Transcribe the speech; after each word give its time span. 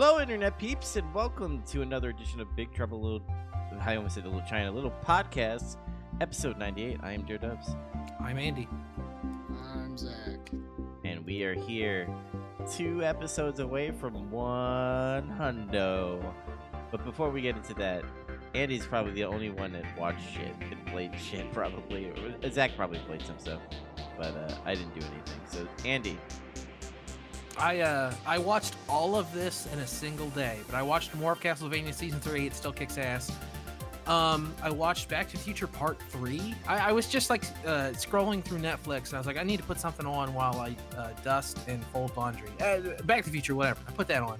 Hello, 0.00 0.20
internet 0.20 0.56
peeps, 0.60 0.94
and 0.94 1.12
welcome 1.12 1.60
to 1.66 1.82
another 1.82 2.10
edition 2.10 2.38
of 2.40 2.54
Big 2.54 2.72
Trouble 2.72 3.02
Little. 3.02 3.26
I 3.80 3.96
almost 3.96 4.14
said 4.14 4.26
Little 4.26 4.44
China, 4.48 4.70
Little 4.70 4.92
Podcast, 5.04 5.76
episode 6.20 6.56
98. 6.56 7.00
I 7.02 7.14
am 7.14 7.22
Dear 7.22 7.36
Dubs, 7.36 7.74
I'm 8.20 8.38
Andy. 8.38 8.68
I'm 9.74 9.98
Zach. 9.98 10.52
and 11.04 11.26
we 11.26 11.42
are 11.42 11.54
here 11.56 12.08
two 12.72 13.02
episodes 13.02 13.58
away 13.58 13.90
from 13.90 14.30
one 14.30 15.36
hundo. 15.36 16.32
But 16.92 17.04
before 17.04 17.30
we 17.30 17.40
get 17.40 17.56
into 17.56 17.74
that, 17.74 18.04
Andy's 18.54 18.86
probably 18.86 19.14
the 19.14 19.24
only 19.24 19.50
one 19.50 19.72
that 19.72 19.98
watched 19.98 20.32
shit 20.32 20.54
and 20.70 20.86
played 20.86 21.10
shit, 21.18 21.52
probably. 21.52 22.12
Zach 22.52 22.76
probably 22.76 23.00
played 23.00 23.22
some 23.22 23.40
stuff, 23.40 23.62
but 24.16 24.28
uh, 24.28 24.54
I 24.64 24.76
didn't 24.76 24.94
do 24.94 25.04
anything. 25.04 25.40
So, 25.48 25.66
Andy, 25.84 26.20
I 27.58 27.80
uh 27.80 28.12
I 28.26 28.38
watched 28.38 28.76
all 28.88 29.16
of 29.16 29.32
this 29.32 29.66
in 29.72 29.78
a 29.80 29.86
single 29.86 30.28
day, 30.30 30.58
but 30.66 30.76
I 30.76 30.82
watched 30.82 31.14
more 31.16 31.32
of 31.32 31.40
Castlevania 31.40 31.92
season 31.92 32.20
three. 32.20 32.46
It 32.46 32.54
still 32.54 32.72
kicks 32.72 32.98
ass. 32.98 33.32
Um, 34.06 34.54
I 34.62 34.70
watched 34.70 35.10
Back 35.10 35.28
to 35.28 35.36
the 35.36 35.42
Future 35.42 35.66
Part 35.66 36.00
Three. 36.08 36.54
I, 36.66 36.88
I 36.88 36.92
was 36.92 37.08
just 37.08 37.28
like 37.28 37.44
uh, 37.66 37.90
scrolling 37.90 38.42
through 38.42 38.58
Netflix, 38.58 39.08
and 39.08 39.14
I 39.14 39.18
was 39.18 39.26
like, 39.26 39.36
I 39.36 39.42
need 39.42 39.58
to 39.58 39.64
put 39.64 39.78
something 39.78 40.06
on 40.06 40.32
while 40.32 40.58
I 40.58 40.74
uh, 40.96 41.10
dust 41.22 41.58
and 41.68 41.84
fold 41.86 42.16
laundry. 42.16 42.48
Uh, 42.58 43.02
Back 43.04 43.24
to 43.24 43.24
the 43.24 43.32
Future, 43.32 43.54
whatever. 43.54 43.80
I 43.86 43.92
put 43.92 44.08
that 44.08 44.22
on. 44.22 44.38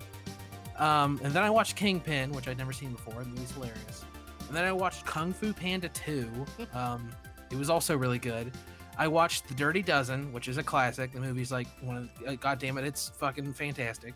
Um, 0.79 1.21
and 1.23 1.35
then 1.35 1.43
I 1.43 1.51
watched 1.51 1.77
Kingpin, 1.77 2.33
which 2.33 2.49
I'd 2.49 2.57
never 2.57 2.73
seen 2.73 2.93
before. 2.93 3.23
The 3.23 3.29
movie's 3.29 3.51
hilarious. 3.53 4.07
And 4.47 4.57
then 4.57 4.65
I 4.65 4.73
watched 4.73 5.05
Kung 5.05 5.35
Fu 5.35 5.53
Panda 5.53 5.91
Two. 5.91 6.31
Um, 6.75 7.11
it 7.51 7.57
was 7.57 7.71
also 7.71 7.97
really 7.97 8.19
good. 8.19 8.53
I 8.99 9.07
watched 9.07 9.47
The 9.47 9.55
Dirty 9.55 9.83
Dozen, 9.83 10.33
which 10.33 10.49
is 10.49 10.59
a 10.59 10.63
classic. 10.63 11.13
The 11.13 11.21
movie's 11.21 11.53
like 11.53 11.69
one 11.83 11.97
of, 11.97 12.11
uh, 12.27 12.35
God 12.35 12.59
damn 12.59 12.77
it, 12.79 12.85
it's 12.85 13.11
fucking 13.11 13.53
fantastic. 13.55 14.15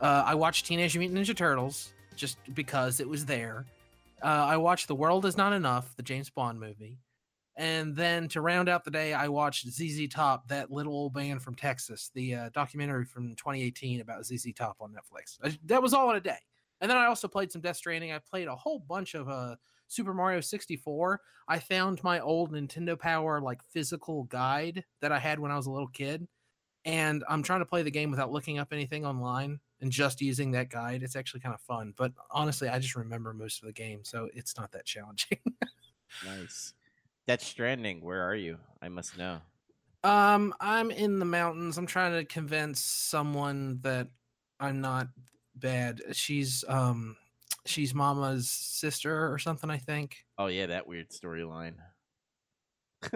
Uh, 0.00 0.22
I 0.26 0.34
watched 0.34 0.66
Teenage 0.66 0.96
Mutant 0.98 1.18
Ninja 1.18 1.34
Turtles 1.34 1.94
just 2.14 2.36
because 2.54 3.00
it 3.00 3.08
was 3.08 3.24
there. 3.24 3.64
Uh, 4.22 4.26
I 4.26 4.56
watched 4.58 4.86
The 4.88 4.94
World 4.94 5.24
Is 5.24 5.36
Not 5.36 5.52
Enough, 5.52 5.96
the 5.96 6.02
James 6.02 6.28
Bond 6.28 6.60
movie. 6.60 6.98
And 7.56 7.96
then 7.96 8.28
to 8.28 8.40
round 8.40 8.68
out 8.68 8.84
the 8.84 8.90
day, 8.90 9.14
I 9.14 9.28
watched 9.28 9.66
ZZ 9.68 10.06
Top, 10.08 10.46
that 10.48 10.70
little 10.70 10.92
old 10.92 11.14
band 11.14 11.42
from 11.42 11.54
Texas, 11.56 12.10
the 12.14 12.34
uh, 12.34 12.50
documentary 12.52 13.04
from 13.04 13.30
2018 13.34 14.00
about 14.00 14.26
ZZ 14.26 14.52
Top 14.54 14.76
on 14.80 14.92
Netflix. 14.92 15.38
I- 15.42 15.58
that 15.66 15.82
was 15.82 15.94
all 15.94 16.10
in 16.10 16.16
a 16.16 16.20
day. 16.20 16.38
And 16.80 16.88
then 16.88 16.96
I 16.98 17.06
also 17.06 17.26
played 17.26 17.50
some 17.50 17.60
Death 17.62 17.76
Stranding. 17.76 18.12
I 18.12 18.18
played 18.18 18.46
a 18.46 18.54
whole 18.54 18.78
bunch 18.78 19.14
of 19.14 19.28
uh, 19.28 19.56
Super 19.88 20.14
Mario 20.14 20.40
64. 20.40 21.20
I 21.48 21.58
found 21.58 22.04
my 22.04 22.20
old 22.20 22.52
Nintendo 22.52 22.98
Power 22.98 23.40
like 23.40 23.62
physical 23.62 24.24
guide 24.24 24.84
that 25.00 25.12
I 25.12 25.18
had 25.18 25.40
when 25.40 25.50
I 25.50 25.56
was 25.56 25.66
a 25.66 25.70
little 25.70 25.88
kid, 25.88 26.28
and 26.84 27.24
I'm 27.28 27.42
trying 27.42 27.60
to 27.60 27.66
play 27.66 27.82
the 27.82 27.90
game 27.90 28.10
without 28.10 28.30
looking 28.30 28.58
up 28.58 28.68
anything 28.72 29.04
online 29.06 29.60
and 29.80 29.90
just 29.90 30.20
using 30.20 30.50
that 30.52 30.70
guide. 30.70 31.02
It's 31.02 31.16
actually 31.16 31.40
kind 31.40 31.54
of 31.54 31.60
fun, 31.62 31.94
but 31.96 32.12
honestly, 32.30 32.68
I 32.68 32.78
just 32.78 32.96
remember 32.96 33.32
most 33.32 33.62
of 33.62 33.66
the 33.66 33.72
game, 33.72 34.04
so 34.04 34.28
it's 34.34 34.56
not 34.56 34.72
that 34.72 34.84
challenging. 34.84 35.38
nice. 36.24 36.74
That's 37.26 37.46
Stranding, 37.46 38.00
where 38.00 38.22
are 38.22 38.34
you? 38.34 38.58
I 38.80 38.88
must 38.88 39.16
know. 39.18 39.40
um, 40.04 40.54
I'm 40.60 40.90
in 40.90 41.18
the 41.18 41.24
mountains. 41.24 41.76
I'm 41.78 41.86
trying 41.86 42.12
to 42.12 42.24
convince 42.24 42.80
someone 42.80 43.80
that 43.82 44.08
I'm 44.60 44.80
not 44.80 45.08
bad. 45.54 46.00
She's 46.12 46.64
um, 46.68 47.16
she's 47.68 47.94
Mama's 47.94 48.50
sister 48.50 49.32
or 49.32 49.38
something, 49.38 49.70
I 49.70 49.78
think. 49.78 50.16
Oh 50.38 50.46
yeah, 50.46 50.66
that 50.66 50.86
weird 50.88 51.10
storyline. 51.10 51.74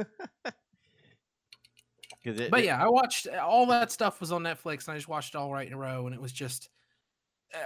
But 2.25 2.61
it- 2.61 2.65
yeah, 2.67 2.81
I 2.83 2.89
watched 2.89 3.27
uh, 3.27 3.45
all 3.45 3.67
that 3.67 3.91
stuff 3.91 4.21
was 4.21 4.31
on 4.31 4.43
Netflix, 4.45 4.87
and 4.87 4.95
I 4.95 4.97
just 4.97 5.09
watched 5.09 5.35
it 5.35 5.39
all 5.39 5.53
right 5.53 5.67
in 5.67 5.73
a 5.73 5.77
row, 5.77 6.07
and 6.07 6.15
it 6.15 6.21
was 6.21 6.33
just. 6.33 6.69
Uh, 7.53 7.59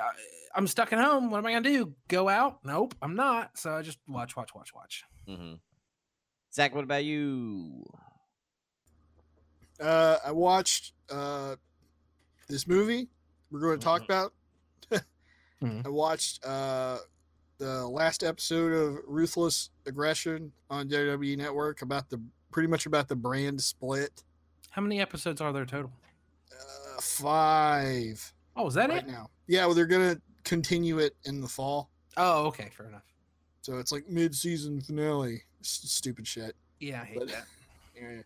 I'm 0.54 0.66
stuck 0.66 0.92
at 0.94 0.98
home. 0.98 1.30
What 1.30 1.38
am 1.38 1.46
I 1.46 1.52
gonna 1.52 1.68
do? 1.68 1.94
Go 2.08 2.28
out? 2.30 2.60
Nope, 2.64 2.94
I'm 3.02 3.14
not. 3.14 3.58
So 3.58 3.72
I 3.74 3.82
just 3.82 3.98
watch, 4.08 4.34
watch, 4.34 4.54
watch, 4.54 4.72
watch. 4.74 5.04
Mhm. 5.28 5.60
Zach, 6.54 6.74
what 6.74 6.84
about 6.84 7.04
you? 7.04 7.84
Uh, 9.78 10.16
I 10.24 10.32
watched 10.32 10.94
uh, 11.10 11.56
this 12.48 12.66
movie 12.66 13.08
we're 13.50 13.60
going 13.60 13.78
to 13.78 13.84
talk 13.84 14.02
Mhm. 14.02 14.06
about. 14.06 14.32
Mhm. 15.62 15.86
I 15.86 15.88
watched 15.88 16.44
uh, 16.44 16.98
the 17.58 17.86
last 17.86 18.22
episode 18.22 18.72
of 18.72 18.98
Ruthless 19.06 19.70
Aggression 19.86 20.52
on 20.70 20.88
WWE 20.88 21.36
Network 21.36 21.82
about 21.82 22.10
the 22.10 22.20
pretty 22.52 22.68
much 22.68 22.86
about 22.86 23.08
the 23.08 23.16
brand 23.16 23.60
split. 23.62 24.22
How 24.70 24.82
many 24.82 25.00
episodes 25.00 25.40
are 25.40 25.52
there 25.52 25.64
total? 25.66 25.90
Uh, 26.52 27.00
five 27.00 28.32
Oh, 28.56 28.66
is 28.66 28.74
that 28.74 28.88
right 28.88 28.98
it? 29.04 29.06
now. 29.08 29.28
Yeah, 29.46 29.66
well, 29.66 29.74
they're 29.74 29.86
going 29.86 30.14
to 30.16 30.22
continue 30.44 30.98
it 30.98 31.14
in 31.24 31.40
the 31.42 31.48
fall. 31.48 31.90
Oh, 32.16 32.46
okay, 32.46 32.70
fair 32.74 32.86
enough. 32.86 33.02
So 33.60 33.78
it's 33.78 33.92
like 33.92 34.08
mid-season 34.08 34.80
finale. 34.80 35.42
S- 35.60 35.80
stupid 35.84 36.26
shit. 36.26 36.56
Yeah, 36.80 37.02
I 37.02 37.04
hate 37.04 37.18
But- 37.18 37.28
that. 37.28 37.44
Yeah. 37.98 38.20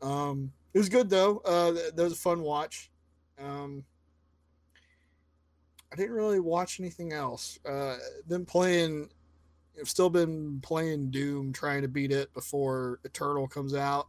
Um, 0.00 0.50
it 0.72 0.78
was 0.78 0.88
good 0.88 1.10
though. 1.10 1.38
Uh, 1.44 1.72
th- 1.72 1.92
that 1.94 2.02
was 2.02 2.14
a 2.14 2.16
fun 2.16 2.40
watch. 2.40 2.90
Um, 3.38 3.84
I 5.94 5.96
didn't 5.96 6.16
really 6.16 6.40
watch 6.40 6.80
anything 6.80 7.12
else. 7.12 7.60
Uh, 7.64 7.98
been 8.26 8.44
playing. 8.44 9.08
I've 9.80 9.88
still 9.88 10.10
been 10.10 10.58
playing 10.60 11.12
Doom, 11.12 11.52
trying 11.52 11.82
to 11.82 11.88
beat 11.88 12.10
it 12.10 12.34
before 12.34 12.98
Eternal 13.04 13.46
comes 13.46 13.74
out. 13.74 14.08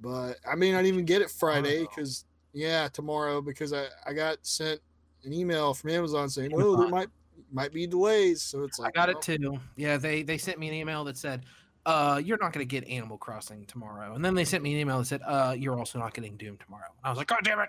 But 0.00 0.36
I 0.48 0.54
may 0.54 0.70
not 0.70 0.84
even 0.84 1.04
get 1.04 1.20
it 1.20 1.30
Friday 1.30 1.80
because 1.80 2.26
yeah, 2.52 2.86
tomorrow 2.92 3.40
because 3.40 3.72
I 3.72 3.86
I 4.06 4.12
got 4.12 4.38
sent 4.42 4.80
an 5.24 5.32
email 5.32 5.74
from 5.74 5.90
Amazon 5.90 6.28
saying 6.28 6.52
oh 6.54 6.76
there 6.76 6.88
might 6.88 7.08
might 7.50 7.72
be 7.72 7.88
delays. 7.88 8.40
So 8.40 8.62
it's 8.62 8.78
like 8.78 8.96
I 8.96 9.06
got 9.06 9.08
well, 9.08 9.18
it 9.18 9.22
too. 9.22 9.58
Yeah, 9.74 9.96
they 9.96 10.22
they 10.22 10.38
sent 10.38 10.60
me 10.60 10.68
an 10.68 10.74
email 10.74 11.02
that 11.04 11.16
said, 11.16 11.44
"Uh, 11.86 12.22
you're 12.24 12.38
not 12.38 12.52
gonna 12.52 12.64
get 12.64 12.86
Animal 12.86 13.18
Crossing 13.18 13.64
tomorrow," 13.66 14.14
and 14.14 14.24
then 14.24 14.36
they 14.36 14.44
sent 14.44 14.62
me 14.62 14.74
an 14.74 14.78
email 14.78 14.98
that 14.98 15.06
said, 15.06 15.22
"Uh, 15.26 15.56
you're 15.58 15.76
also 15.76 15.98
not 15.98 16.14
getting 16.14 16.36
Doom 16.36 16.56
tomorrow." 16.64 16.92
I 17.02 17.10
was 17.10 17.18
like, 17.18 17.26
"God 17.26 17.40
damn 17.42 17.58
it!" 17.58 17.68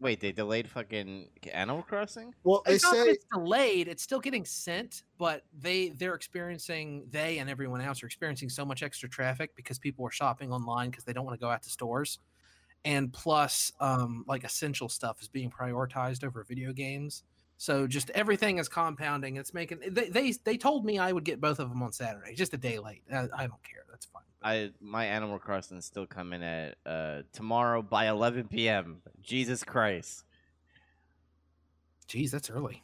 Wait, 0.00 0.20
they 0.20 0.32
delayed 0.32 0.68
fucking 0.68 1.28
Animal 1.52 1.82
Crossing? 1.82 2.34
Well, 2.44 2.62
they 2.66 2.74
it's 2.74 2.84
not 2.84 2.94
that 2.94 3.04
say 3.04 3.10
it's 3.12 3.24
delayed 3.32 3.88
it's 3.88 4.02
still 4.02 4.20
getting 4.20 4.44
sent 4.44 5.02
but 5.18 5.42
they 5.58 5.90
they're 5.90 6.14
experiencing 6.14 7.06
they 7.10 7.38
and 7.38 7.50
everyone 7.50 7.80
else 7.80 8.02
are 8.02 8.06
experiencing 8.06 8.48
so 8.48 8.64
much 8.64 8.82
extra 8.82 9.08
traffic 9.08 9.54
because 9.56 9.78
people 9.78 10.06
are 10.06 10.10
shopping 10.10 10.52
online 10.52 10.90
because 10.90 11.04
they 11.04 11.12
don't 11.12 11.24
want 11.24 11.38
to 11.38 11.44
go 11.44 11.50
out 11.50 11.62
to 11.62 11.70
stores. 11.70 12.18
And 12.84 13.12
plus 13.12 13.72
um 13.80 14.24
like 14.28 14.44
essential 14.44 14.88
stuff 14.88 15.20
is 15.20 15.28
being 15.28 15.50
prioritized 15.50 16.24
over 16.24 16.44
video 16.44 16.72
games. 16.72 17.24
So 17.60 17.88
just 17.88 18.10
everything 18.10 18.58
is 18.58 18.68
compounding 18.68 19.36
it's 19.36 19.52
making 19.52 19.80
they 19.90 20.08
they, 20.08 20.32
they 20.44 20.56
told 20.56 20.84
me 20.84 21.00
i 21.00 21.10
would 21.10 21.24
get 21.24 21.40
both 21.40 21.58
of 21.58 21.68
them 21.68 21.82
on 21.82 21.90
saturday 21.92 22.32
just 22.34 22.54
a 22.54 22.56
day 22.56 22.78
late 22.78 23.02
i, 23.12 23.26
I 23.36 23.46
don't 23.48 23.62
care 23.64 23.84
that's 23.90 24.06
fine 24.06 24.22
I 24.42 24.70
my 24.80 25.06
Animal 25.06 25.38
Crossing 25.38 25.78
is 25.78 25.84
still 25.84 26.06
coming 26.06 26.42
at 26.42 26.76
uh 26.86 27.22
tomorrow 27.32 27.82
by 27.82 28.08
11 28.08 28.48
p.m. 28.48 29.02
Jesus 29.22 29.64
Christ. 29.64 30.24
Jeez, 32.08 32.30
that's 32.30 32.50
early 32.50 32.82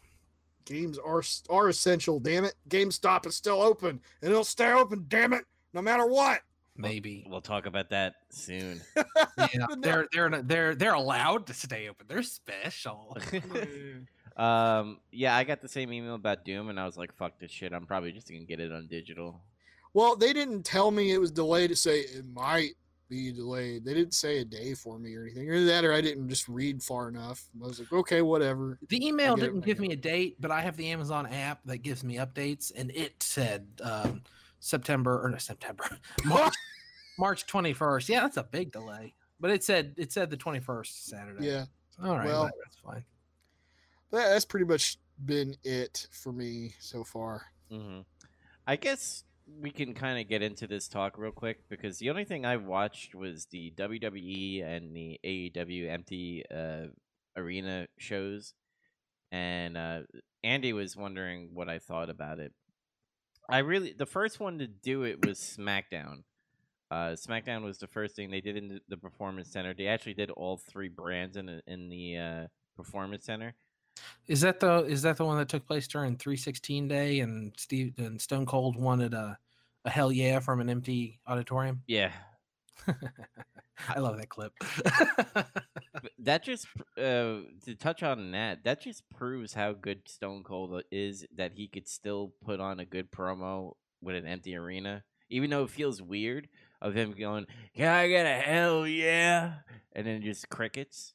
games 0.64 0.98
are 0.98 1.22
are 1.50 1.68
essential. 1.68 2.18
Damn 2.20 2.44
it, 2.44 2.54
GameStop 2.68 3.26
is 3.26 3.36
still 3.36 3.60
open, 3.62 4.00
and 4.22 4.30
it'll 4.30 4.44
stay 4.44 4.72
open. 4.72 5.06
Damn 5.08 5.32
it, 5.32 5.44
no 5.72 5.82
matter 5.82 6.06
what. 6.06 6.40
maybe 6.76 7.26
We'll 7.28 7.40
talk 7.40 7.66
about 7.66 7.90
that 7.90 8.14
soon. 8.30 8.80
yeah 9.38 9.66
they're 9.78 10.08
they're 10.12 10.42
they're 10.42 10.74
they're 10.74 10.94
allowed 10.94 11.46
to 11.46 11.54
stay 11.54 11.88
open 11.88 12.06
they're 12.08 12.22
special 12.24 13.16
um 14.36 14.98
yeah, 15.12 15.36
I 15.36 15.44
got 15.44 15.60
the 15.60 15.68
same 15.68 15.92
email 15.92 16.16
about 16.16 16.44
Doom 16.44 16.68
and 16.68 16.80
I 16.80 16.84
was 16.84 16.96
like, 16.96 17.14
fuck 17.14 17.38
this 17.38 17.50
shit. 17.50 17.72
I'm 17.72 17.86
probably 17.86 18.12
just 18.12 18.28
gonna 18.28 18.44
get 18.44 18.60
it 18.60 18.72
on 18.72 18.88
digital. 18.88 19.40
Well, 19.94 20.16
they 20.16 20.32
didn't 20.32 20.64
tell 20.64 20.90
me 20.90 21.12
it 21.12 21.18
was 21.20 21.30
delayed 21.30 21.70
to 21.70 21.76
say 21.76 22.00
it 22.00 22.24
might 22.34 22.72
be 23.08 23.32
delayed. 23.32 23.84
They 23.84 23.94
didn't 23.94 24.14
say 24.14 24.38
a 24.40 24.44
day 24.44 24.74
for 24.74 24.98
me 24.98 25.14
or 25.14 25.22
anything, 25.22 25.48
or 25.48 25.64
that, 25.64 25.84
or 25.84 25.92
I 25.92 26.00
didn't 26.00 26.28
just 26.28 26.48
read 26.48 26.82
far 26.82 27.08
enough. 27.08 27.44
I 27.62 27.66
was 27.66 27.78
like, 27.78 27.92
okay, 27.92 28.20
whatever. 28.22 28.78
The 28.88 29.06
email 29.06 29.36
didn't 29.36 29.60
give 29.60 29.78
me 29.78 29.92
a 29.92 29.96
date, 29.96 30.40
but 30.40 30.50
I 30.50 30.62
have 30.62 30.76
the 30.76 30.90
Amazon 30.90 31.26
app 31.26 31.60
that 31.66 31.78
gives 31.78 32.02
me 32.02 32.16
updates, 32.16 32.72
and 32.74 32.90
it 32.90 33.22
said 33.22 33.66
um, 33.82 34.22
September 34.58 35.22
or 35.22 35.30
no 35.30 35.38
September, 35.38 35.84
March, 36.24 36.54
March 37.18 37.46
twenty 37.46 37.72
first. 37.72 38.08
Yeah, 38.08 38.20
that's 38.22 38.36
a 38.38 38.42
big 38.42 38.72
delay, 38.72 39.14
but 39.38 39.50
it 39.52 39.62
said 39.62 39.94
it 39.96 40.10
said 40.12 40.28
the 40.30 40.36
twenty 40.36 40.58
first 40.60 41.06
Saturday. 41.06 41.46
Yeah, 41.46 41.66
all 42.02 42.16
right, 42.16 42.26
well- 42.26 42.50
that's 42.64 42.76
fine. 42.84 43.04
that's 44.10 44.44
pretty 44.44 44.66
much 44.66 44.98
been 45.24 45.54
it 45.62 46.08
for 46.10 46.32
me 46.32 46.74
so 46.80 47.04
far. 47.04 47.42
hmm 47.70 48.00
I 48.66 48.74
guess 48.76 49.22
we 49.46 49.70
can 49.70 49.94
kind 49.94 50.20
of 50.20 50.28
get 50.28 50.42
into 50.42 50.66
this 50.66 50.88
talk 50.88 51.18
real 51.18 51.32
quick 51.32 51.68
because 51.68 51.98
the 51.98 52.10
only 52.10 52.24
thing 52.24 52.46
I 52.46 52.56
watched 52.56 53.14
was 53.14 53.46
the 53.46 53.72
WWE 53.76 54.64
and 54.64 54.94
the 54.94 55.20
AEW 55.24 55.90
empty 55.90 56.44
uh, 56.54 56.86
arena 57.36 57.86
shows, 57.98 58.54
and 59.30 59.76
uh, 59.76 60.00
Andy 60.42 60.72
was 60.72 60.96
wondering 60.96 61.50
what 61.52 61.68
I 61.68 61.78
thought 61.78 62.10
about 62.10 62.38
it. 62.38 62.52
I 63.48 63.58
really 63.58 63.92
the 63.92 64.06
first 64.06 64.40
one 64.40 64.58
to 64.58 64.66
do 64.66 65.02
it 65.02 65.24
was 65.24 65.38
SmackDown. 65.38 66.22
Uh, 66.90 67.16
SmackDown 67.16 67.64
was 67.64 67.78
the 67.78 67.86
first 67.86 68.14
thing 68.14 68.30
they 68.30 68.40
did 68.40 68.56
in 68.56 68.80
the, 68.88 68.96
Performance 68.96 69.50
Center. 69.50 69.74
They 69.74 69.88
actually 69.88 70.14
did 70.14 70.30
all 70.30 70.56
three 70.56 70.88
brands 70.88 71.36
in 71.36 71.60
in 71.66 71.88
the 71.88 72.16
uh, 72.16 72.46
Performance 72.76 73.26
Center. 73.26 73.54
Is 74.26 74.40
that 74.40 74.60
the 74.60 74.84
is 74.84 75.02
that 75.02 75.16
the 75.16 75.24
one 75.24 75.38
that 75.38 75.48
took 75.48 75.66
place 75.66 75.86
during 75.86 76.16
316 76.16 76.88
day 76.88 77.20
and 77.20 77.52
Steve 77.56 77.94
and 77.98 78.20
Stone 78.20 78.46
Cold 78.46 78.76
wanted 78.76 79.14
a 79.14 79.38
a 79.84 79.90
hell 79.90 80.10
yeah 80.10 80.38
from 80.40 80.60
an 80.60 80.70
empty 80.70 81.20
auditorium? 81.26 81.82
Yeah, 81.86 82.12
I 83.88 83.98
love 83.98 84.16
that 84.18 84.28
clip. 84.28 84.52
That 86.18 86.42
just 86.42 86.66
uh, 86.96 87.44
to 87.64 87.74
touch 87.78 88.02
on 88.02 88.30
that. 88.32 88.64
That 88.64 88.80
just 88.80 89.08
proves 89.10 89.52
how 89.52 89.72
good 89.72 90.08
Stone 90.08 90.44
Cold 90.44 90.82
is 90.90 91.26
that 91.36 91.52
he 91.54 91.68
could 91.68 91.88
still 91.88 92.32
put 92.44 92.60
on 92.60 92.80
a 92.80 92.84
good 92.84 93.10
promo 93.10 93.72
with 94.00 94.16
an 94.16 94.26
empty 94.26 94.56
arena, 94.56 95.04
even 95.28 95.50
though 95.50 95.64
it 95.64 95.70
feels 95.70 96.00
weird 96.00 96.48
of 96.80 96.94
him 96.94 97.12
going, 97.12 97.46
"Can 97.76 97.88
I 97.88 98.08
get 98.08 98.26
a 98.26 98.40
hell 98.40 98.86
yeah?" 98.86 99.56
and 99.92 100.06
then 100.06 100.22
just 100.22 100.48
crickets. 100.48 101.14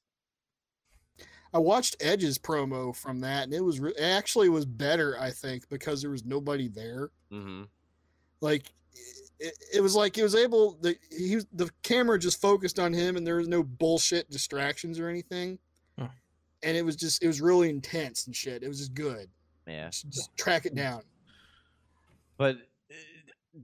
I 1.53 1.57
watched 1.59 1.95
Edge's 1.99 2.37
promo 2.37 2.95
from 2.95 3.21
that, 3.21 3.43
and 3.43 3.53
it 3.53 3.63
was 3.63 3.79
re- 3.79 3.93
it 3.97 4.01
actually 4.01 4.49
was 4.49 4.65
better, 4.65 5.17
I 5.19 5.31
think, 5.31 5.67
because 5.69 6.01
there 6.01 6.11
was 6.11 6.23
nobody 6.25 6.67
there. 6.67 7.09
Mm-hmm. 7.31 7.63
Like 8.41 8.71
it, 9.39 9.57
it 9.73 9.81
was 9.81 9.95
like 9.95 10.15
he 10.15 10.21
was 10.23 10.35
able 10.35 10.77
the 10.81 10.95
he 11.17 11.35
was, 11.35 11.47
the 11.53 11.69
camera 11.81 12.19
just 12.19 12.39
focused 12.41 12.79
on 12.79 12.93
him, 12.93 13.15
and 13.17 13.25
there 13.25 13.37
was 13.37 13.47
no 13.47 13.63
bullshit 13.63 14.29
distractions 14.29 14.99
or 14.99 15.09
anything. 15.09 15.57
Huh. 15.97 16.07
And 16.61 16.77
it 16.77 16.85
was 16.85 16.95
just 16.95 17.23
it 17.23 17.27
was 17.27 17.41
really 17.41 17.69
intense 17.69 18.27
and 18.27 18.35
shit. 18.35 18.63
It 18.63 18.67
was 18.67 18.79
just 18.79 18.93
good. 18.93 19.29
Yeah, 19.67 19.89
Just, 19.89 20.09
just 20.09 20.37
track 20.37 20.65
it 20.65 20.73
down. 20.73 21.03
but 22.37 22.55
uh, 22.55 22.95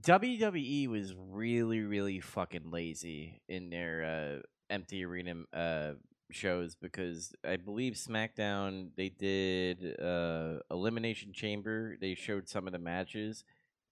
WWE 0.02 0.88
was 0.88 1.14
really, 1.30 1.80
really 1.80 2.20
fucking 2.20 2.70
lazy 2.70 3.40
in 3.48 3.70
their 3.70 4.40
uh, 4.40 4.42
empty 4.70 5.04
arena 5.04 5.34
uh, 5.52 5.92
shows 6.30 6.74
because 6.74 7.34
I 7.44 7.56
believe 7.56 7.94
SmackDown 7.94 8.88
they 8.96 9.08
did 9.08 10.00
uh, 10.00 10.58
Elimination 10.70 11.32
Chamber. 11.32 11.96
They 12.00 12.14
showed 12.14 12.48
some 12.48 12.66
of 12.66 12.72
the 12.72 12.78
matches, 12.78 13.44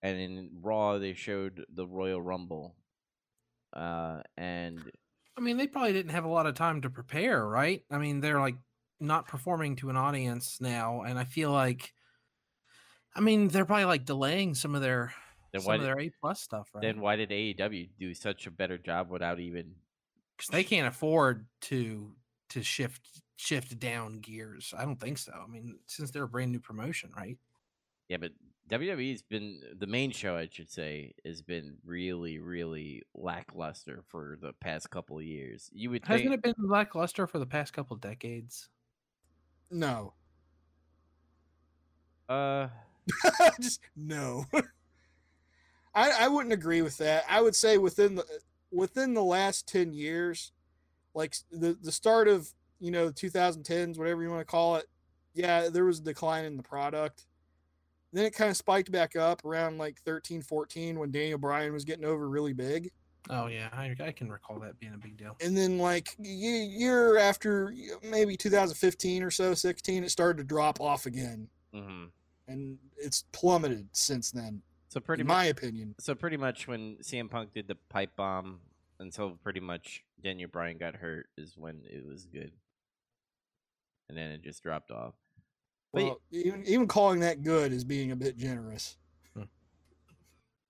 and 0.03 0.19
in 0.19 0.51
Raw 0.61 0.99
they 0.99 1.15
showed 1.15 1.65
the 1.73 1.87
Royal 1.87 2.21
Rumble. 2.21 2.75
Uh, 3.73 4.23
and 4.37 4.81
I 5.37 5.41
mean, 5.41 5.57
they 5.57 5.67
probably 5.67 5.93
didn't 5.93 6.13
have 6.13 6.25
a 6.25 6.29
lot 6.29 6.47
of 6.47 6.55
time 6.55 6.83
to 6.83 6.91
prepare, 6.91 7.47
right? 7.47 7.83
I 7.91 7.99
mean, 7.99 8.21
they're 8.21 8.41
like 8.41 8.57
not 9.01 9.29
performing 9.29 9.77
to 9.77 9.91
an 9.91 9.97
audience 9.97 10.59
now, 10.61 11.03
and 11.03 11.19
I 11.19 11.25
feel 11.25 11.51
like, 11.51 11.93
I 13.15 13.21
mean, 13.21 13.49
they're 13.49 13.65
probably 13.65 13.87
like 13.87 14.05
delaying 14.05 14.55
some 14.55 14.75
of 14.75 14.83
their 14.83 15.13
then 15.53 15.63
some 15.63 15.75
of 15.75 15.81
did, 15.81 15.87
their 15.87 16.01
A 16.01 16.11
plus 16.21 16.41
stuff, 16.41 16.69
right? 16.75 16.83
then 16.83 17.01
why 17.01 17.17
did 17.17 17.31
AEW 17.31 17.91
do 17.99 18.15
such 18.15 18.47
a 18.47 18.51
better 18.51 18.79
job 18.79 19.11
without 19.11 19.41
even? 19.41 19.75
because 20.37 20.51
they 20.51 20.65
can't 20.65 20.89
afford 20.89 21.47
to 21.63 22.13
to 22.55 22.63
shift 22.63 23.23
shift 23.37 23.79
down 23.79 24.21
gears. 24.21 24.73
I 24.77 24.85
don't 24.85 25.01
think 25.01 25.19
so. 25.19 25.33
I 25.33 25.51
mean, 25.51 25.79
since 25.87 26.11
they're 26.11 26.25
a 26.25 26.29
brand 26.29 26.53
new 26.53 26.61
promotion, 26.61 27.11
right? 27.17 27.39
Yeah, 28.09 28.19
but 28.19 28.33
WWE's 28.71 29.23
been 29.23 29.61
the 29.79 29.87
main 29.87 30.11
show, 30.11 30.37
I 30.37 30.49
should 30.51 30.71
say, 30.71 31.15
has 31.25 31.43
been 31.43 31.77
really, 31.85 32.39
really 32.39 33.03
lackluster 33.15 34.03
for 34.09 34.39
the 34.41 34.53
past 34.61 34.91
couple 34.91 35.19
of 35.19 35.25
years. 35.25 35.71
You 35.73 35.91
would 35.91 36.05
Hasn't 36.05 36.31
think, 36.31 36.35
it 36.35 36.57
been 36.57 36.69
lackluster 36.69 37.27
for 37.27 37.39
the 37.39 37.47
past 37.47 37.73
couple 37.73 37.97
decades? 37.97 38.69
No, 39.71 40.15
uh, 42.29 42.69
just 43.61 43.81
no. 43.97 44.47
I 45.95 46.25
I 46.25 46.29
wouldn't 46.29 46.53
agree 46.53 46.83
with 46.83 46.97
that. 46.99 47.25
I 47.29 47.41
would 47.41 47.55
say 47.55 47.79
within 47.79 48.17
the 48.17 48.25
within 48.71 49.15
the 49.15 49.23
last 49.23 49.69
ten 49.69 49.93
years, 49.93 50.53
like 51.15 51.37
the 51.51 51.77
the 51.81 51.93
start 51.93 52.29
of 52.29 52.49
you 52.81 52.91
know 52.91 53.11
2010s, 53.11 53.99
whatever 53.99 54.23
you 54.23 54.31
want 54.31 54.41
to 54.41 54.45
call 54.45 54.77
it. 54.77 54.87
Yeah, 55.35 55.69
there 55.69 55.85
was 55.85 55.99
a 55.99 56.03
decline 56.03 56.45
in 56.45 56.57
the 56.57 56.63
product. 56.63 57.27
Then 58.13 58.25
it 58.25 58.35
kind 58.35 58.51
of 58.51 58.57
spiked 58.57 58.93
back 58.93 59.17
up 59.17 59.45
around 59.45 59.79
like 59.79 59.99
13, 60.05 60.43
14 60.43 60.99
when 61.01 61.11
Daniel 61.11 61.39
Bryan 61.39 61.73
was 61.73 61.85
getting 61.85 62.05
over 62.05 62.29
really 62.29 62.53
big. 62.53 62.91
Oh 63.31 63.47
yeah, 63.49 63.69
I, 63.73 63.97
I 64.01 64.13
can 64.13 64.31
recall 64.31 64.61
that 64.61 64.79
being 64.79 64.95
a 64.95 64.99
big 64.99 65.17
deal. 65.17 65.35
and 65.41 65.57
then 65.57 65.79
like 65.79 66.11
ye- 66.19 66.65
year 66.67 67.17
after 67.19 67.75
maybe 68.03 68.37
2015 68.37 69.23
or 69.23 69.31
so 69.31 69.55
16 69.55 70.05
it 70.05 70.11
started 70.11 70.37
to 70.37 70.45
drop 70.45 70.79
off 70.79 71.07
again 71.07 71.49
mhm. 71.75 72.11
and 72.49 72.77
it's 72.99 73.25
plummeted 73.33 73.89
since 73.93 74.31
then 74.31 74.61
so 74.91 75.01
pretty 75.01 75.23
in 75.23 75.27
much. 75.27 75.35
my 75.35 75.45
opinion 75.47 75.95
So 76.01 76.15
pretty 76.15 76.37
much 76.37 76.69
when 76.69 76.97
CM 77.03 77.31
Punk 77.31 77.55
did 77.55 77.67
the 77.67 77.77
pipe 77.89 78.15
bomb 78.15 78.61
until 79.01 79.31
pretty 79.43 79.61
much 79.61 80.03
Daniel 80.23 80.49
Bryan 80.51 80.79
got 80.79 80.97
hurt 80.97 81.27
is 81.37 81.57
when 81.57 81.83
it 81.85 82.07
was 82.07 82.27
good, 82.27 82.53
and 84.09 84.17
then 84.17 84.31
it 84.31 84.43
just 84.43 84.63
dropped 84.63 84.91
off. 84.91 85.15
But 85.93 86.05
well 86.05 86.21
even, 86.31 86.65
even 86.67 86.89
calling 86.89 87.21
that 87.21 87.43
good 87.43 87.73
is 87.73 87.85
being 87.85 88.11
a 88.11 88.17
bit 88.17 88.37
generous 88.37 88.97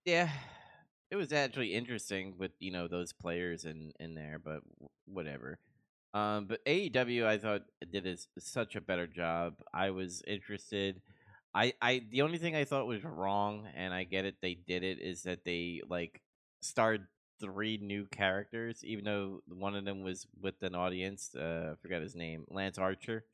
yeah, 0.04 0.28
it 1.10 1.16
was 1.16 1.32
actually 1.32 1.74
interesting 1.74 2.34
with 2.38 2.52
you 2.58 2.70
know 2.70 2.88
those 2.88 3.12
players 3.12 3.64
in 3.64 3.92
in 3.98 4.14
there, 4.14 4.40
but 4.42 4.60
whatever. 5.06 5.58
Um, 6.12 6.46
but 6.46 6.64
AEW, 6.64 7.26
I 7.26 7.38
thought 7.38 7.62
did 7.90 8.06
is 8.06 8.28
such 8.38 8.76
a 8.76 8.80
better 8.80 9.06
job. 9.06 9.54
I 9.72 9.90
was 9.90 10.22
interested. 10.26 11.00
I 11.54 11.72
I 11.80 12.02
the 12.10 12.22
only 12.22 12.38
thing 12.38 12.54
I 12.54 12.64
thought 12.64 12.86
was 12.86 13.04
wrong, 13.04 13.66
and 13.74 13.94
I 13.94 14.04
get 14.04 14.24
it, 14.24 14.36
they 14.42 14.54
did 14.54 14.84
it, 14.84 15.00
is 15.00 15.22
that 15.22 15.44
they 15.44 15.80
like 15.88 16.20
started 16.60 17.06
three 17.40 17.78
new 17.80 18.06
characters, 18.06 18.84
even 18.84 19.04
though 19.04 19.42
one 19.48 19.74
of 19.74 19.84
them 19.84 20.02
was 20.02 20.26
with 20.40 20.62
an 20.62 20.74
audience. 20.74 21.34
Uh, 21.34 21.72
I 21.72 21.74
forgot 21.82 22.02
his 22.02 22.14
name, 22.14 22.44
Lance 22.48 22.78
Archer. 22.78 23.24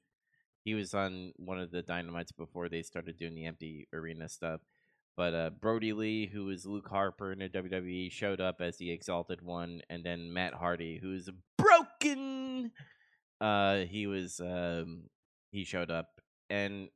He 0.64 0.74
was 0.74 0.94
on 0.94 1.32
one 1.36 1.58
of 1.58 1.70
the 1.70 1.82
Dynamites 1.82 2.32
before 2.32 2.68
they 2.68 2.82
started 2.82 3.18
doing 3.18 3.34
the 3.34 3.46
empty 3.46 3.88
arena 3.92 4.28
stuff. 4.28 4.60
But 5.16 5.34
uh, 5.34 5.50
Brodie 5.50 5.92
Lee, 5.92 6.26
who 6.26 6.46
was 6.46 6.66
Luke 6.66 6.88
Harper 6.88 7.32
in 7.32 7.40
the 7.40 7.48
WWE, 7.48 8.10
showed 8.10 8.40
up 8.40 8.60
as 8.60 8.76
the 8.76 8.90
Exalted 8.90 9.42
One, 9.42 9.82
and 9.90 10.04
then 10.04 10.32
Matt 10.32 10.54
Hardy, 10.54 10.98
who's 11.02 11.28
broken. 11.58 12.70
Uh, 13.40 13.78
he 13.78 14.06
was 14.06 14.40
um, 14.40 15.04
he 15.50 15.64
showed 15.64 15.90
up, 15.90 16.20
and 16.48 16.88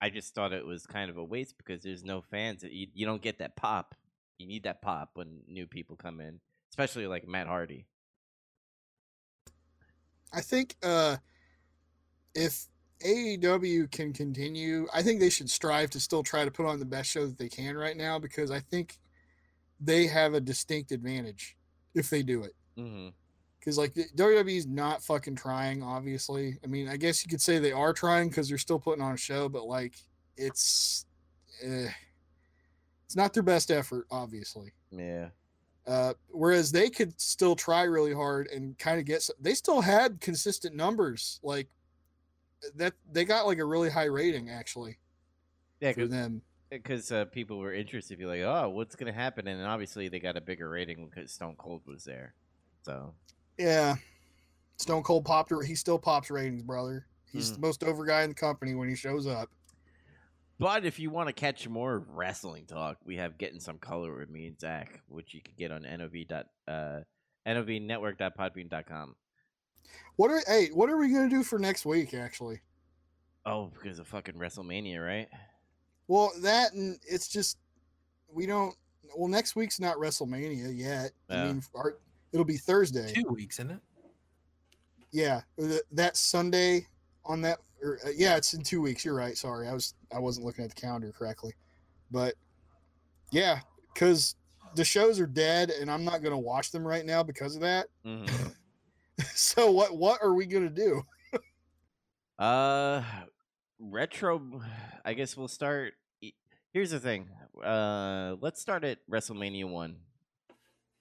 I 0.00 0.10
just 0.10 0.34
thought 0.34 0.52
it 0.52 0.66
was 0.66 0.86
kind 0.86 1.10
of 1.10 1.16
a 1.16 1.24
waste 1.24 1.56
because 1.58 1.82
there's 1.82 2.04
no 2.04 2.22
fans. 2.22 2.62
You 2.62 2.88
you 2.92 3.06
don't 3.06 3.22
get 3.22 3.38
that 3.38 3.56
pop. 3.56 3.94
You 4.38 4.46
need 4.46 4.62
that 4.64 4.80
pop 4.82 5.10
when 5.14 5.40
new 5.48 5.66
people 5.66 5.96
come 5.96 6.20
in, 6.20 6.40
especially 6.70 7.06
like 7.06 7.26
Matt 7.26 7.46
Hardy. 7.46 7.86
i 10.32 10.40
think 10.42 10.76
uh 10.82 11.16
if 12.34 12.66
AEW 13.04 13.90
can 13.90 14.12
continue 14.12 14.86
i 14.92 15.02
think 15.02 15.20
they 15.20 15.30
should 15.30 15.48
strive 15.48 15.88
to 15.90 16.00
still 16.00 16.22
try 16.22 16.44
to 16.44 16.50
put 16.50 16.66
on 16.66 16.78
the 16.78 16.84
best 16.84 17.08
show 17.10 17.26
that 17.26 17.38
they 17.38 17.48
can 17.48 17.76
right 17.76 17.96
now 17.96 18.18
because 18.18 18.50
i 18.50 18.60
think 18.60 18.98
they 19.80 20.06
have 20.06 20.34
a 20.34 20.40
distinct 20.40 20.92
advantage 20.92 21.56
if 21.94 22.10
they 22.10 22.22
do 22.22 22.42
it 22.42 22.54
Mm-hmm. 22.78 23.08
because 23.58 23.78
like 23.78 23.94
the- 23.94 24.04
WWE's 24.16 24.66
not 24.66 25.02
fucking 25.02 25.34
trying. 25.34 25.82
Obviously, 25.82 26.58
I 26.62 26.68
mean, 26.68 26.88
I 26.88 26.96
guess 26.96 27.24
you 27.24 27.28
could 27.28 27.40
say 27.40 27.58
they 27.58 27.72
are 27.72 27.92
trying 27.92 28.28
because 28.28 28.48
they're 28.48 28.56
still 28.58 28.78
putting 28.78 29.02
on 29.02 29.14
a 29.14 29.16
show, 29.16 29.48
but 29.48 29.66
like 29.66 29.94
it's, 30.36 31.06
eh, 31.64 31.88
it's 33.08 33.16
not 33.16 33.32
their 33.32 33.42
best 33.42 33.70
effort, 33.70 34.06
obviously. 34.10 34.70
Yeah. 34.90 35.30
Uh, 35.86 36.12
whereas 36.28 36.70
they 36.70 36.90
could 36.90 37.18
still 37.18 37.56
try 37.56 37.84
really 37.84 38.12
hard 38.12 38.48
and 38.48 38.76
kind 38.78 39.00
of 39.00 39.06
get. 39.06 39.16
s- 39.16 39.30
They 39.40 39.54
still 39.54 39.80
had 39.80 40.20
consistent 40.20 40.76
numbers, 40.76 41.40
like 41.42 41.68
that. 42.74 42.92
They 43.10 43.24
got 43.24 43.46
like 43.46 43.56
a 43.56 43.64
really 43.64 43.88
high 43.88 44.04
rating 44.04 44.50
actually 44.50 44.98
Yeah, 45.80 45.92
for 45.92 46.06
them. 46.06 46.42
because 46.68 47.10
uh, 47.10 47.24
people 47.24 47.58
were 47.58 47.72
interested. 47.72 48.12
To 48.14 48.18
be 48.18 48.26
like, 48.26 48.42
oh, 48.42 48.68
what's 48.68 48.94
gonna 48.94 49.10
happen? 49.14 49.46
And 49.48 49.62
obviously, 49.64 50.08
they 50.08 50.20
got 50.20 50.36
a 50.36 50.42
bigger 50.42 50.68
rating 50.68 51.08
because 51.08 51.32
Stone 51.32 51.54
Cold 51.56 51.80
was 51.86 52.04
there. 52.04 52.34
So 52.82 53.14
Yeah, 53.56 53.94
Stone 54.76 55.04
Cold 55.04 55.24
popped. 55.24 55.50
He 55.64 55.74
still 55.74 55.98
pops 55.98 56.30
ratings, 56.30 56.62
brother. 56.62 57.06
He's 57.32 57.50
Mhm. 57.50 57.54
the 57.54 57.60
most 57.60 57.82
over 57.82 58.04
guy 58.04 58.24
in 58.24 58.28
the 58.28 58.34
company 58.34 58.74
when 58.74 58.90
he 58.90 58.94
shows 58.94 59.26
up. 59.26 59.48
But 60.58 60.84
if 60.84 60.98
you 60.98 61.10
want 61.10 61.28
to 61.28 61.32
catch 61.32 61.68
more 61.68 62.04
wrestling 62.10 62.66
talk, 62.66 62.96
we 63.04 63.16
have 63.16 63.38
getting 63.38 63.60
some 63.60 63.78
color 63.78 64.16
with 64.18 64.28
me 64.28 64.46
and 64.48 64.58
Zach, 64.60 65.00
which 65.08 65.32
you 65.34 65.40
can 65.40 65.54
get 65.56 65.70
on 65.70 65.82
nov 65.82 66.12
dot 66.28 66.46
uh 66.66 67.00
novnetwork.podbean.com. 67.46 69.14
What 70.16 70.30
are 70.30 70.42
hey? 70.46 70.68
What 70.72 70.90
are 70.90 70.96
we 70.96 71.12
gonna 71.12 71.28
do 71.30 71.42
for 71.42 71.58
next 71.58 71.86
week? 71.86 72.12
Actually, 72.14 72.60
Oh, 73.46 73.70
because 73.80 73.98
of 73.98 74.06
fucking 74.08 74.34
WrestleMania, 74.34 75.04
right? 75.04 75.28
well, 76.08 76.32
that 76.42 76.72
and 76.72 76.98
it's 77.08 77.28
just 77.28 77.58
we 78.32 78.44
don't. 78.46 78.74
Well, 79.16 79.28
next 79.28 79.56
week's 79.56 79.80
not 79.80 79.96
WrestleMania 79.96 80.76
yet. 80.76 81.12
Yeah. 81.30 81.42
I 81.42 81.46
mean, 81.46 81.62
our, 81.74 81.98
it'll 82.32 82.44
be 82.44 82.58
Thursday. 82.58 83.12
Two 83.14 83.30
weeks, 83.30 83.58
isn't 83.58 83.70
it? 83.70 83.80
Yeah, 85.12 85.40
th- 85.58 85.80
that 85.92 86.16
Sunday 86.18 86.86
on 87.28 87.42
that. 87.42 87.58
Or, 87.82 87.98
uh, 88.04 88.10
yeah, 88.16 88.36
it's 88.36 88.54
in 88.54 88.62
two 88.62 88.80
weeks. 88.80 89.04
You're 89.04 89.14
right. 89.14 89.36
Sorry, 89.36 89.68
I 89.68 89.72
was 89.72 89.94
I 90.12 90.18
wasn't 90.18 90.46
looking 90.46 90.64
at 90.64 90.74
the 90.74 90.80
calendar 90.80 91.12
correctly, 91.16 91.54
but 92.10 92.34
yeah, 93.30 93.60
because 93.94 94.34
the 94.74 94.84
shows 94.84 95.20
are 95.20 95.26
dead, 95.26 95.70
and 95.70 95.90
I'm 95.90 96.04
not 96.04 96.22
gonna 96.22 96.38
watch 96.38 96.72
them 96.72 96.86
right 96.86 97.04
now 97.04 97.22
because 97.22 97.54
of 97.54 97.60
that. 97.62 97.86
hmm 98.04 98.24
so 99.34 99.70
what 99.70 99.96
what 99.96 100.20
are 100.22 100.34
we 100.34 100.46
gonna 100.46 100.70
do? 100.70 101.02
Uh, 102.38 103.02
retro. 103.80 104.62
I 105.04 105.14
guess 105.14 105.36
we'll 105.36 105.48
start. 105.48 105.94
Here's 106.72 106.92
the 106.92 107.00
thing. 107.00 107.28
Uh, 107.60 108.36
let's 108.40 108.60
start 108.60 108.84
at 108.84 108.98
WrestleMania 109.10 109.68
one. 109.68 109.96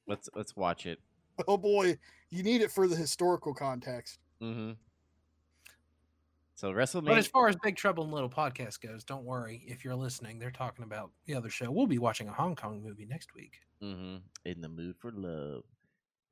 Let's 0.07 0.29
let's 0.33 0.55
watch 0.55 0.87
it. 0.87 0.99
Oh 1.47 1.57
boy, 1.57 1.99
you 2.31 2.41
need 2.41 2.61
it 2.61 2.71
for 2.71 2.87
the 2.87 2.95
historical 2.95 3.53
context. 3.53 4.17
Mm-hmm. 4.41 4.71
So 6.57 6.71
WrestleMania. 6.73 7.05
But 7.05 7.17
as 7.19 7.27
far 7.27 7.47
as 7.47 7.55
Big 7.61 7.75
Trouble 7.75 8.03
in 8.03 8.09
Little 8.09 8.31
Podcast 8.31 8.81
goes, 8.81 9.03
don't 9.03 9.23
worry 9.23 9.63
if 9.67 9.85
you're 9.85 9.95
listening. 9.95 10.39
They're 10.39 10.49
talking 10.49 10.83
about 10.83 11.11
the 11.27 11.35
other 11.35 11.51
show. 11.51 11.69
We'll 11.69 11.85
be 11.85 11.99
watching 11.99 12.27
a 12.27 12.33
Hong 12.33 12.55
Kong 12.55 12.81
movie 12.83 13.05
next 13.05 13.35
week. 13.35 13.59
Mm-hmm. 13.83 14.17
In 14.43 14.61
the 14.61 14.67
mood 14.67 14.95
for 14.97 15.11
love. 15.11 15.65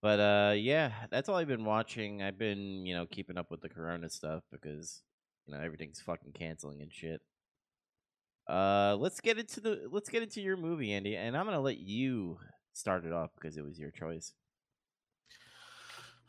But 0.01 0.19
uh, 0.19 0.53
yeah, 0.57 0.91
that's 1.11 1.29
all 1.29 1.35
I've 1.35 1.47
been 1.47 1.63
watching. 1.63 2.23
I've 2.23 2.39
been 2.39 2.87
you 2.87 2.95
know 2.95 3.05
keeping 3.05 3.37
up 3.37 3.51
with 3.51 3.61
the 3.61 3.69
Corona 3.69 4.09
stuff 4.09 4.41
because 4.51 5.03
you 5.45 5.53
know 5.53 5.59
everything's 5.61 6.01
fucking 6.01 6.31
canceling 6.31 6.81
and 6.81 6.91
shit. 6.91 7.21
Uh, 8.49 8.97
let's 8.99 9.21
get 9.21 9.37
into 9.37 9.61
the 9.61 9.83
let's 9.91 10.09
get 10.09 10.23
into 10.23 10.41
your 10.41 10.57
movie, 10.57 10.91
Andy, 10.91 11.15
and 11.15 11.37
I'm 11.37 11.45
gonna 11.45 11.61
let 11.61 11.77
you 11.77 12.39
start 12.73 13.05
it 13.05 13.13
off 13.13 13.29
because 13.39 13.57
it 13.57 13.63
was 13.63 13.77
your 13.77 13.91
choice. 13.91 14.33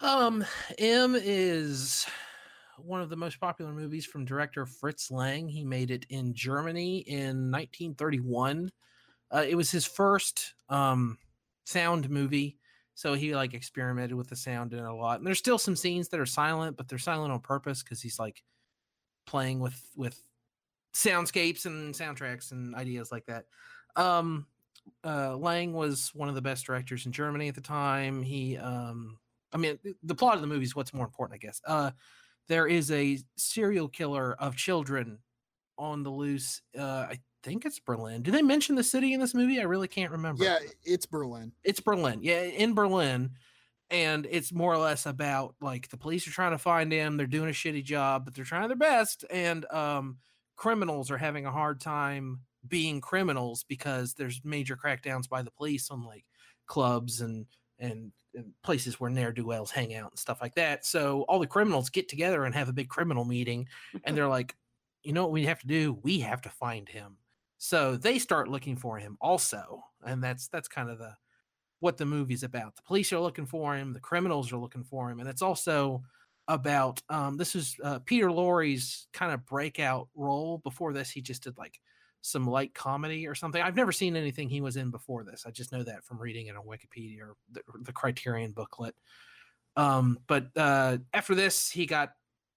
Um, 0.03 0.45
M 0.79 1.17
is 1.19 2.07
one 2.79 3.01
of 3.01 3.09
the 3.09 3.17
most 3.17 3.41
popular 3.41 3.73
movies 3.73 4.07
from 4.07 4.25
director 4.25 4.67
Fritz 4.67 5.11
Lang. 5.11 5.49
He 5.49 5.65
made 5.65 5.91
it 5.91 6.07
in 6.09 6.35
Germany 6.35 6.99
in 6.99 7.51
1931. 7.51 8.71
Uh, 9.33 9.45
it 9.49 9.55
was 9.55 9.71
his 9.71 9.87
first 9.87 10.55
um 10.69 11.19
sound 11.65 12.09
movie, 12.09 12.59
so 12.95 13.15
he 13.15 13.35
like 13.35 13.55
experimented 13.55 14.15
with 14.15 14.29
the 14.29 14.37
sound 14.37 14.73
in 14.73 14.81
a 14.81 14.95
lot. 14.95 15.19
And 15.19 15.27
there's 15.27 15.39
still 15.39 15.59
some 15.59 15.77
scenes 15.77 16.09
that 16.09 16.21
are 16.21 16.27
silent, 16.27 16.77
but 16.77 16.89
they're 16.89 16.99
silent 16.99 17.33
on 17.33 17.41
purpose 17.41 17.83
because 17.83 18.01
he's 18.01 18.19
like 18.19 18.43
playing 19.27 19.61
with 19.61 19.91
with 19.97 20.23
soundscapes 20.95 21.67
and 21.67 21.95
soundtracks 21.95 22.53
and 22.53 22.75
ideas 22.75 23.13
like 23.13 23.27
that. 23.27 23.47
Um, 23.97 24.47
uh, 25.05 25.37
Lang 25.37 25.73
was 25.73 26.15
one 26.15 26.29
of 26.29 26.35
the 26.35 26.43
best 26.43 26.67
directors 26.67 27.07
in 27.07 27.13
Germany 27.13 27.49
at 27.49 27.55
the 27.55 27.61
time. 27.61 28.23
He, 28.23 28.57
um, 28.57 29.19
I 29.53 29.59
mean, 29.59 29.79
the 30.03 30.15
plot 30.15 30.37
of 30.37 30.41
the 30.41 30.47
movie 30.47 30.65
is 30.65 30.77
what's 30.77 30.95
more 30.95 31.05
important, 31.05 31.41
I 31.43 31.45
guess. 31.45 31.61
Uh, 31.65 31.91
there 32.49 32.67
is 32.67 32.91
a 32.91 33.19
serial 33.37 33.89
killer 33.89 34.35
of 34.35 34.57
children 34.57 35.19
on 35.79 36.03
the 36.03 36.11
loose. 36.11 36.63
Uh, 36.79 37.07
I 37.11 37.19
think 37.43 37.65
it's 37.65 37.81
Berlin. 37.81 38.23
Do 38.23 38.31
they 38.31 38.43
mention 38.43 38.75
the 38.75 38.85
city 38.85 39.13
in 39.13 39.21
this 39.21 39.35
movie? 39.35 39.61
I 39.61 39.65
really 39.65 39.89
can't 39.89 40.13
remember. 40.13 40.45
Yeah, 40.45 40.59
it's 40.85 41.07
Berlin. 41.07 41.53
It's 41.65 41.81
Berlin. 41.81 42.21
Yeah, 42.23 42.43
in 42.43 42.75
Berlin. 42.75 43.31
And 43.89 44.27
it's 44.29 44.53
more 44.53 44.73
or 44.73 44.79
less 44.79 45.07
about 45.07 45.55
like 45.61 45.89
the 45.91 45.97
police 45.97 46.27
are 46.27 46.33
trying 46.33 46.51
to 46.51 46.59
find 46.59 46.91
him. 46.91 47.17
They're 47.17 47.27
doing 47.29 47.49
a 47.49 47.53
shitty 47.53 47.85
job, 47.85 48.25
but 48.25 48.35
they're 48.35 48.45
trying 48.45 48.67
their 48.67 48.77
best. 48.77 49.25
And 49.31 49.65
um, 49.73 50.19
criminals 50.57 51.11
are 51.11 51.19
having 51.19 51.47
a 51.47 51.53
hard 51.53 51.81
time 51.81 52.41
being 52.67 53.01
criminals 53.01 53.65
because 53.69 54.15
there's 54.15 54.41
major 54.43 54.77
crackdowns 54.77 55.29
by 55.29 55.43
the 55.43 55.53
police 55.53 55.89
on 55.91 56.05
like 56.05 56.25
clubs 56.67 57.21
and 57.21 57.47
and, 57.79 58.13
and 58.35 58.53
places 58.63 59.01
where 59.01 59.11
ne'er 59.11 59.33
do 59.33 59.47
wells 59.47 59.71
hang 59.71 59.95
out 59.95 60.11
and 60.11 60.19
stuff 60.19 60.41
like 60.41 60.55
that. 60.55 60.85
So 60.85 61.23
all 61.23 61.39
the 61.39 61.47
criminals 61.47 61.91
get 61.91 62.09
together 62.09 62.45
and 62.45 62.55
have 62.55 62.69
a 62.69 62.73
big 62.73 62.89
criminal 62.89 63.25
meeting, 63.25 63.69
and 64.05 64.17
they're 64.17 64.29
like, 64.29 64.55
you 65.03 65.13
know 65.13 65.23
what 65.23 65.33
we 65.33 65.45
have 65.47 65.61
to 65.61 65.67
do? 65.67 65.99
We 66.03 66.21
have 66.21 66.43
to 66.43 66.51
find 66.51 66.89
him. 66.89 67.19
So 67.59 67.97
they 67.97 68.19
start 68.19 68.49
looking 68.49 68.77
for 68.77 68.99
him 68.99 69.17
also, 69.21 69.85
and 70.05 70.23
that's 70.23 70.49
that's 70.49 70.69
kind 70.69 70.91
of 70.91 70.99
the 70.99 71.15
what 71.81 71.97
the 71.97 72.07
movie's 72.07 72.43
about. 72.43 72.77
The 72.77 72.83
police 72.83 73.13
are 73.13 73.21
looking 73.21 73.47
for 73.47 73.77
him, 73.77 73.93
the 73.93 74.01
criminals 74.01 74.53
are 74.53 74.59
looking 74.59 74.85
for 74.85 75.11
him, 75.11 75.21
and 75.21 75.29
it's 75.29 75.43
also 75.43 76.03
about 76.49 77.03
um, 77.09 77.37
this 77.37 77.55
is 77.55 77.77
uh, 77.83 77.99
Peter 78.01 78.31
Lorre's 78.31 79.09
kind 79.13 79.33
of 79.33 79.47
breakout 79.47 80.09
role. 80.15 80.59
Before 80.59 80.93
this, 80.93 81.11
he 81.11 81.21
just 81.21 81.45
did 81.45 81.57
like 81.59 81.81
some 82.27 82.47
light 82.47 82.75
comedy 82.75 83.27
or 83.27 83.35
something. 83.35 83.63
I've 83.63 83.77
never 83.77 83.93
seen 83.93 84.17
anything 84.17 84.49
he 84.49 84.61
was 84.61 84.77
in 84.77 84.91
before 84.91 85.23
this. 85.23 85.45
I 85.47 85.51
just 85.53 85.71
know 85.71 85.85
that 85.85 86.05
from 86.05 86.19
reading 86.19 86.49
it 86.49 86.57
on 86.57 86.65
Wikipedia 86.65 87.21
or 87.21 87.37
the, 87.53 87.63
the 87.83 87.93
Criterion 87.93 88.51
booklet. 88.51 88.97
Um, 89.77 90.19
but 90.27 90.49
uh, 90.57 90.99
after 91.15 91.37
this, 91.37 91.71
he 91.71 91.87
got 91.87 92.13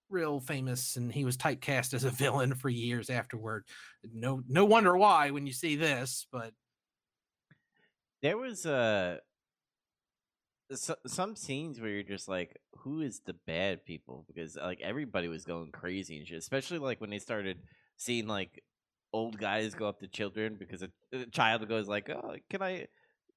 real 0.10 0.40
famous 0.40 0.96
and 0.96 1.12
he 1.12 1.24
was 1.24 1.38
typecast 1.38 1.94
as 1.94 2.04
a 2.04 2.10
villain 2.10 2.56
for 2.56 2.70
years 2.70 3.12
afterward. 3.12 3.66
No, 4.12 4.42
no 4.48 4.66
wonder 4.66 4.98
why 4.98 5.30
when 5.30 5.46
you 5.46 5.54
see 5.54 5.76
this, 5.76 6.26
but 6.32 6.52
There 8.24 8.38
was 8.38 8.66
uh, 8.66 9.18
so, 10.74 10.96
some 11.06 11.36
scenes 11.36 11.80
where 11.80 11.92
you're 11.92 12.02
just 12.02 12.28
like, 12.28 12.58
who 12.78 13.02
is 13.02 13.20
the 13.20 13.36
bad 13.46 13.86
people? 13.86 14.26
Because 14.28 14.56
like 14.56 14.82
everybody 14.82 15.28
was 15.28 15.46
going 15.46 15.72
crazy 15.72 16.18
and 16.18 16.28
shit. 16.28 16.40
Especially 16.40 16.80
like 16.80 17.00
when 17.02 17.12
they 17.12 17.20
started 17.20 17.60
seeing 17.98 18.26
like 18.26 18.64
old 19.14 19.38
guys 19.38 19.74
go 19.74 19.88
up 19.88 20.00
to 20.00 20.08
children 20.08 20.56
because 20.60 20.84
a, 20.84 20.90
a 21.14 21.26
child 21.28 21.68
goes 21.68 21.88
like, 21.88 22.10
"Oh, 22.10 22.36
can 22.50 22.62
I?" 22.62 22.88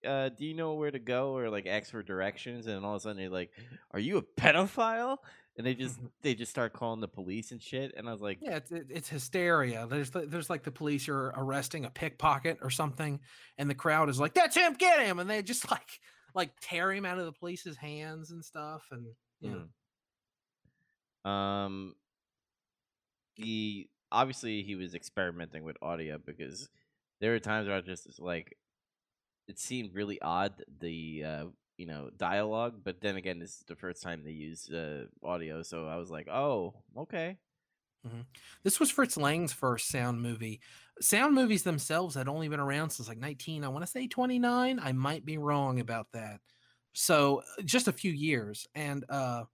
Uh, 0.06 0.30
do 0.30 0.44
you 0.44 0.52
know 0.52 0.74
where 0.74 0.90
to 0.90 0.98
go 0.98 1.36
or 1.36 1.48
like 1.48 1.66
ask 1.66 1.92
for 1.92 2.02
directions 2.02 2.66
and 2.66 2.84
all 2.84 2.96
of 2.96 2.96
a 2.96 3.00
sudden 3.02 3.18
they're 3.18 3.28
like 3.30 3.52
are 3.92 4.00
you 4.00 4.16
a 4.16 4.22
pedophile 4.22 5.18
and 5.56 5.64
they 5.64 5.74
just 5.74 6.00
they 6.22 6.34
just 6.34 6.50
start 6.50 6.72
calling 6.72 7.00
the 7.00 7.06
police 7.06 7.52
and 7.52 7.62
shit 7.62 7.94
and 7.96 8.08
i 8.08 8.12
was 8.12 8.20
like 8.20 8.38
Yeah, 8.40 8.56
it's 8.56 8.72
it's 8.72 9.08
hysteria. 9.08 9.86
There's 9.88 10.10
there's 10.10 10.50
like 10.50 10.64
the 10.64 10.72
police 10.72 11.08
are 11.08 11.32
arresting 11.36 11.84
a 11.84 11.90
pickpocket 11.90 12.58
or 12.62 12.70
something, 12.70 13.20
and 13.58 13.70
the 13.70 13.76
crowd 13.76 14.08
is 14.08 14.18
like, 14.18 14.34
"That's 14.34 14.56
him, 14.56 14.74
get 14.74 14.98
him!" 15.06 15.20
And 15.20 15.30
they 15.30 15.40
just 15.40 15.70
like 15.70 16.00
like 16.34 16.50
tear 16.60 16.92
him 16.92 17.04
out 17.06 17.20
of 17.20 17.26
the 17.26 17.32
police's 17.32 17.76
hands 17.76 18.32
and 18.32 18.44
stuff. 18.44 18.82
And 18.90 19.06
yeah, 19.40 19.54
Mm. 21.24 21.30
Um, 21.30 21.94
he 23.34 23.88
obviously 24.12 24.62
he 24.62 24.76
was 24.76 24.94
experimenting 24.94 25.64
with 25.64 25.76
audio 25.82 26.18
because 26.24 26.68
there 27.20 27.32
were 27.32 27.40
times 27.40 27.68
where 27.68 27.76
I 27.76 27.80
just 27.80 28.20
like, 28.20 28.56
it 29.48 29.58
seemed 29.58 29.94
really 29.94 30.20
odd 30.22 30.52
the 30.80 31.24
uh 31.26 31.44
you 31.76 31.86
know 31.86 32.10
dialogue, 32.16 32.82
but 32.84 33.00
then 33.00 33.16
again, 33.16 33.38
this 33.38 33.56
is 33.56 33.64
the 33.66 33.76
first 33.76 34.02
time 34.02 34.22
they 34.24 34.30
used 34.30 34.72
uh 34.74 35.04
audio, 35.24 35.62
so 35.62 35.86
I 35.86 35.96
was 35.96 36.10
like, 36.10 36.28
oh, 36.28 36.74
okay. 36.96 37.38
this 38.64 38.80
was 38.80 38.90
Fritz 38.90 39.16
Lang's 39.16 39.52
first 39.52 39.88
sound 39.88 40.20
movie. 40.22 40.60
Sound 41.00 41.34
movies 41.34 41.62
themselves 41.62 42.14
had 42.16 42.28
only 42.28 42.48
been 42.48 42.60
around 42.60 42.90
since 42.90 43.08
like 43.08 43.18
19, 43.18 43.64
I 43.64 43.68
want 43.68 43.84
to 43.84 43.90
say 43.90 44.08
29. 44.08 44.80
I 44.82 44.92
might 44.92 45.24
be 45.24 45.38
wrong 45.38 45.80
about 45.80 46.08
that. 46.12 46.40
So 46.94 47.42
uh, 47.58 47.62
just 47.62 47.88
a 47.88 47.92
few 47.92 48.12
years, 48.12 48.66
and 48.74 49.04
uh, 49.08 49.44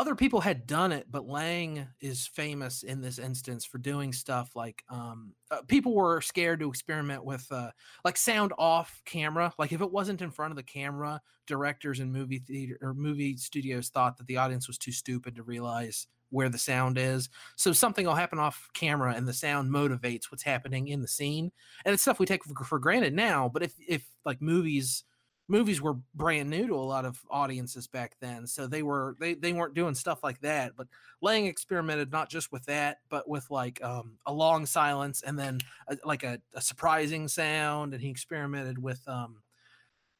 other 0.00 0.14
people 0.14 0.40
had 0.40 0.66
done 0.66 0.92
it, 0.92 1.06
but 1.10 1.28
Lang 1.28 1.86
is 2.00 2.26
famous 2.26 2.84
in 2.84 3.02
this 3.02 3.18
instance 3.18 3.66
for 3.66 3.76
doing 3.76 4.14
stuff 4.14 4.56
like 4.56 4.82
um, 4.88 5.34
uh, 5.50 5.60
people 5.68 5.94
were 5.94 6.22
scared 6.22 6.60
to 6.60 6.70
experiment 6.70 7.22
with 7.22 7.46
uh, 7.50 7.70
like 8.02 8.16
sound 8.16 8.54
off 8.56 9.02
camera. 9.04 9.52
Like 9.58 9.72
if 9.72 9.82
it 9.82 9.92
wasn't 9.92 10.22
in 10.22 10.30
front 10.30 10.52
of 10.52 10.56
the 10.56 10.62
camera, 10.62 11.20
directors 11.46 12.00
and 12.00 12.10
movie 12.10 12.38
theater 12.38 12.78
or 12.80 12.94
movie 12.94 13.36
studios 13.36 13.90
thought 13.90 14.16
that 14.16 14.26
the 14.26 14.38
audience 14.38 14.68
was 14.68 14.78
too 14.78 14.90
stupid 14.90 15.36
to 15.36 15.42
realize 15.42 16.06
where 16.30 16.48
the 16.48 16.56
sound 16.56 16.96
is. 16.96 17.28
So 17.56 17.70
something 17.74 18.06
will 18.06 18.14
happen 18.14 18.38
off 18.38 18.70
camera 18.72 19.12
and 19.14 19.28
the 19.28 19.34
sound 19.34 19.70
motivates 19.70 20.30
what's 20.30 20.42
happening 20.42 20.88
in 20.88 21.02
the 21.02 21.08
scene. 21.08 21.52
And 21.84 21.92
it's 21.92 22.02
stuff 22.02 22.18
we 22.18 22.24
take 22.24 22.42
for, 22.42 22.64
for 22.64 22.78
granted 22.78 23.12
now. 23.12 23.50
But 23.50 23.64
if 23.64 23.74
if 23.86 24.08
like 24.24 24.40
movies 24.40 25.04
movies 25.50 25.82
were 25.82 25.94
brand 26.14 26.48
new 26.48 26.68
to 26.68 26.74
a 26.74 26.76
lot 26.76 27.04
of 27.04 27.20
audiences 27.28 27.88
back 27.88 28.14
then 28.20 28.46
so 28.46 28.68
they 28.68 28.84
were 28.84 29.16
they, 29.18 29.34
they 29.34 29.52
weren't 29.52 29.74
doing 29.74 29.94
stuff 29.94 30.22
like 30.22 30.40
that 30.40 30.72
but 30.76 30.86
lang 31.20 31.46
experimented 31.46 32.12
not 32.12 32.30
just 32.30 32.52
with 32.52 32.64
that 32.66 32.98
but 33.08 33.28
with 33.28 33.50
like 33.50 33.82
um, 33.82 34.12
a 34.26 34.32
long 34.32 34.64
silence 34.64 35.22
and 35.22 35.36
then 35.36 35.58
a, 35.88 35.98
like 36.04 36.22
a, 36.22 36.40
a 36.54 36.60
surprising 36.60 37.26
sound 37.26 37.92
and 37.92 38.02
he 38.02 38.08
experimented 38.08 38.80
with 38.80 39.00
um, 39.08 39.42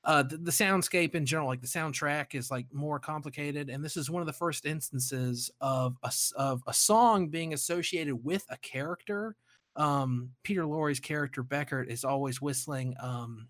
uh, 0.02 0.22
the, 0.22 0.36
the 0.38 0.50
soundscape 0.50 1.14
in 1.14 1.24
general 1.24 1.46
like 1.46 1.60
the 1.60 1.66
soundtrack 1.66 2.34
is 2.34 2.50
like 2.50 2.66
more 2.72 2.98
complicated 2.98 3.70
and 3.70 3.84
this 3.84 3.96
is 3.96 4.10
one 4.10 4.20
of 4.22 4.26
the 4.26 4.32
first 4.32 4.66
instances 4.66 5.48
of 5.60 5.96
a, 6.02 6.12
of 6.34 6.60
a 6.66 6.74
song 6.74 7.28
being 7.28 7.54
associated 7.54 8.16
with 8.24 8.44
a 8.50 8.56
character. 8.58 9.36
Um, 9.76 10.30
peter 10.42 10.66
lorre's 10.66 10.98
character 10.98 11.44
beckert 11.44 11.86
is 11.86 12.04
always 12.04 12.42
whistling 12.42 12.96
um, 13.00 13.46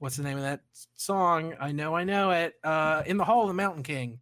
what's 0.00 0.16
the 0.16 0.22
name 0.22 0.36
of 0.36 0.42
that 0.42 0.62
song? 0.96 1.54
I 1.60 1.72
know, 1.72 1.94
I 1.94 2.04
know 2.04 2.32
it. 2.32 2.54
Uh, 2.64 3.02
in 3.06 3.16
the 3.16 3.24
Hall 3.24 3.42
of 3.42 3.48
the 3.48 3.54
Mountain 3.54 3.84
King. 3.84 4.20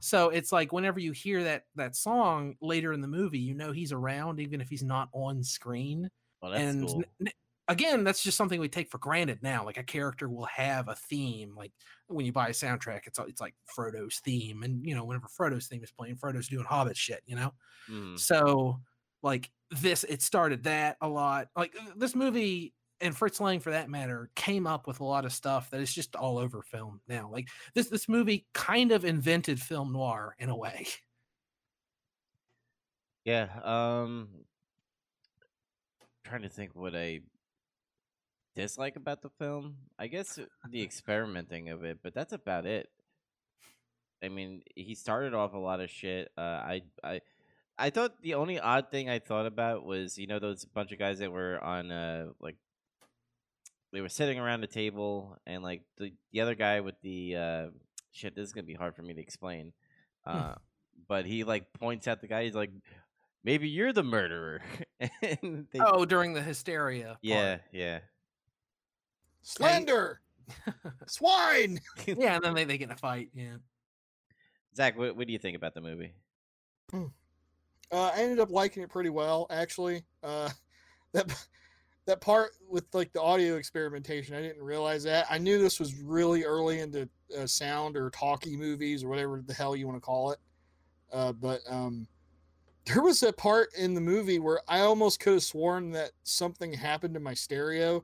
So 0.00 0.28
it's 0.28 0.52
like 0.52 0.70
whenever 0.72 1.00
you 1.00 1.10
hear 1.10 1.42
that 1.42 1.64
that 1.74 1.96
song 1.96 2.54
later 2.60 2.92
in 2.92 3.00
the 3.00 3.08
movie, 3.08 3.40
you 3.40 3.54
know 3.54 3.72
he's 3.72 3.90
around, 3.90 4.38
even 4.38 4.60
if 4.60 4.68
he's 4.68 4.84
not 4.84 5.08
on 5.12 5.42
screen. 5.42 6.08
Well, 6.40 6.52
that's 6.52 6.62
and 6.62 6.86
cool. 6.86 7.04
n- 7.20 7.32
again, 7.66 8.04
that's 8.04 8.22
just 8.22 8.36
something 8.36 8.60
we 8.60 8.68
take 8.68 8.90
for 8.90 8.98
granted 8.98 9.42
now. 9.42 9.64
Like 9.64 9.76
a 9.76 9.82
character 9.82 10.28
will 10.28 10.44
have 10.46 10.88
a 10.88 10.94
theme. 10.94 11.56
Like 11.56 11.72
when 12.06 12.24
you 12.24 12.32
buy 12.32 12.48
a 12.48 12.52
soundtrack, 12.52 13.06
it's 13.06 13.18
it's 13.18 13.40
like 13.40 13.54
Frodo's 13.76 14.20
theme, 14.20 14.62
and 14.62 14.86
you 14.86 14.94
know 14.94 15.04
whenever 15.04 15.26
Frodo's 15.26 15.66
theme 15.66 15.82
is 15.82 15.90
playing, 15.90 16.16
Frodo's 16.16 16.48
doing 16.48 16.64
Hobbit 16.64 16.96
shit. 16.96 17.22
You 17.26 17.34
know. 17.34 17.54
Mhm. 17.90 18.18
So 18.18 18.80
like 19.22 19.50
this, 19.70 20.04
it 20.04 20.22
started 20.22 20.62
that 20.64 20.96
a 21.00 21.08
lot. 21.08 21.48
Like 21.56 21.74
this 21.96 22.14
movie 22.14 22.72
and 23.00 23.16
Fritz 23.16 23.40
Lang, 23.40 23.60
for 23.60 23.70
that 23.70 23.88
matter, 23.88 24.30
came 24.34 24.66
up 24.66 24.86
with 24.86 25.00
a 25.00 25.04
lot 25.04 25.24
of 25.24 25.32
stuff 25.32 25.70
that 25.70 25.80
is 25.80 25.92
just 25.92 26.16
all 26.16 26.38
over 26.38 26.62
film 26.62 27.00
now. 27.08 27.30
Like 27.32 27.48
this, 27.74 27.88
this 27.88 28.08
movie 28.08 28.46
kind 28.54 28.92
of 28.92 29.04
invented 29.04 29.60
film 29.60 29.92
noir 29.92 30.34
in 30.38 30.48
a 30.48 30.56
way. 30.56 30.86
Yeah. 33.24 33.48
Um, 33.62 34.28
trying 36.24 36.42
to 36.42 36.48
think 36.48 36.74
what 36.74 36.96
I 36.96 37.20
dislike 38.56 38.96
about 38.96 39.22
the 39.22 39.30
film. 39.38 39.76
I 39.98 40.06
guess 40.06 40.38
the 40.70 40.82
experimenting 40.82 41.68
of 41.68 41.84
it, 41.84 41.98
but 42.02 42.14
that's 42.14 42.32
about 42.32 42.66
it. 42.66 42.88
I 44.22 44.28
mean, 44.28 44.62
he 44.74 44.94
started 44.94 45.34
off 45.34 45.54
a 45.54 45.58
lot 45.58 45.80
of 45.80 45.90
shit. 45.90 46.30
Uh, 46.36 46.40
I, 46.40 46.82
I, 47.04 47.20
I 47.78 47.90
thought 47.90 48.20
the 48.22 48.34
only 48.34 48.58
odd 48.58 48.90
thing 48.90 49.08
I 49.08 49.20
thought 49.20 49.46
about 49.46 49.84
was 49.84 50.18
you 50.18 50.26
know 50.26 50.40
those 50.40 50.64
bunch 50.64 50.90
of 50.90 50.98
guys 50.98 51.20
that 51.20 51.30
were 51.30 51.62
on 51.62 51.92
uh 51.92 52.26
like 52.40 52.56
they 53.92 54.00
were 54.00 54.08
sitting 54.08 54.38
around 54.38 54.60
the 54.60 54.66
table 54.66 55.36
and 55.46 55.62
like 55.62 55.82
the 55.96 56.12
the 56.32 56.40
other 56.40 56.54
guy 56.54 56.80
with 56.80 56.94
the 57.02 57.36
uh 57.36 57.66
shit. 58.12 58.34
This 58.34 58.46
is 58.46 58.52
gonna 58.52 58.66
be 58.66 58.74
hard 58.74 58.94
for 58.96 59.02
me 59.02 59.14
to 59.14 59.20
explain. 59.20 59.72
Uh, 60.26 60.54
but 61.06 61.24
he 61.24 61.44
like 61.44 61.72
points 61.72 62.06
at 62.06 62.20
the 62.20 62.26
guy. 62.26 62.44
He's 62.44 62.54
like, 62.54 62.70
maybe 63.44 63.68
you're 63.68 63.92
the 63.94 64.02
murderer. 64.02 64.60
and 65.00 65.66
they, 65.72 65.80
Oh, 65.80 66.04
during 66.04 66.34
the 66.34 66.42
hysteria. 66.42 67.06
part. 67.06 67.18
yeah, 67.22 67.58
yeah. 67.72 68.00
Slender, 69.42 70.20
swine. 71.06 71.80
yeah, 72.06 72.34
and 72.36 72.44
then 72.44 72.54
they, 72.54 72.64
they 72.64 72.76
get 72.76 72.86
in 72.88 72.92
a 72.92 72.96
fight. 72.96 73.30
Yeah. 73.34 73.56
Zach, 74.76 74.98
what, 74.98 75.16
what 75.16 75.26
do 75.26 75.32
you 75.32 75.38
think 75.38 75.56
about 75.56 75.74
the 75.74 75.80
movie? 75.80 76.12
Uh, 76.92 77.00
I 77.90 78.12
ended 78.20 78.38
up 78.40 78.50
liking 78.50 78.82
it 78.82 78.90
pretty 78.90 79.10
well, 79.10 79.46
actually. 79.50 80.02
Uh, 80.22 80.50
that 81.12 81.34
that 82.08 82.20
part 82.22 82.52
with 82.68 82.86
like 82.94 83.12
the 83.12 83.20
audio 83.20 83.56
experimentation, 83.56 84.34
I 84.34 84.40
didn't 84.40 84.62
realize 84.62 85.02
that. 85.04 85.26
I 85.30 85.36
knew 85.36 85.58
this 85.60 85.78
was 85.78 85.94
really 85.94 86.42
early 86.42 86.80
into 86.80 87.06
uh, 87.38 87.46
sound 87.46 87.98
or 87.98 88.08
talkie 88.08 88.56
movies 88.56 89.04
or 89.04 89.08
whatever 89.08 89.42
the 89.46 89.52
hell 89.52 89.76
you 89.76 89.86
want 89.86 89.98
to 89.98 90.00
call 90.00 90.32
it. 90.32 90.38
Uh, 91.12 91.32
but 91.32 91.60
um, 91.68 92.06
there 92.86 93.02
was 93.02 93.22
a 93.22 93.30
part 93.32 93.68
in 93.76 93.92
the 93.92 94.00
movie 94.00 94.38
where 94.38 94.60
I 94.68 94.80
almost 94.80 95.20
could 95.20 95.34
have 95.34 95.42
sworn 95.42 95.90
that 95.92 96.12
something 96.24 96.72
happened 96.72 97.12
to 97.12 97.20
my 97.20 97.34
stereo, 97.34 98.02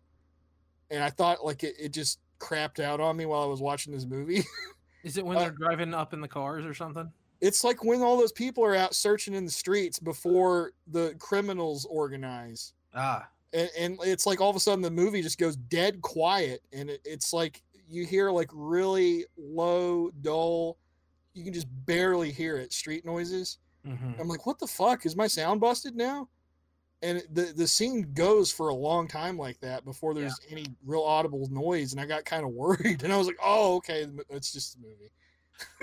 and 0.90 1.02
I 1.02 1.08
thought 1.08 1.42
like 1.42 1.64
it, 1.64 1.74
it 1.80 1.92
just 1.92 2.18
crapped 2.38 2.80
out 2.80 3.00
on 3.00 3.16
me 3.16 3.24
while 3.24 3.42
I 3.42 3.46
was 3.46 3.62
watching 3.62 3.92
this 3.94 4.04
movie. 4.04 4.44
Is 5.02 5.16
it 5.16 5.24
when 5.24 5.38
Uh, 5.38 5.40
they're 5.40 5.50
driving 5.50 5.94
up 5.94 6.12
in 6.12 6.20
the 6.20 6.28
cars 6.28 6.64
or 6.66 6.74
something? 6.74 7.10
it's 7.40 7.64
like 7.64 7.82
when 7.84 8.00
all 8.00 8.16
those 8.16 8.32
people 8.32 8.64
are 8.64 8.74
out 8.76 8.94
searching 8.94 9.34
in 9.34 9.44
the 9.44 9.50
streets 9.50 9.98
before 9.98 10.72
the 10.86 11.14
criminals 11.18 11.84
organize 11.86 12.72
Ah. 12.94 13.26
And, 13.54 13.70
and 13.78 13.98
it's 14.02 14.26
like 14.26 14.40
all 14.40 14.50
of 14.50 14.56
a 14.56 14.60
sudden 14.60 14.82
the 14.82 14.90
movie 14.90 15.22
just 15.22 15.38
goes 15.38 15.56
dead 15.56 16.02
quiet 16.02 16.60
and 16.72 16.90
it, 16.90 17.00
it's 17.04 17.32
like 17.32 17.62
you 17.88 18.04
hear 18.04 18.30
like 18.30 18.50
really 18.52 19.24
low 19.38 20.10
dull 20.20 20.76
you 21.32 21.44
can 21.44 21.52
just 21.52 21.68
barely 21.86 22.30
hear 22.30 22.56
it 22.56 22.72
street 22.72 23.04
noises. 23.04 23.58
Hmm 23.86 24.12
i'm 24.18 24.28
like 24.28 24.46
what 24.46 24.58
the 24.58 24.66
fuck? 24.66 25.06
Is 25.06 25.16
my 25.16 25.26
sound 25.26 25.60
busted 25.60 25.94
now? 25.94 26.28
And 27.02 27.22
the 27.32 27.52
the 27.54 27.68
scene 27.68 28.12
goes 28.14 28.50
for 28.50 28.68
a 28.68 28.74
long 28.74 29.06
time 29.08 29.36
like 29.36 29.60
that 29.60 29.84
before 29.84 30.14
there's 30.14 30.40
any 30.50 30.66
real 30.84 31.02
audible 31.02 31.46
noise 31.50 31.92
and 31.92 32.00
i 32.00 32.06
got 32.06 32.24
kind 32.24 32.44
of 32.44 32.50
worried 32.50 33.02
and 33.04 33.12
i 33.12 33.16
was 33.16 33.26
like 33.26 33.38
oh 33.42 33.76
okay 33.76 34.06
it's 34.30 34.52
just 34.52 34.76
a 34.76 34.78
movie. 34.78 35.12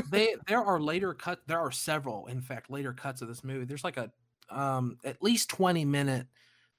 They 0.09 0.35
there 0.47 0.63
are 0.63 0.79
later 0.79 1.13
cut 1.13 1.41
there 1.47 1.59
are 1.59 1.71
several 1.71 2.25
in 2.27 2.41
fact 2.41 2.71
later 2.71 2.91
cuts 2.91 3.21
of 3.21 3.27
this 3.27 3.43
movie. 3.43 3.65
There's 3.65 3.83
like 3.83 3.97
a 3.97 4.11
um 4.49 4.97
at 5.05 5.21
least 5.21 5.49
20 5.49 5.85
minute 5.85 6.27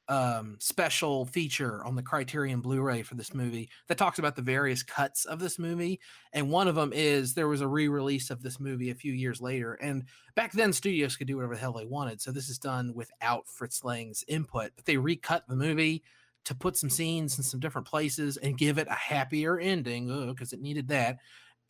um 0.08 0.56
special 0.58 1.24
feature 1.26 1.84
on 1.84 1.94
the 1.94 2.02
criterion 2.02 2.60
blu-ray 2.60 3.02
for 3.02 3.14
this 3.14 3.32
movie 3.32 3.70
that 3.86 3.96
talks 3.96 4.18
about 4.18 4.34
the 4.34 4.42
various 4.42 4.82
cuts 4.82 5.24
of 5.26 5.38
this 5.38 5.60
movie 5.60 6.00
and 6.32 6.50
one 6.50 6.66
of 6.66 6.74
them 6.74 6.92
is 6.92 7.34
there 7.34 7.46
was 7.46 7.60
a 7.60 7.68
re-release 7.68 8.28
of 8.28 8.42
this 8.42 8.58
movie 8.58 8.90
a 8.90 8.94
few 8.94 9.12
years 9.12 9.40
later 9.40 9.74
and 9.74 10.04
back 10.34 10.50
then 10.52 10.72
studios 10.72 11.16
could 11.16 11.28
do 11.28 11.36
whatever 11.36 11.54
the 11.54 11.60
hell 11.60 11.72
they 11.72 11.86
wanted 11.86 12.20
so 12.20 12.32
this 12.32 12.48
is 12.48 12.58
done 12.58 12.92
without 12.94 13.46
fritz 13.46 13.84
lang's 13.84 14.24
input 14.26 14.72
but 14.74 14.84
they 14.86 14.96
recut 14.96 15.46
the 15.46 15.54
movie 15.54 16.02
to 16.44 16.54
put 16.54 16.76
some 16.76 16.90
scenes 16.90 17.38
in 17.38 17.44
some 17.44 17.60
different 17.60 17.86
places 17.86 18.36
and 18.38 18.58
give 18.58 18.78
it 18.78 18.88
a 18.88 18.94
happier 18.94 19.60
ending 19.60 20.26
because 20.26 20.52
it 20.52 20.60
needed 20.60 20.88
that 20.88 21.18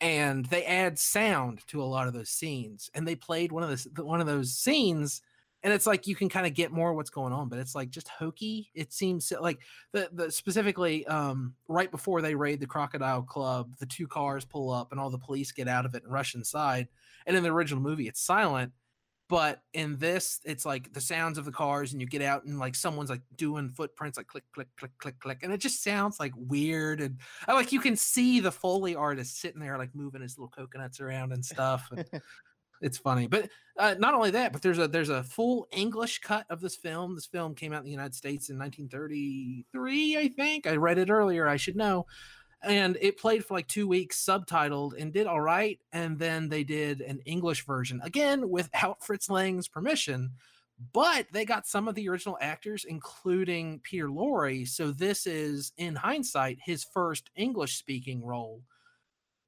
and 0.01 0.45
they 0.47 0.65
add 0.65 0.97
sound 0.97 1.65
to 1.67 1.81
a 1.81 1.85
lot 1.85 2.07
of 2.07 2.13
those 2.13 2.29
scenes 2.29 2.89
and 2.93 3.07
they 3.07 3.15
played 3.15 3.51
one 3.51 3.63
of 3.63 3.69
those 3.69 3.87
one 3.97 4.19
of 4.19 4.27
those 4.27 4.53
scenes 4.53 5.21
and 5.63 5.73
it's 5.73 5.87
like 5.87 6.07
you 6.07 6.15
can 6.15 6.29
kind 6.29 6.45
of 6.45 6.53
get 6.53 6.71
more 6.71 6.93
what's 6.93 7.09
going 7.09 7.33
on 7.33 7.49
but 7.49 7.59
it's 7.59 7.75
like 7.75 7.89
just 7.89 8.09
hokey. 8.09 8.69
It 8.75 8.93
seems 8.93 9.31
like 9.39 9.59
the, 9.91 10.09
the 10.11 10.31
specifically 10.31 11.05
um 11.07 11.55
right 11.67 11.89
before 11.89 12.21
they 12.21 12.35
raid 12.35 12.59
the 12.59 12.67
crocodile 12.67 13.23
club 13.23 13.73
the 13.79 13.85
two 13.85 14.07
cars 14.07 14.45
pull 14.45 14.69
up 14.69 14.91
and 14.91 14.99
all 14.99 15.09
the 15.09 15.17
police 15.17 15.51
get 15.51 15.67
out 15.67 15.85
of 15.85 15.95
it 15.95 16.03
and 16.03 16.11
rush 16.11 16.35
inside 16.35 16.87
and 17.25 17.35
in 17.35 17.43
the 17.43 17.51
original 17.51 17.81
movie 17.81 18.07
it's 18.07 18.21
silent 18.21 18.71
but 19.29 19.61
in 19.73 19.97
this 19.97 20.39
it's 20.43 20.65
like 20.65 20.91
the 20.93 21.01
sounds 21.01 21.37
of 21.37 21.45
the 21.45 21.51
cars 21.51 21.93
and 21.93 22.01
you 22.01 22.07
get 22.07 22.21
out 22.21 22.43
and 22.43 22.59
like 22.59 22.75
someone's 22.75 23.09
like 23.09 23.21
doing 23.37 23.69
footprints 23.69 24.17
like 24.17 24.27
click 24.27 24.43
click 24.53 24.67
click 24.77 24.91
click 24.97 25.19
click 25.19 25.39
and 25.41 25.53
it 25.53 25.59
just 25.59 25.83
sounds 25.83 26.19
like 26.19 26.33
weird 26.35 26.99
and 26.99 27.17
like 27.47 27.71
you 27.71 27.79
can 27.79 27.95
see 27.95 28.39
the 28.39 28.51
foley 28.51 28.95
artist 28.95 29.39
sitting 29.39 29.61
there 29.61 29.77
like 29.77 29.95
moving 29.95 30.21
his 30.21 30.37
little 30.37 30.51
coconuts 30.55 30.99
around 30.99 31.31
and 31.31 31.43
stuff 31.43 31.87
and 31.91 32.05
it's 32.83 32.97
funny 32.97 33.27
but 33.27 33.49
uh, 33.77 33.95
not 33.97 34.13
only 34.13 34.31
that 34.31 34.51
but 34.51 34.61
there's 34.61 34.77
a 34.77 34.87
there's 34.87 35.09
a 35.09 35.23
full 35.23 35.67
english 35.71 36.19
cut 36.19 36.45
of 36.49 36.61
this 36.61 36.75
film. 36.75 37.15
This 37.15 37.25
film 37.25 37.55
came 37.55 37.73
out 37.73 37.79
in 37.79 37.85
the 37.85 37.91
united 37.91 38.13
states 38.13 38.49
in 38.49 38.59
1933 38.59 40.17
i 40.17 40.27
think. 40.27 40.67
I 40.67 40.75
read 40.75 40.97
it 40.97 41.09
earlier 41.09 41.47
i 41.47 41.57
should 41.57 41.75
know. 41.75 42.05
And 42.65 42.97
it 43.01 43.17
played 43.17 43.43
for 43.43 43.55
like 43.55 43.67
two 43.67 43.89
weeks 43.89 44.23
subtitled 44.23 44.93
and 44.99 45.11
did 45.11 45.27
all 45.27 45.41
right 45.41 45.79
and 45.91 46.19
then 46.19 46.49
they 46.49 46.63
did 46.63 47.01
an 47.01 47.19
english 47.25 47.65
version 47.65 48.01
again 48.03 48.49
without 48.49 49.03
fritz 49.03 49.29
lang's 49.29 49.67
permission. 49.67 50.31
But 50.91 51.27
they 51.31 51.45
got 51.45 51.67
some 51.67 51.87
of 51.87 51.95
the 51.95 52.09
original 52.09 52.37
actors 52.41 52.85
including 52.85 53.79
peter 53.79 54.09
lorre 54.09 54.67
so 54.67 54.91
this 54.91 55.25
is 55.25 55.71
in 55.77 55.95
hindsight 55.95 56.59
his 56.63 56.83
first 56.83 57.29
english 57.35 57.77
speaking 57.77 58.23
role 58.23 58.61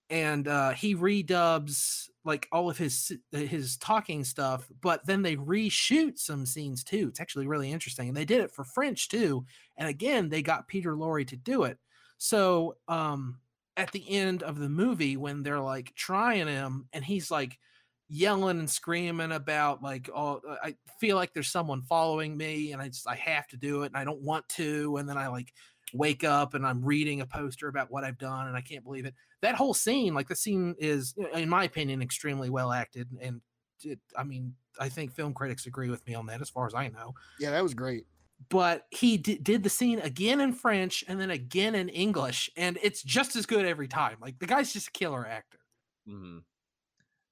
and 0.10 0.48
uh, 0.48 0.72
he 0.72 0.96
redubs 0.96 2.10
like 2.24 2.48
all 2.52 2.70
of 2.70 2.78
his 2.78 3.12
his 3.32 3.78
talking 3.78 4.24
stuff 4.24 4.68
but 4.82 5.06
then 5.06 5.22
they 5.22 5.36
reshoot 5.36 6.18
some 6.18 6.46
scenes 6.46 6.84
too. 6.84 7.08
It's 7.10 7.20
actually 7.20 7.48
really 7.48 7.72
interesting 7.72 8.08
and 8.08 8.18
they 8.18 8.26
did 8.26 8.42
it 8.42 8.52
for 8.52 8.64
french 8.64 9.10
too 9.10 9.46
and 9.78 9.88
again 9.88 10.30
they 10.30 10.42
got 10.42 10.68
peter 10.68 10.96
lorre 10.96 11.28
to 11.28 11.36
do 11.36 11.64
it. 11.64 11.78
So 12.18 12.78
um 12.88 13.40
at 13.78 13.92
the 13.92 14.10
end 14.10 14.42
of 14.44 14.60
the 14.60 14.70
movie 14.70 15.18
when 15.18 15.44
they're 15.44 15.60
like 15.60 15.94
trying 15.96 16.48
him 16.48 16.88
and 16.94 17.04
he's 17.04 17.30
like 17.30 17.60
yelling 18.08 18.60
and 18.60 18.70
screaming 18.70 19.32
about 19.32 19.82
like 19.82 20.10
oh 20.16 20.40
i 20.64 20.76
feel 21.00 21.16
like 21.16 21.34
there's 21.34 21.48
someone 21.48 21.82
following 21.82 22.38
me 22.38 22.72
and 22.72 22.80
i 22.80 22.88
just 22.88 23.08
i 23.08 23.16
have 23.16 23.48
to 23.48 23.58
do 23.58 23.82
it 23.82 23.88
and 23.88 23.98
i 23.98 24.04
don't 24.04 24.22
want 24.22 24.48
to 24.48 24.96
and 24.98 25.10
then 25.10 25.18
i 25.18 25.28
like 25.28 25.52
wake 25.92 26.24
up 26.24 26.54
and 26.54 26.68
i'm 26.68 26.86
reading 26.86 27.22
a 27.22 27.26
poster 27.26 27.68
about 27.68 27.90
what 27.90 28.04
i've 28.04 28.18
done 28.20 28.48
and 28.48 28.56
i 28.56 28.62
can't 28.62 28.84
believe 28.84 29.06
it 29.06 29.16
that 29.46 29.56
whole 29.56 29.74
scene 29.74 30.14
like 30.14 30.28
the 30.28 30.36
scene 30.36 30.76
is 30.80 31.16
in 31.34 31.50
my 31.50 31.64
opinion 31.64 32.02
extremely 32.02 32.50
well 32.50 32.72
acted 32.72 33.10
and 33.22 33.42
it, 33.84 34.00
i 34.18 34.24
mean 34.24 34.56
i 34.80 34.90
think 34.90 35.12
film 35.12 35.34
critics 35.34 35.66
agree 35.66 35.90
with 35.90 36.06
me 36.08 36.16
on 36.16 36.26
that 36.26 36.42
as 36.42 36.50
far 36.50 36.66
as 36.66 36.74
i 36.74 36.88
know 36.88 37.14
yeah 37.40 37.52
that 37.52 37.64
was 37.64 37.74
great 37.74 38.06
but 38.50 38.86
he 38.92 39.18
di- 39.18 39.38
did 39.38 39.64
the 39.64 39.70
scene 39.70 40.00
again 40.00 40.42
in 40.42 40.52
French 40.52 41.04
and 41.08 41.20
then 41.20 41.32
again 41.32 41.74
in 41.74 41.88
English, 41.88 42.50
and 42.58 42.78
it's 42.84 43.02
just 43.02 43.36
as 43.36 43.46
good 43.46 43.66
every 43.66 43.88
time. 43.88 44.18
Like 44.20 44.40
the 44.40 44.46
guy's 44.46 44.74
just 44.74 44.90
a 44.90 44.92
killer 44.92 45.26
actor. 45.26 45.60
hmm 46.06 46.40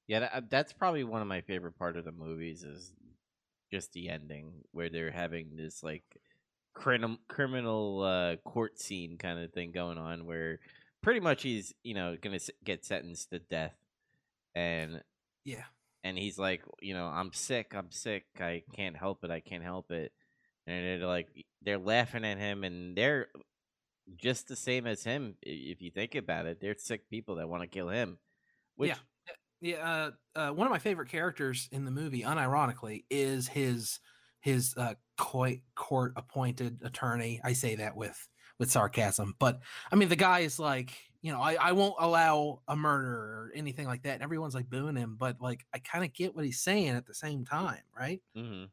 Yeah, 0.08 0.19
that, 0.19 0.49
that's 0.49 0.73
probably 0.73 1.04
one 1.04 1.21
of 1.21 1.28
my 1.28 1.41
favorite 1.41 1.78
part 1.78 1.97
of 1.97 2.06
the 2.06 2.12
movies 2.12 2.63
is 2.63 2.93
just 3.71 3.93
the 3.93 4.10
ending 4.10 4.63
where 4.71 4.89
they're 4.89 5.12
having 5.12 5.56
this 5.56 5.84
like 5.84 6.04
criminal 6.73 7.17
criminal 7.28 8.02
uh, 8.04 8.38
court 8.38 8.80
scene 8.80 9.17
kind 9.17 9.39
of 9.39 9.54
thing 9.54 9.71
going 9.71 9.97
on, 9.97 10.26
where 10.26 10.60
pretty 11.03 11.21
much 11.21 11.43
he's 11.43 11.73
you 11.83 11.95
know 11.95 12.17
gonna 12.17 12.39
get 12.65 12.85
sentenced 12.85 13.31
to 13.31 13.39
death, 13.39 13.75
and 14.55 15.03
Yeah, 15.43 15.65
and 16.03 16.17
he's 16.17 16.37
like, 16.37 16.63
you 16.81 16.93
know, 16.93 17.07
I'm 17.07 17.31
sick, 17.33 17.73
I'm 17.75 17.91
sick, 17.91 18.25
I 18.39 18.63
can't 18.75 18.97
help 18.97 19.23
it, 19.23 19.31
I 19.31 19.39
can't 19.39 19.63
help 19.63 19.91
it, 19.91 20.13
and 20.67 20.85
they're 21.01 21.07
like, 21.07 21.29
they're 21.61 21.77
laughing 21.79 22.25
at 22.25 22.37
him, 22.37 22.63
and 22.63 22.95
they're 22.97 23.29
just 24.17 24.47
the 24.47 24.55
same 24.55 24.87
as 24.87 25.03
him. 25.03 25.37
If 25.41 25.81
you 25.81 25.91
think 25.91 26.15
about 26.15 26.45
it, 26.47 26.59
they're 26.61 26.77
sick 26.77 27.09
people 27.09 27.35
that 27.35 27.49
want 27.49 27.63
to 27.63 27.67
kill 27.67 27.89
him. 27.89 28.19
Which, 28.75 28.89
Yeah. 28.89 28.97
yeah. 29.61 30.11
Uh, 30.35 30.39
uh, 30.39 30.51
one 30.51 30.67
of 30.67 30.71
my 30.71 30.79
favorite 30.79 31.09
characters 31.09 31.69
in 31.71 31.85
the 31.85 31.91
movie, 31.91 32.23
unironically, 32.23 33.05
is 33.09 33.47
his 33.47 33.99
his 34.41 34.75
uh, 34.77 34.95
court 35.17 36.13
appointed 36.17 36.81
attorney. 36.83 37.39
I 37.43 37.53
say 37.53 37.75
that 37.75 37.95
with 37.95 38.27
with 38.59 38.71
sarcasm, 38.71 39.35
but 39.39 39.61
I 39.91 39.95
mean 39.95 40.09
the 40.09 40.15
guy 40.15 40.39
is 40.39 40.59
like, 40.59 40.97
you 41.21 41.31
know, 41.31 41.41
I, 41.41 41.55
I 41.55 41.71
won't 41.73 41.95
allow 41.99 42.61
a 42.67 42.75
murder 42.75 43.09
or 43.15 43.51
anything 43.55 43.87
like 43.87 44.03
that. 44.03 44.15
And 44.15 44.23
everyone's 44.23 44.55
like 44.55 44.69
booing 44.69 44.95
him, 44.95 45.15
but 45.17 45.41
like 45.41 45.65
I 45.73 45.79
kind 45.79 46.03
of 46.05 46.13
get 46.13 46.35
what 46.35 46.45
he's 46.45 46.61
saying 46.61 46.89
at 46.89 47.05
the 47.05 47.15
same 47.15 47.45
time, 47.45 47.83
right? 47.97 48.21
hmm 48.35 48.65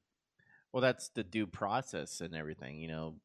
Well, 0.72 0.82
that's 0.82 1.10
the 1.10 1.24
due 1.24 1.46
process 1.46 2.20
and 2.20 2.34
everything. 2.36 2.80
You 2.80 2.88
know, 2.88 3.16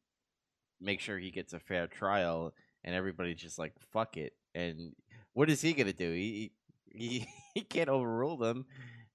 make 0.80 1.00
sure 1.00 1.18
he 1.18 1.32
gets 1.32 1.52
a 1.54 1.60
fair 1.60 1.88
trial, 1.88 2.54
and 2.84 2.94
everybody's 2.96 3.40
just 3.40 3.58
like, 3.58 3.78
"Fuck 3.80 4.16
it." 4.18 4.34
And 4.54 4.94
what 5.34 5.50
is 5.50 5.62
he 5.62 5.74
gonna 5.74 5.92
do? 5.94 6.12
He 6.12 6.52
he, 6.92 7.28
he 7.54 7.62
can't 7.62 7.90
overrule 7.90 8.38
them 8.38 8.66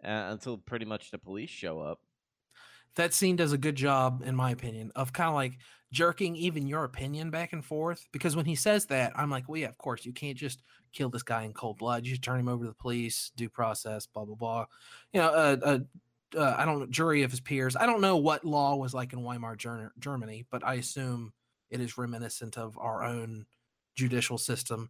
uh, 0.03 0.29
until 0.31 0.57
pretty 0.59 0.85
much 0.85 1.11
the 1.11 1.19
police 1.19 1.51
show 1.51 1.79
up. 1.81 2.01
That 2.95 3.13
scene 3.13 3.35
does 3.35 3.53
a 3.53 3.57
good 3.57 3.75
job, 3.75 4.23
in 4.25 4.35
my 4.35 4.51
opinion, 4.51 4.91
of 4.95 5.13
kind 5.13 5.29
of 5.29 5.35
like 5.35 5.57
jerking 5.91 6.35
even 6.35 6.67
your 6.67 6.83
opinion 6.83 7.29
back 7.29 7.53
and 7.53 7.63
forth. 7.63 8.05
Because 8.11 8.35
when 8.35 8.45
he 8.45 8.55
says 8.55 8.85
that, 8.87 9.13
I'm 9.15 9.29
like, 9.29 9.47
well, 9.47 9.59
yeah, 9.59 9.67
of 9.67 9.77
course, 9.77 10.05
you 10.05 10.13
can't 10.13 10.37
just 10.37 10.61
kill 10.93 11.09
this 11.09 11.23
guy 11.23 11.43
in 11.43 11.53
cold 11.53 11.77
blood. 11.77 12.05
You 12.05 12.13
should 12.13 12.23
turn 12.23 12.39
him 12.39 12.47
over 12.47 12.63
to 12.63 12.69
the 12.69 12.75
police, 12.75 13.31
due 13.35 13.49
process, 13.49 14.05
blah 14.05 14.25
blah 14.25 14.35
blah. 14.35 14.65
You 15.13 15.21
know, 15.21 15.29
uh, 15.29 15.57
uh, 15.63 15.79
uh, 16.37 16.55
I 16.57 16.65
don't 16.65 16.91
jury 16.91 17.23
of 17.23 17.31
his 17.31 17.39
peers. 17.39 17.75
I 17.75 17.85
don't 17.85 18.01
know 18.01 18.17
what 18.17 18.45
law 18.45 18.75
was 18.75 18.93
like 18.93 19.13
in 19.13 19.23
Weimar 19.23 19.55
Germany, 19.55 20.45
but 20.49 20.65
I 20.65 20.75
assume 20.75 21.33
it 21.69 21.79
is 21.79 21.97
reminiscent 21.97 22.57
of 22.57 22.77
our 22.77 23.03
own 23.03 23.45
judicial 23.95 24.37
system. 24.37 24.89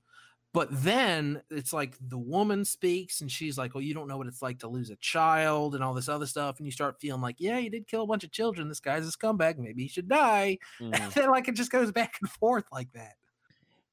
But 0.54 0.68
then 0.70 1.42
it's 1.50 1.72
like 1.72 1.96
the 2.02 2.18
woman 2.18 2.66
speaks 2.66 3.22
and 3.22 3.32
she's 3.32 3.58
like, 3.58 3.74
Well, 3.74 3.82
you 3.84 3.94
don't 3.94 4.08
know 4.10 4.18
what 4.18 4.28
it's 4.28 4.42
like 4.42 4.60
to 4.60 4.68
lose 4.68 4.90
a 4.90 4.98
child 4.98 5.76
and 5.76 5.84
all 5.84 5.94
this 5.94 6.10
other 6.10 6.26
stuff. 6.26 6.58
And 6.58 6.66
you 6.68 6.72
start 6.74 7.00
feeling 7.00 7.22
like, 7.22 7.38
Yeah, 7.40 7.58
you 7.58 7.70
did 7.70 7.88
kill 7.88 8.02
a 8.04 8.08
bunch 8.08 8.26
of 8.26 8.32
children. 8.32 8.68
This 8.68 8.82
guy's 8.82 9.08
a 9.08 9.12
scumbag. 9.12 9.58
Maybe 9.58 9.84
he 9.84 9.88
should 9.88 10.10
die. 10.10 10.58
Mhm. 10.82 11.00
And 11.00 11.12
then, 11.14 11.30
like, 11.30 11.48
it 11.48 11.56
just 11.56 11.72
goes 11.72 11.92
back 11.92 12.16
and 12.22 12.30
forth 12.30 12.66
like 12.72 12.92
that. 12.94 13.14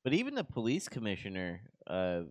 But 0.02 0.14
even 0.14 0.34
the 0.34 0.42
police 0.44 0.88
commissioner 0.88 1.60
uh, 1.86 2.22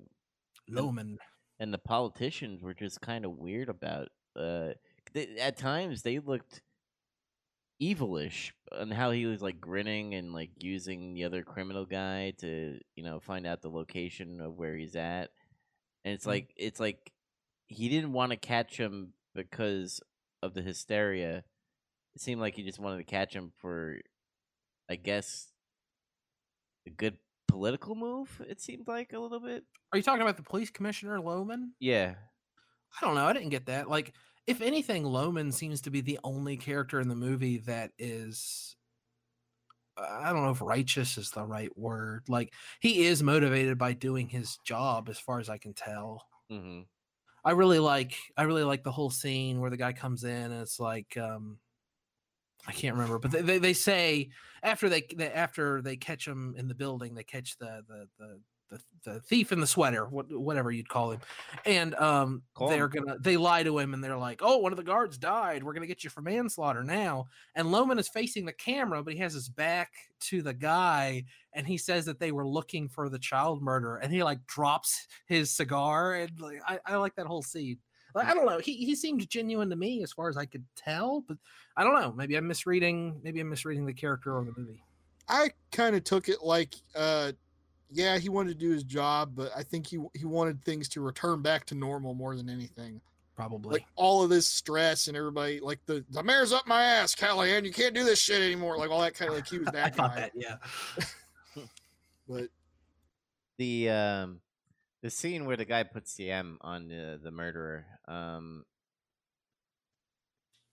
Lohmann. 0.70 1.18
and 1.60 1.74
the 1.74 1.78
politicians 1.78 2.62
were 2.62 2.74
just 2.74 3.00
kind 3.02 3.24
of 3.24 3.32
weird 3.38 3.70
about. 3.70 4.10
Uh, 4.36 4.70
they, 5.14 5.38
at 5.40 5.58
times 5.58 6.02
they 6.02 6.20
looked 6.20 6.62
evilish 7.82 8.52
and 8.72 8.92
how 8.92 9.12
he 9.12 9.26
was 9.26 9.42
like 9.42 9.62
grinning 9.62 10.16
and 10.16 10.34
like 10.34 10.50
using 10.60 11.14
the 11.14 11.24
other 11.24 11.44
criminal 11.44 11.86
guy 11.86 12.34
to 12.40 12.80
you 12.96 13.04
know 13.04 13.20
find 13.20 13.46
out 13.46 13.62
the 13.62 13.70
location 13.70 14.42
of 14.42 14.56
where 14.58 14.76
he's 14.76 14.96
at 14.96 15.30
and 16.04 16.14
it's 16.16 16.26
Mm. 16.26 16.30
like 16.30 16.54
it's 16.56 16.80
like 16.80 17.12
he 17.68 17.88
didn't 17.90 18.14
want 18.14 18.32
to 18.32 18.38
catch 18.38 18.78
him 18.78 19.14
because 19.36 20.02
of 20.42 20.54
the 20.56 20.62
hysteria 20.64 21.44
it 22.16 22.22
seemed 22.22 22.42
like 22.42 22.56
he 22.56 22.64
just 22.64 22.80
wanted 22.80 22.98
to 22.98 23.04
catch 23.04 23.34
him 23.34 23.52
for 23.58 23.98
i 24.90 24.96
guess 24.96 25.48
a 26.88 26.90
good 26.90 27.18
political 27.48 27.94
move 27.96 28.42
it 28.50 28.60
seemed 28.60 28.88
like 28.88 29.14
a 29.14 29.20
little 29.20 29.40
bit 29.40 29.64
Are 29.94 29.98
you 29.98 30.04
talking 30.04 30.22
about 30.24 30.38
the 30.38 30.44
police 30.44 30.70
commissioner, 30.72 31.20
Lohmann? 31.20 31.70
yeah 31.80 32.16
I 33.00 33.06
don't 33.06 33.16
know. 33.16 33.26
I 33.26 33.34
didn't 33.34 33.50
get 33.50 33.66
that. 33.68 33.90
Like, 33.90 34.14
if 34.48 34.62
anything, 34.62 35.04
Lohmann 35.04 35.54
seems 35.54 35.82
to 35.82 35.92
be 35.92 36.02
the 36.02 36.20
only 36.24 36.58
character 36.58 37.00
in 37.00 37.10
the 37.10 37.16
movie 37.16 37.58
that 37.60 37.92
is. 38.00 38.76
I 39.98 40.32
don't 40.32 40.44
know 40.44 40.52
if 40.52 40.62
righteous 40.62 41.18
is 41.18 41.32
the 41.32 41.44
right 41.44 41.76
word. 41.78 42.30
Like, 42.30 42.54
he 42.80 43.06
is 43.06 43.24
motivated 43.24 43.78
by 43.78 43.94
doing 43.94 44.28
his 44.28 44.58
job, 44.58 45.10
as 45.10 45.20
far 45.20 45.40
as 45.40 45.50
I 45.50 45.58
can 45.58 45.74
tell. 45.74 46.28
hmm 46.50 46.82
I 47.44 47.52
really 47.52 47.80
like. 47.80 48.16
I 48.36 48.44
really 48.44 48.64
like 48.64 48.84
the 48.84 48.92
whole 48.92 49.10
scene 49.10 49.60
where 49.60 49.70
the 49.70 49.78
guy 49.78 49.94
comes 49.94 50.24
in 50.24 50.52
and 50.52 50.62
it's 50.62 50.80
like, 50.80 51.16
um, 51.18 51.60
I 52.68 52.74
can't 52.74 52.96
remember, 52.96 53.18
but 53.20 53.32
they, 53.32 53.42
they, 53.42 53.58
they 53.60 53.74
say 53.74 54.30
after 54.62 54.90
they, 54.90 55.04
they 55.16 55.32
after 55.32 55.82
they 55.82 55.96
catch 55.96 56.28
him 56.28 56.54
in 56.58 56.68
the 56.68 56.76
building, 56.76 57.16
they 57.16 57.24
catch 57.24 57.58
the 57.58 57.84
the 57.88 58.10
the 58.20 58.42
the, 58.70 58.82
the 59.04 59.20
thief 59.22 59.52
in 59.52 59.60
the 59.60 59.68
sweater, 59.68 60.06
what, 60.08 60.26
whatever 60.32 60.72
you'd 60.72 60.90
call 60.90 61.12
him, 61.12 61.22
and 61.66 61.96
um, 61.96 62.42
Call 62.54 62.70
they're 62.70 62.86
him. 62.86 63.04
gonna 63.06 63.18
they 63.20 63.38
lie 63.38 63.64
to 63.64 63.78
him 63.80 63.94
and 63.94 64.04
they're 64.04 64.18
like, 64.18 64.42
oh, 64.44 64.58
one 64.58 64.74
of 64.74 64.78
the 64.78 64.84
guards 64.84 65.18
died. 65.18 65.64
We're 65.64 65.74
gonna 65.74 65.88
get 65.88 66.04
you 66.04 66.10
for 66.10 66.22
manslaughter 66.22 66.84
now. 66.84 67.28
And 67.56 67.68
Lohmann 67.68 68.00
is 68.00 68.10
facing 68.10 68.46
the 68.46 68.54
camera, 68.54 69.04
but 69.04 69.14
he 69.14 69.20
has 69.20 69.34
his 69.34 69.50
back 69.50 69.92
to 70.22 70.42
the 70.42 70.54
guy, 70.54 71.24
and 71.54 71.66
he 71.66 71.78
says 71.78 72.06
that 72.06 72.20
they 72.20 72.32
were 72.32 72.48
looking 72.48 72.90
for 72.90 73.10
the 73.10 73.20
child 73.20 73.62
murderer, 73.62 73.98
and 73.98 74.12
he 74.12 74.24
like 74.24 74.46
drops 74.48 75.08
his 75.28 75.52
cigar, 75.52 76.16
and 76.16 76.40
like 76.40 76.60
I, 76.68 76.80
I 76.86 76.96
like 76.98 77.16
that 77.16 77.28
whole 77.28 77.44
scene. 77.44 77.78
Like, 78.16 78.28
I 78.28 78.34
don't 78.34 78.48
know. 78.48 78.58
He 78.60 78.74
he 78.78 78.96
seemed 78.96 79.30
genuine 79.30 79.70
to 79.70 79.76
me 79.76 80.02
as 80.02 80.12
far 80.12 80.28
as 80.28 80.38
I 80.38 80.46
could 80.46 80.66
tell, 80.76 81.24
but 81.28 81.38
I 81.76 81.84
don't 81.84 81.94
know. 81.94 82.12
Maybe 82.14 82.36
I'm 82.36 82.48
misreading. 82.48 83.20
Maybe 83.24 83.40
I'm 83.40 83.50
misreading 83.50 83.86
the 83.86 83.94
character 83.94 84.36
or 84.36 84.44
the 84.44 84.54
movie. 84.58 84.82
I 85.30 85.52
kind 85.72 85.96
of 85.96 86.04
took 86.04 86.30
it 86.30 86.42
like, 86.42 86.74
uh, 86.96 87.34
yeah, 87.90 88.18
he 88.18 88.30
wanted 88.30 88.50
to 88.60 88.66
do 88.66 88.72
his 88.72 88.84
job, 88.84 89.32
but 89.36 89.52
I 89.56 89.64
think 89.64 89.88
he 89.88 89.98
he 90.14 90.26
wanted 90.26 90.64
things 90.64 90.90
to 90.90 91.02
return 91.02 91.42
back 91.42 91.66
to 91.68 91.76
normal 91.76 92.14
more 92.14 92.36
than 92.36 92.50
anything. 92.50 93.02
Probably. 93.36 93.74
Like 93.74 93.86
all 93.96 94.24
of 94.24 94.30
this 94.32 94.48
stress 94.48 95.08
and 95.08 95.16
everybody, 95.16 95.60
like 95.60 95.80
the 95.86 96.04
the 96.10 96.24
mayor's 96.24 96.52
up 96.52 96.68
my 96.68 96.84
ass, 96.84 97.14
Callahan. 97.14 97.66
You 97.66 97.72
can't 97.72 97.94
do 97.94 98.04
this 98.04 98.20
shit 98.20 98.42
anymore. 98.42 98.78
Like 98.78 98.90
all 98.90 99.02
that 99.02 99.14
kind 99.14 99.30
of 99.30 99.36
like 99.36 99.48
he 99.48 99.60
was 99.60 99.68
I 99.70 99.72
that 99.72 99.96
thought 99.96 100.16
guy. 100.16 100.22
that. 100.22 100.32
Yeah. 100.36 100.56
But 102.30 102.50
the 103.58 103.90
um 103.90 104.42
the 105.02 105.10
scene 105.10 105.46
where 105.46 105.56
the 105.56 105.64
guy 105.64 105.84
puts 105.84 106.16
the 106.16 106.30
M 106.30 106.58
on 106.60 106.90
the 106.90 107.20
the 107.24 107.32
murderer. 107.32 107.86
Um, 108.06 108.66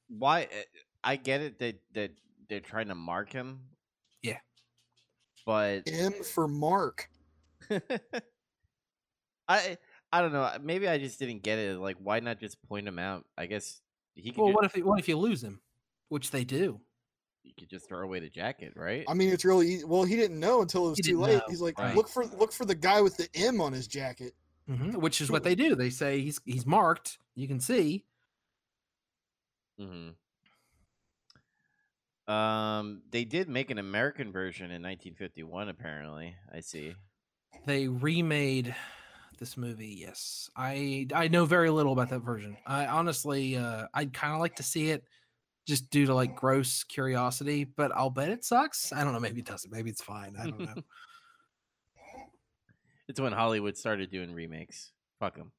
why? 0.09 0.45
uh, 0.45 0.63
I 1.05 1.17
get 1.17 1.41
it 1.43 1.59
that 1.61 1.81
that 1.93 2.11
they're 2.49 2.61
trying 2.61 2.89
to 2.89 2.95
mark 2.95 3.33
him. 3.33 3.61
Yeah. 4.23 4.39
But 5.47 5.83
M 5.87 6.13
for 6.13 6.47
Mark. 6.49 7.09
I 9.49 9.79
I 10.13 10.21
don't 10.21 10.33
know. 10.33 10.51
Maybe 10.63 10.89
I 10.89 10.99
just 10.99 11.19
didn't 11.19 11.43
get 11.43 11.59
it. 11.59 11.79
Like, 11.79 11.97
why 11.99 12.21
not 12.21 12.41
just 12.41 12.63
point 12.69 12.87
him 12.89 12.99
out? 12.99 13.25
I 13.37 13.47
guess 13.47 13.81
he 14.15 14.31
could. 14.31 14.39
Well, 14.39 14.49
ju- 14.49 14.55
what 14.55 14.65
if 14.65 14.77
what 14.85 14.99
if 14.99 15.09
you 15.09 15.17
lose 15.19 15.43
him, 15.43 15.61
which 16.09 16.31
they 16.31 16.45
do? 16.45 16.81
you 17.47 17.53
could 17.59 17.69
just 17.69 17.87
throw 17.87 18.01
away 18.03 18.21
the 18.21 18.31
jacket, 18.31 18.73
right? 18.75 19.05
I 19.07 19.13
mean, 19.13 19.29
it's 19.29 19.45
really 19.45 19.69
easy. 19.69 19.85
Well, 19.85 20.05
he 20.05 20.17
didn't 20.17 20.41
know 20.41 20.63
until 20.63 20.87
it 20.87 20.91
was 20.91 20.99
He 20.99 21.03
too 21.13 21.21
late. 21.21 21.35
know, 21.37 21.43
He's 21.47 21.61
like, 21.61 21.79
right. 21.79 21.95
look 21.95 22.09
for 22.09 22.25
look 22.25 22.53
for 22.53 22.65
the 22.65 22.75
guy 22.75 23.03
with 23.03 23.19
the 23.19 23.29
M 23.35 23.61
on 23.61 23.71
his 23.75 23.87
jacket. 23.87 24.33
Mhm, 24.71 24.97
Which 24.97 25.21
is 25.21 25.31
what 25.31 25.45
they 25.45 25.55
do. 25.55 25.75
They 25.75 25.91
say 25.91 26.21
he's 26.23 26.41
he's 26.47 26.65
marked. 26.65 27.19
You 27.35 27.47
can 27.47 27.61
see. 27.61 28.07
hmm 29.79 30.11
Um, 32.27 33.03
they 33.11 33.25
did 33.25 33.49
make 33.49 33.71
an 33.71 33.79
American 33.79 34.33
version 34.33 34.67
in 34.67 34.83
1951. 34.83 35.69
Apparently, 35.69 36.35
I 36.53 36.61
see. 36.61 36.95
They 37.67 37.89
remade 37.89 38.75
this 39.39 39.57
movie. 39.57 39.97
Yes, 40.01 40.49
I 40.57 41.07
I 41.15 41.29
know 41.29 41.45
very 41.45 41.71
little 41.71 41.93
about 41.93 42.11
that 42.11 42.21
version. 42.21 42.57
I 42.67 42.87
honestly, 42.87 43.57
uh, 43.57 43.87
I'd 43.93 44.15
kind 44.15 44.33
of 44.33 44.41
like 44.41 44.57
to 44.57 44.63
see 44.63 44.91
it, 44.91 45.05
just 45.67 45.91
due 45.91 46.07
to 46.07 46.15
like 46.15 46.35
gross 46.35 46.85
curiosity. 46.85 47.65
But 47.65 47.93
I'll 47.95 48.11
bet 48.11 48.31
it 48.31 48.45
sucks. 48.45 48.93
I 48.93 49.05
don't 49.05 49.13
know. 49.13 49.21
Maybe 49.21 49.41
it 49.41 49.47
doesn't. 49.47 49.71
Maybe 49.71 49.91
it's 49.91 50.03
fine. 50.03 50.37
I 50.39 50.45
don't 50.45 50.61
know. 50.61 50.83
It's 53.07 53.21
when 53.21 53.33
Hollywood 53.33 53.77
started 53.77 54.11
doing 54.11 54.33
remakes. 54.33 54.91
Fuck 55.21 55.37
them. 55.37 55.53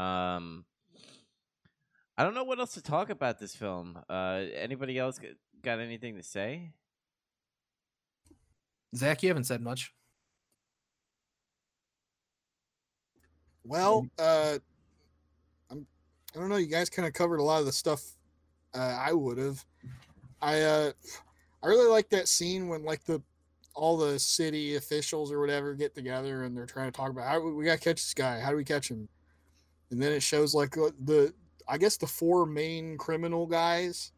Um, 0.00 0.64
I 2.20 2.22
don't 2.22 2.34
know 2.34 2.44
what 2.44 2.58
else 2.58 2.74
to 2.74 2.82
talk 2.82 3.08
about 3.08 3.38
this 3.38 3.54
film. 3.54 3.98
Uh, 4.06 4.42
anybody 4.54 4.98
else 4.98 5.18
got, 5.18 5.30
got 5.62 5.80
anything 5.80 6.16
to 6.16 6.22
say? 6.22 6.72
Zach, 8.94 9.22
you 9.22 9.30
haven't 9.30 9.44
said 9.44 9.62
much. 9.62 9.94
Well, 13.64 14.06
uh, 14.18 14.58
I'm, 15.70 15.86
I 16.36 16.38
don't 16.38 16.50
know. 16.50 16.58
You 16.58 16.66
guys 16.66 16.90
kind 16.90 17.08
of 17.08 17.14
covered 17.14 17.40
a 17.40 17.42
lot 17.42 17.60
of 17.60 17.64
the 17.64 17.72
stuff 17.72 18.02
uh, 18.74 18.98
I 19.00 19.14
would 19.14 19.38
have. 19.38 19.64
I 20.42 20.60
uh, 20.60 20.92
I 21.62 21.66
really 21.68 21.88
like 21.88 22.10
that 22.10 22.28
scene 22.28 22.68
when 22.68 22.84
like 22.84 23.02
the 23.04 23.22
all 23.74 23.96
the 23.96 24.18
city 24.18 24.76
officials 24.76 25.32
or 25.32 25.40
whatever 25.40 25.72
get 25.72 25.94
together 25.94 26.42
and 26.42 26.54
they're 26.54 26.66
trying 26.66 26.92
to 26.92 26.94
talk 26.94 27.08
about 27.08 27.26
how 27.26 27.40
we 27.40 27.64
got 27.64 27.78
to 27.78 27.84
catch 27.84 28.02
this 28.02 28.12
guy. 28.12 28.40
How 28.40 28.50
do 28.50 28.56
we 28.56 28.64
catch 28.64 28.90
him? 28.90 29.08
And 29.90 30.02
then 30.02 30.12
it 30.12 30.22
shows 30.22 30.54
like 30.54 30.76
uh, 30.76 30.90
the 31.06 31.32
I 31.70 31.78
guess 31.78 31.96
the 31.96 32.06
four 32.06 32.46
main 32.46 32.98
criminal 32.98 33.46
guys, 33.46 34.12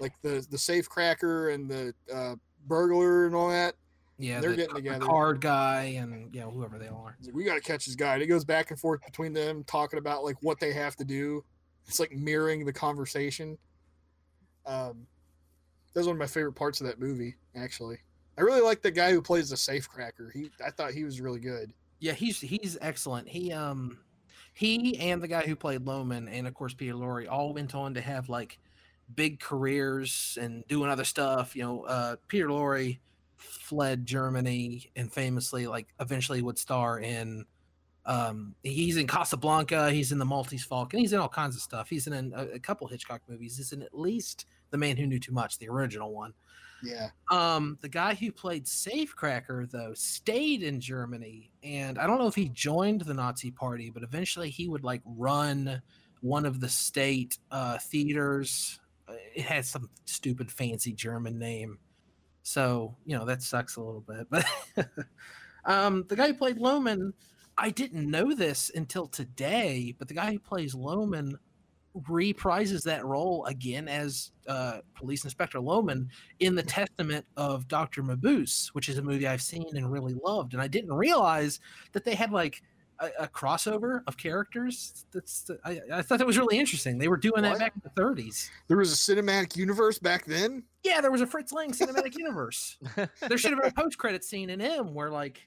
like 0.00 0.12
the 0.22 0.44
the 0.50 0.58
safe 0.58 0.88
cracker 0.88 1.50
and 1.50 1.70
the 1.70 1.94
uh, 2.12 2.34
burglar 2.66 3.26
and 3.26 3.34
all 3.34 3.50
that. 3.50 3.74
Yeah, 4.18 4.40
They're 4.40 4.50
the, 4.50 4.56
getting 4.56 4.74
the 4.74 4.80
together. 4.80 5.06
card 5.06 5.40
guy 5.40 5.94
and 5.96 6.32
yeah, 6.34 6.44
whoever 6.44 6.78
they 6.78 6.88
are. 6.88 7.16
Like, 7.24 7.34
we 7.34 7.44
got 7.44 7.54
to 7.54 7.60
catch 7.60 7.86
this 7.86 7.96
guy. 7.96 8.14
And 8.14 8.22
it 8.22 8.26
goes 8.26 8.44
back 8.44 8.70
and 8.70 8.78
forth 8.78 9.00
between 9.04 9.32
them 9.32 9.64
talking 9.64 9.98
about 9.98 10.22
like 10.22 10.36
what 10.42 10.60
they 10.60 10.72
have 10.72 10.96
to 10.96 11.04
do. 11.04 11.44
It's 11.88 11.98
like 11.98 12.12
mirroring 12.12 12.64
the 12.64 12.72
conversation. 12.72 13.58
Um, 14.66 15.06
that's 15.94 16.06
one 16.06 16.16
of 16.16 16.20
my 16.20 16.26
favorite 16.26 16.52
parts 16.52 16.80
of 16.80 16.86
that 16.86 17.00
movie, 17.00 17.34
actually. 17.56 17.98
I 18.38 18.42
really 18.42 18.60
like 18.60 18.80
the 18.80 18.90
guy 18.90 19.10
who 19.10 19.20
plays 19.20 19.50
the 19.50 19.56
safe 19.56 19.88
cracker. 19.88 20.30
He, 20.32 20.50
I 20.64 20.70
thought 20.70 20.92
he 20.92 21.04
was 21.04 21.20
really 21.20 21.40
good. 21.40 21.72
Yeah, 21.98 22.12
he's 22.12 22.40
he's 22.40 22.78
excellent. 22.80 23.28
He 23.28 23.52
um 23.52 23.98
he 24.52 24.98
and 24.98 25.22
the 25.22 25.28
guy 25.28 25.42
who 25.42 25.56
played 25.56 25.84
Lohmann 25.84 26.28
and 26.30 26.46
of 26.46 26.54
course 26.54 26.74
Peter 26.74 26.94
Lorre 26.94 27.28
all 27.28 27.52
went 27.54 27.74
on 27.74 27.94
to 27.94 28.00
have 28.00 28.28
like 28.28 28.58
big 29.14 29.40
careers 29.40 30.38
and 30.40 30.64
doing 30.68 30.90
other 30.90 31.04
stuff. 31.04 31.56
You 31.56 31.62
know, 31.62 31.82
uh 31.84 32.16
Peter 32.28 32.48
Lorre 32.48 32.98
fled 33.36 34.06
Germany 34.06 34.90
and 34.96 35.12
famously 35.12 35.66
like 35.66 35.88
eventually 36.00 36.42
would 36.42 36.58
star 36.58 37.00
in 37.00 37.44
um 38.04 38.54
he's 38.62 38.96
in 38.96 39.06
Casablanca, 39.06 39.90
he's 39.90 40.12
in 40.12 40.18
the 40.18 40.24
Maltese 40.24 40.64
Falcon, 40.64 40.98
he's 41.00 41.12
in 41.12 41.20
all 41.20 41.28
kinds 41.28 41.56
of 41.56 41.62
stuff. 41.62 41.88
He's 41.88 42.06
in 42.06 42.32
a, 42.34 42.54
a 42.54 42.58
couple 42.58 42.86
Hitchcock 42.86 43.22
movies. 43.28 43.56
He's 43.56 43.72
in 43.72 43.82
at 43.82 43.98
least 43.98 44.46
The 44.70 44.78
Man 44.78 44.96
Who 44.96 45.06
Knew 45.06 45.18
Too 45.18 45.32
Much, 45.32 45.58
the 45.58 45.68
original 45.68 46.12
one. 46.12 46.34
Yeah. 46.82 47.10
Um, 47.30 47.78
the 47.80 47.88
guy 47.88 48.14
who 48.14 48.32
played 48.32 48.64
Safecracker 48.66 49.70
though 49.70 49.94
stayed 49.94 50.62
in 50.62 50.80
Germany, 50.80 51.50
and 51.62 51.98
I 51.98 52.06
don't 52.06 52.18
know 52.18 52.26
if 52.26 52.34
he 52.34 52.48
joined 52.48 53.02
the 53.02 53.14
Nazi 53.14 53.50
Party, 53.50 53.90
but 53.90 54.02
eventually 54.02 54.50
he 54.50 54.68
would 54.68 54.84
like 54.84 55.02
run 55.04 55.80
one 56.20 56.44
of 56.44 56.60
the 56.60 56.68
state 56.68 57.38
uh, 57.50 57.78
theaters 57.78 58.80
it 59.34 59.44
has 59.44 59.68
some 59.68 59.90
stupid 60.04 60.50
fancy 60.50 60.92
German 60.92 61.38
name. 61.38 61.78
So, 62.42 62.96
you 63.04 63.16
know, 63.16 63.24
that 63.26 63.42
sucks 63.42 63.76
a 63.76 63.80
little 63.80 64.00
bit. 64.00 64.26
But 64.30 64.44
um, 65.64 66.04
the 66.08 66.16
guy 66.16 66.28
who 66.28 66.34
played 66.34 66.58
Lohmann, 66.58 67.12
I 67.56 67.70
didn't 67.70 68.10
know 68.10 68.34
this 68.34 68.70
until 68.74 69.06
today, 69.06 69.94
but 69.98 70.08
the 70.08 70.14
guy 70.14 70.32
who 70.32 70.38
plays 70.38 70.74
Lohmann 70.74 71.34
reprises 72.00 72.82
that 72.84 73.04
role 73.04 73.44
again 73.46 73.88
as 73.88 74.32
uh, 74.48 74.78
Police 74.94 75.24
Inspector 75.24 75.58
Lohmann 75.58 76.08
in 76.40 76.54
the 76.54 76.62
Testament 76.62 77.26
of 77.36 77.68
Dr. 77.68 78.02
Mabuse, 78.02 78.68
which 78.68 78.88
is 78.88 78.98
a 78.98 79.02
movie 79.02 79.26
I've 79.26 79.42
seen 79.42 79.66
and 79.74 79.90
really 79.90 80.14
loved. 80.14 80.54
And 80.54 80.62
I 80.62 80.68
didn't 80.68 80.92
realize 80.92 81.60
that 81.92 82.04
they 82.04 82.14
had 82.14 82.32
like 82.32 82.62
a, 82.98 83.10
a 83.20 83.28
crossover 83.28 84.02
of 84.06 84.16
characters. 84.16 85.04
That's 85.12 85.50
I, 85.64 85.80
I, 85.92 86.02
thought 86.02 86.18
that 86.18 86.26
was 86.26 86.38
really 86.38 86.58
interesting. 86.58 86.98
They 86.98 87.08
were 87.08 87.16
doing 87.16 87.42
what? 87.42 87.58
that 87.58 87.58
back 87.58 87.72
in 87.74 87.82
the 87.84 88.00
30s. 88.00 88.48
There 88.68 88.78
was 88.78 88.92
a 88.92 88.96
cinematic 88.96 89.56
universe 89.56 89.98
back 89.98 90.24
then. 90.24 90.62
Yeah, 90.84 91.00
there 91.00 91.10
was 91.10 91.20
a 91.20 91.26
Fritz 91.26 91.52
Lang 91.52 91.72
cinematic 91.72 92.16
universe. 92.18 92.78
There 93.28 93.38
should 93.38 93.50
have 93.50 93.60
been 93.60 93.70
a 93.70 93.74
post 93.74 93.98
credit 93.98 94.24
scene 94.24 94.50
in 94.50 94.60
M 94.60 94.94
where 94.94 95.10
like 95.10 95.46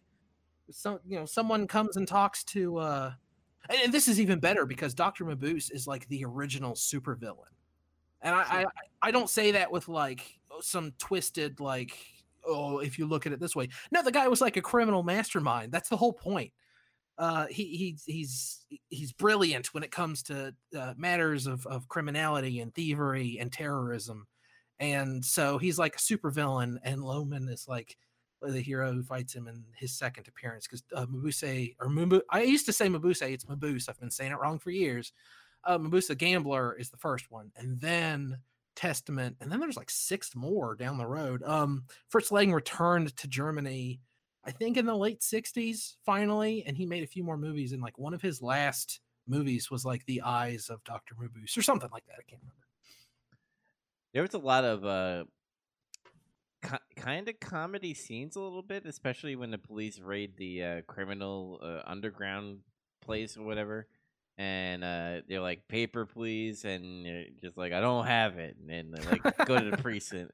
some 0.71 0.99
you 1.07 1.19
know 1.19 1.25
someone 1.25 1.67
comes 1.67 1.97
and 1.97 2.07
talks 2.07 2.43
to. 2.45 2.77
uh 2.77 3.11
and, 3.69 3.93
this 3.93 4.07
is 4.07 4.19
even 4.19 4.39
better 4.39 4.65
because 4.65 4.93
Doctor 4.93 5.25
Mabuse 5.25 5.71
is 5.71 5.87
like 5.87 6.07
the 6.07 6.25
original 6.25 6.73
supervillain, 6.73 7.53
and 8.21 8.35
I, 8.35 8.41
I 8.41 8.65
I 9.01 9.11
don't 9.11 9.29
say 9.29 9.51
that 9.51 9.71
with 9.71 9.87
like 9.87 10.39
some 10.61 10.93
twisted 10.97 11.59
like 11.59 11.97
oh 12.45 12.79
if 12.79 12.97
you 12.99 13.05
look 13.05 13.25
at 13.25 13.33
it 13.33 13.39
this 13.39 13.55
way. 13.55 13.69
No, 13.91 14.01
the 14.01 14.11
guy 14.11 14.27
was 14.27 14.41
like 14.41 14.57
a 14.57 14.61
criminal 14.61 15.03
mastermind. 15.03 15.71
That's 15.71 15.89
the 15.89 15.97
whole 15.97 16.13
point. 16.13 16.51
Uh, 17.17 17.45
he 17.47 17.65
he's 17.77 18.03
he's 18.05 18.65
he's 18.89 19.13
brilliant 19.13 19.73
when 19.73 19.83
it 19.83 19.91
comes 19.91 20.21
to 20.23 20.53
uh, 20.77 20.93
matters 20.97 21.47
of 21.47 21.65
of 21.65 21.87
criminality 21.87 22.59
and 22.59 22.73
thievery 22.73 23.37
and 23.39 23.51
terrorism, 23.51 24.27
and 24.79 25.23
so 25.23 25.57
he's 25.57 25.79
like 25.79 25.95
a 25.95 25.99
supervillain, 25.99 26.77
and 26.83 27.01
Lohmann 27.01 27.49
is 27.49 27.67
like 27.67 27.97
the 28.51 28.61
hero 28.61 28.91
who 28.93 29.03
fights 29.03 29.33
him 29.33 29.47
in 29.47 29.63
his 29.75 29.91
second 29.91 30.27
appearance 30.27 30.67
because 30.67 30.83
uh, 30.93 31.05
Mabuse 31.05 31.75
or 31.79 31.87
Mubu, 31.87 32.21
I 32.29 32.43
used 32.43 32.65
to 32.67 32.73
say 32.73 32.87
Mabuse, 32.87 33.21
it's 33.21 33.45
Mabuse. 33.45 33.89
I've 33.89 33.99
been 33.99 34.11
saying 34.11 34.31
it 34.31 34.39
wrong 34.39 34.59
for 34.59 34.71
years. 34.71 35.13
Uh, 35.63 35.77
Mabuse 35.77 36.15
Gambler 36.17 36.75
is 36.77 36.89
the 36.89 36.97
first 36.97 37.31
one, 37.31 37.51
and 37.55 37.79
then 37.79 38.37
Testament, 38.75 39.37
and 39.39 39.51
then 39.51 39.59
there's 39.59 39.77
like 39.77 39.89
six 39.89 40.35
more 40.35 40.75
down 40.75 40.97
the 40.97 41.07
road. 41.07 41.41
Um, 41.43 41.85
Fritz 42.09 42.31
Lang 42.31 42.51
returned 42.51 43.15
to 43.17 43.27
Germany, 43.27 44.01
I 44.43 44.51
think 44.51 44.77
in 44.77 44.85
the 44.85 44.95
late 44.95 45.21
'60s, 45.21 45.95
finally, 46.05 46.63
and 46.67 46.77
he 46.77 46.85
made 46.85 47.03
a 47.03 47.07
few 47.07 47.23
more 47.23 47.37
movies. 47.37 47.71
And 47.71 47.81
like 47.81 47.97
one 47.97 48.13
of 48.13 48.21
his 48.21 48.41
last 48.41 48.99
movies 49.27 49.71
was 49.71 49.85
like 49.85 50.05
The 50.05 50.21
Eyes 50.21 50.69
of 50.69 50.83
Doctor 50.83 51.15
Mabuse 51.15 51.57
or 51.57 51.61
something 51.61 51.89
like 51.91 52.05
that. 52.05 52.17
I 52.19 52.29
can't 52.29 52.41
remember. 52.41 52.65
There 54.13 54.21
was 54.21 54.33
a 54.33 54.39
lot 54.39 54.63
of 54.63 54.85
uh, 54.85 55.23
kind 56.95 57.27
of 57.27 57.39
comedy 57.39 57.93
scenes 57.93 58.35
a 58.35 58.41
little 58.41 58.61
bit, 58.61 58.85
especially 58.85 59.35
when 59.35 59.51
the 59.51 59.57
police 59.57 59.99
raid 59.99 60.37
the 60.37 60.63
uh, 60.63 60.81
criminal 60.87 61.59
uh, 61.63 61.81
underground 61.85 62.59
place 63.01 63.37
or 63.37 63.43
whatever, 63.43 63.87
and 64.37 64.83
uh, 64.83 65.21
they're 65.27 65.41
like, 65.41 65.67
"Paper, 65.67 66.05
please," 66.05 66.65
and 66.65 67.05
you're 67.05 67.23
just 67.41 67.57
like, 67.57 67.73
"I 67.73 67.79
don't 67.79 68.05
have 68.05 68.37
it," 68.37 68.57
and 68.59 68.69
then 68.69 68.93
like 69.09 69.45
go 69.45 69.59
to 69.59 69.71
the 69.71 69.77
precinct. 69.81 70.31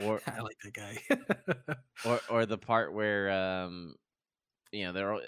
Or 0.00 0.20
I 0.26 0.40
like 0.40 0.58
that 0.62 0.74
guy. 0.74 1.74
or 2.04 2.20
or 2.28 2.46
the 2.46 2.58
part 2.58 2.92
where 2.92 3.30
um, 3.30 3.94
you 4.72 4.84
know 4.84 4.92
they're 4.92 5.12
all 5.12 5.22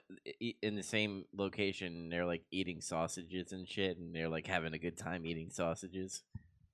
in 0.62 0.74
the 0.76 0.82
same 0.82 1.24
location. 1.32 2.11
They're 2.11 2.26
like 2.26 2.44
eating 2.50 2.80
sausages 2.80 3.52
and 3.52 3.66
shit, 3.68 3.98
and 3.98 4.14
they're 4.14 4.28
like 4.28 4.46
having 4.46 4.74
a 4.74 4.78
good 4.78 4.98
time 4.98 5.26
eating 5.26 5.50
sausages. 5.50 6.22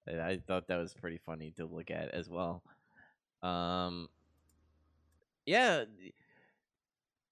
I 0.06 0.38
thought 0.46 0.68
that 0.68 0.76
was 0.76 0.92
pretty 0.92 1.18
funny 1.24 1.52
to 1.56 1.64
look 1.64 1.90
at 1.90 2.10
as 2.10 2.28
well. 2.28 2.62
Um, 3.44 4.08
yeah. 5.46 5.84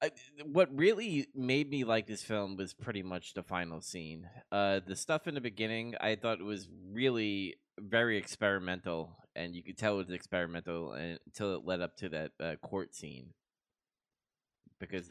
I, 0.03 0.11
what 0.44 0.77
really 0.77 1.29
made 1.35 1.70
me 1.70 1.85
like 1.85 2.07
this 2.07 2.22
film 2.22 2.57
was 2.57 2.75
pretty 2.75 3.03
much 3.03 3.35
the 3.35 3.42
final 3.42 3.81
scene. 3.81 4.29
Uh, 4.51 4.81
the 4.87 4.96
stuff 4.96 5.27
in 5.27 5.35
the 5.35 5.40
beginning, 5.40 5.94
I 6.01 6.16
thought 6.16 6.40
was 6.40 6.68
really 6.92 7.55
very 7.79 8.18
experimental, 8.18 9.16
and 9.37 9.55
you 9.55 9.62
could 9.62 9.79
tell 9.79 9.94
it 9.94 10.09
was 10.09 10.11
experimental 10.11 10.92
until 10.92 11.55
it 11.55 11.64
led 11.64 11.81
up 11.81 11.96
to 11.98 12.09
that 12.11 12.33
uh, 12.40 12.57
court 12.57 12.94
scene. 12.94 13.29
Because 14.81 15.09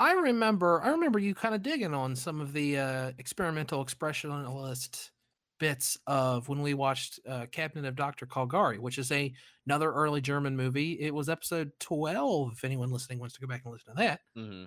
I 0.00 0.12
remember, 0.12 0.82
I 0.82 0.90
remember 0.90 1.20
you 1.20 1.34
kind 1.34 1.54
of 1.54 1.62
digging 1.62 1.94
on 1.94 2.16
some 2.16 2.40
of 2.40 2.52
the 2.52 2.78
uh, 2.78 3.12
experimental 3.16 3.84
expressionist 3.84 5.10
bits 5.58 5.98
of 6.06 6.48
when 6.48 6.62
we 6.62 6.74
watched 6.74 7.20
uh, 7.28 7.46
Cabinet 7.50 7.86
of 7.86 7.96
Dr. 7.96 8.26
Caligari, 8.26 8.78
which 8.78 8.98
is 8.98 9.10
a 9.12 9.32
another 9.66 9.92
early 9.92 10.20
German 10.20 10.56
movie. 10.56 10.92
It 10.92 11.14
was 11.14 11.28
episode 11.28 11.72
12 11.80 12.52
if 12.54 12.64
anyone 12.64 12.90
listening 12.90 13.18
wants 13.18 13.34
to 13.34 13.40
go 13.40 13.46
back 13.46 13.62
and 13.64 13.72
listen 13.72 13.94
to 13.94 14.02
that. 14.02 14.20
Mm-hmm. 14.36 14.64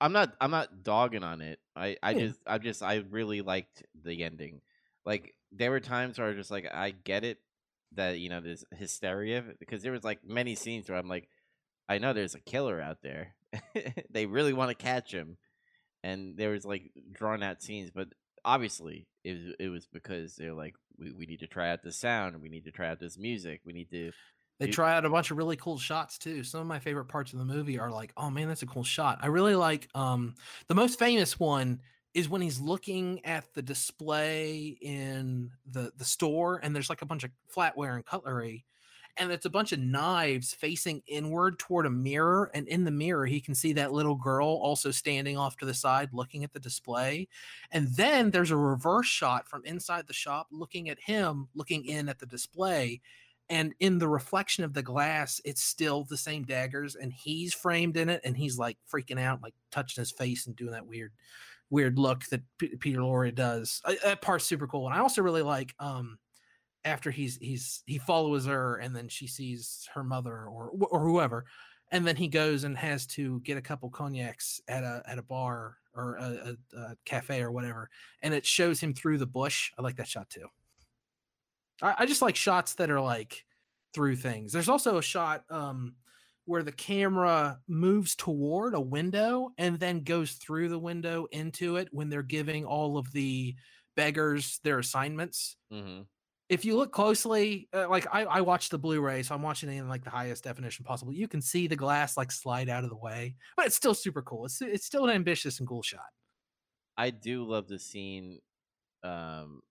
I'm 0.00 0.12
not 0.12 0.34
I'm 0.40 0.50
not 0.50 0.82
dogging 0.82 1.24
on 1.24 1.40
it. 1.40 1.58
I 1.74 1.96
I 2.02 2.10
yeah. 2.12 2.26
just 2.26 2.40
I 2.46 2.58
just 2.58 2.82
I 2.82 3.04
really 3.10 3.42
liked 3.42 3.82
the 4.04 4.24
ending. 4.24 4.60
Like 5.04 5.34
there 5.52 5.70
were 5.70 5.80
times 5.80 6.18
where 6.18 6.26
I 6.26 6.30
was 6.30 6.38
just 6.38 6.50
like 6.50 6.68
I 6.72 6.90
get 6.90 7.24
it 7.24 7.38
that 7.92 8.18
you 8.18 8.28
know 8.28 8.40
there's 8.40 8.64
hysteria 8.76 9.42
because 9.58 9.82
there 9.82 9.92
was 9.92 10.04
like 10.04 10.20
many 10.24 10.54
scenes 10.54 10.88
where 10.88 10.98
I'm 10.98 11.08
like 11.08 11.28
I 11.88 11.98
know 11.98 12.12
there's 12.12 12.34
a 12.34 12.40
killer 12.40 12.80
out 12.80 12.98
there. 13.02 13.34
they 14.10 14.26
really 14.26 14.52
want 14.52 14.70
to 14.70 14.74
catch 14.74 15.12
him. 15.12 15.38
And 16.04 16.36
there 16.36 16.50
was 16.50 16.64
like 16.64 16.92
drawn 17.12 17.42
out 17.42 17.62
scenes, 17.62 17.90
but 17.90 18.08
obviously 18.48 19.06
it 19.24 19.34
was 19.34 19.54
it 19.60 19.68
was 19.68 19.86
because 19.92 20.34
they're 20.36 20.54
like 20.54 20.74
we, 20.98 21.12
we 21.12 21.26
need 21.26 21.40
to 21.40 21.46
try 21.46 21.70
out 21.70 21.82
the 21.82 21.92
sound 21.92 22.40
we 22.40 22.48
need 22.48 22.64
to 22.64 22.72
try 22.72 22.88
out 22.88 22.98
this 22.98 23.18
music 23.18 23.60
we 23.66 23.74
need 23.74 23.90
to 23.90 24.10
they 24.58 24.66
do... 24.66 24.72
try 24.72 24.96
out 24.96 25.04
a 25.04 25.10
bunch 25.10 25.30
of 25.30 25.36
really 25.36 25.56
cool 25.56 25.78
shots 25.78 26.18
too. 26.18 26.42
Some 26.42 26.60
of 26.62 26.66
my 26.66 26.80
favorite 26.80 27.04
parts 27.04 27.32
of 27.32 27.38
the 27.38 27.44
movie 27.44 27.78
are 27.78 27.90
like 27.90 28.12
oh 28.16 28.30
man 28.30 28.48
that's 28.48 28.62
a 28.62 28.66
cool 28.66 28.84
shot. 28.84 29.18
I 29.22 29.26
really 29.26 29.54
like 29.54 29.88
um 29.94 30.34
the 30.66 30.74
most 30.74 30.98
famous 30.98 31.38
one 31.38 31.80
is 32.14 32.28
when 32.28 32.40
he's 32.40 32.58
looking 32.58 33.24
at 33.24 33.44
the 33.54 33.62
display 33.62 34.76
in 34.80 35.50
the 35.70 35.92
the 35.96 36.04
store 36.04 36.58
and 36.62 36.74
there's 36.74 36.88
like 36.88 37.02
a 37.02 37.06
bunch 37.06 37.24
of 37.24 37.30
flatware 37.54 37.94
and 37.94 38.04
cutlery 38.04 38.64
and 39.18 39.32
it's 39.32 39.46
a 39.46 39.50
bunch 39.50 39.72
of 39.72 39.80
knives 39.80 40.54
facing 40.54 41.02
inward 41.06 41.58
toward 41.58 41.86
a 41.86 41.90
mirror 41.90 42.50
and 42.54 42.68
in 42.68 42.84
the 42.84 42.90
mirror 42.90 43.26
he 43.26 43.40
can 43.40 43.54
see 43.54 43.72
that 43.72 43.92
little 43.92 44.14
girl 44.14 44.48
also 44.48 44.90
standing 44.90 45.36
off 45.36 45.56
to 45.56 45.66
the 45.66 45.74
side 45.74 46.08
looking 46.12 46.44
at 46.44 46.52
the 46.52 46.60
display 46.60 47.26
and 47.72 47.88
then 47.94 48.30
there's 48.30 48.50
a 48.50 48.56
reverse 48.56 49.06
shot 49.06 49.48
from 49.48 49.64
inside 49.64 50.06
the 50.06 50.12
shop 50.12 50.46
looking 50.50 50.88
at 50.88 51.00
him 51.00 51.48
looking 51.54 51.84
in 51.84 52.08
at 52.08 52.18
the 52.18 52.26
display 52.26 53.00
and 53.50 53.74
in 53.80 53.98
the 53.98 54.08
reflection 54.08 54.64
of 54.64 54.74
the 54.74 54.82
glass 54.82 55.40
it's 55.44 55.62
still 55.62 56.04
the 56.04 56.16
same 56.16 56.44
daggers 56.44 56.96
and 56.96 57.12
he's 57.12 57.54
framed 57.54 57.96
in 57.96 58.08
it 58.08 58.20
and 58.24 58.36
he's 58.36 58.58
like 58.58 58.76
freaking 58.92 59.20
out 59.20 59.42
like 59.42 59.54
touching 59.70 60.00
his 60.00 60.10
face 60.10 60.46
and 60.46 60.56
doing 60.56 60.72
that 60.72 60.86
weird 60.86 61.12
weird 61.70 61.98
look 61.98 62.24
that 62.26 62.40
P- 62.58 62.76
peter 62.76 63.00
lorre 63.00 63.34
does. 63.34 63.82
I, 63.84 63.98
that 64.04 64.22
part's 64.22 64.46
super 64.46 64.66
cool 64.66 64.86
and 64.86 64.94
i 64.94 65.00
also 65.00 65.22
really 65.22 65.42
like 65.42 65.74
um 65.78 66.18
after 66.84 67.10
he's 67.10 67.36
he's 67.38 67.82
he 67.86 67.98
follows 67.98 68.46
her 68.46 68.76
and 68.76 68.94
then 68.94 69.08
she 69.08 69.26
sees 69.26 69.88
her 69.94 70.04
mother 70.04 70.46
or 70.46 70.70
or 70.90 71.00
whoever 71.00 71.44
and 71.90 72.06
then 72.06 72.16
he 72.16 72.28
goes 72.28 72.64
and 72.64 72.76
has 72.76 73.06
to 73.06 73.40
get 73.40 73.56
a 73.56 73.62
couple 73.62 73.90
cognacs 73.90 74.60
at 74.68 74.84
a 74.84 75.02
at 75.06 75.18
a 75.18 75.22
bar 75.22 75.76
or 75.94 76.16
a, 76.16 76.56
a, 76.74 76.78
a 76.78 76.96
cafe 77.04 77.40
or 77.40 77.50
whatever 77.50 77.88
and 78.22 78.34
it 78.34 78.46
shows 78.46 78.80
him 78.80 78.94
through 78.94 79.18
the 79.18 79.26
bush. 79.26 79.72
I 79.78 79.82
like 79.82 79.96
that 79.96 80.08
shot 80.08 80.30
too. 80.30 80.46
I, 81.82 81.94
I, 81.98 82.06
just 82.06 82.22
like 82.22 82.36
shots 82.36 82.74
that 82.74 82.90
are 82.90 83.00
like 83.00 83.44
through 83.94 84.16
things. 84.16 84.52
There's 84.52 84.68
also 84.68 84.98
a 84.98 85.02
shot 85.02 85.44
um 85.50 85.94
where 86.44 86.62
the 86.62 86.72
camera 86.72 87.58
moves 87.68 88.14
toward 88.14 88.74
a 88.74 88.80
window 88.80 89.50
and 89.58 89.78
then 89.78 90.02
goes 90.02 90.32
through 90.32 90.70
the 90.70 90.78
window 90.78 91.26
into 91.30 91.76
it 91.76 91.88
when 91.90 92.08
they're 92.08 92.22
giving 92.22 92.64
all 92.64 92.96
of 92.96 93.12
the 93.12 93.54
beggars 93.96 94.60
their 94.62 94.78
assignments. 94.78 95.56
Mm-hmm 95.72 96.02
if 96.48 96.64
you 96.64 96.76
look 96.76 96.92
closely, 96.92 97.68
uh, 97.74 97.88
like 97.88 98.06
I, 98.12 98.24
I 98.24 98.40
watched 98.40 98.70
the 98.70 98.78
Blu-ray, 98.78 99.22
so 99.22 99.34
I'm 99.34 99.42
watching 99.42 99.68
it 99.68 99.76
in 99.76 99.88
like 99.88 100.04
the 100.04 100.10
highest 100.10 100.44
definition 100.44 100.84
possible. 100.84 101.12
You 101.12 101.28
can 101.28 101.42
see 101.42 101.66
the 101.66 101.76
glass 101.76 102.16
like 102.16 102.32
slide 102.32 102.68
out 102.68 102.84
of 102.84 102.90
the 102.90 102.96
way, 102.96 103.36
but 103.56 103.66
it's 103.66 103.76
still 103.76 103.94
super 103.94 104.22
cool. 104.22 104.46
It's 104.46 104.60
it's 104.62 104.86
still 104.86 105.04
an 105.04 105.14
ambitious 105.14 105.58
and 105.58 105.68
cool 105.68 105.82
shot. 105.82 106.08
I 106.96 107.10
do 107.10 107.44
love 107.44 107.68
the 107.68 107.78
scene, 107.78 108.40
um, 109.02 109.62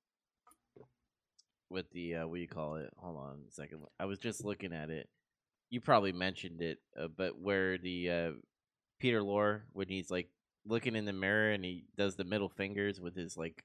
with 1.69 1.89
the 1.91 2.17
uh, 2.17 2.27
what 2.27 2.35
do 2.35 2.41
you 2.41 2.47
call 2.47 2.75
it? 2.75 2.89
Hold 2.97 3.17
on 3.17 3.39
a 3.47 3.51
second. 3.51 3.79
I 3.99 4.05
was 4.05 4.19
just 4.19 4.45
looking 4.45 4.73
at 4.73 4.89
it. 4.89 5.09
You 5.69 5.81
probably 5.81 6.13
mentioned 6.13 6.61
it, 6.61 6.77
uh, 6.99 7.07
but 7.07 7.39
where 7.39 7.77
the 7.77 8.09
uh, 8.09 8.31
Peter 8.99 9.21
Lorre 9.21 9.61
when 9.73 9.87
he's 9.87 10.11
like 10.11 10.29
looking 10.65 10.95
in 10.95 11.05
the 11.05 11.13
mirror 11.13 11.51
and 11.51 11.63
he 11.63 11.85
does 11.97 12.15
the 12.15 12.23
middle 12.23 12.49
fingers 12.49 12.99
with 12.99 13.15
his 13.15 13.35
like 13.35 13.63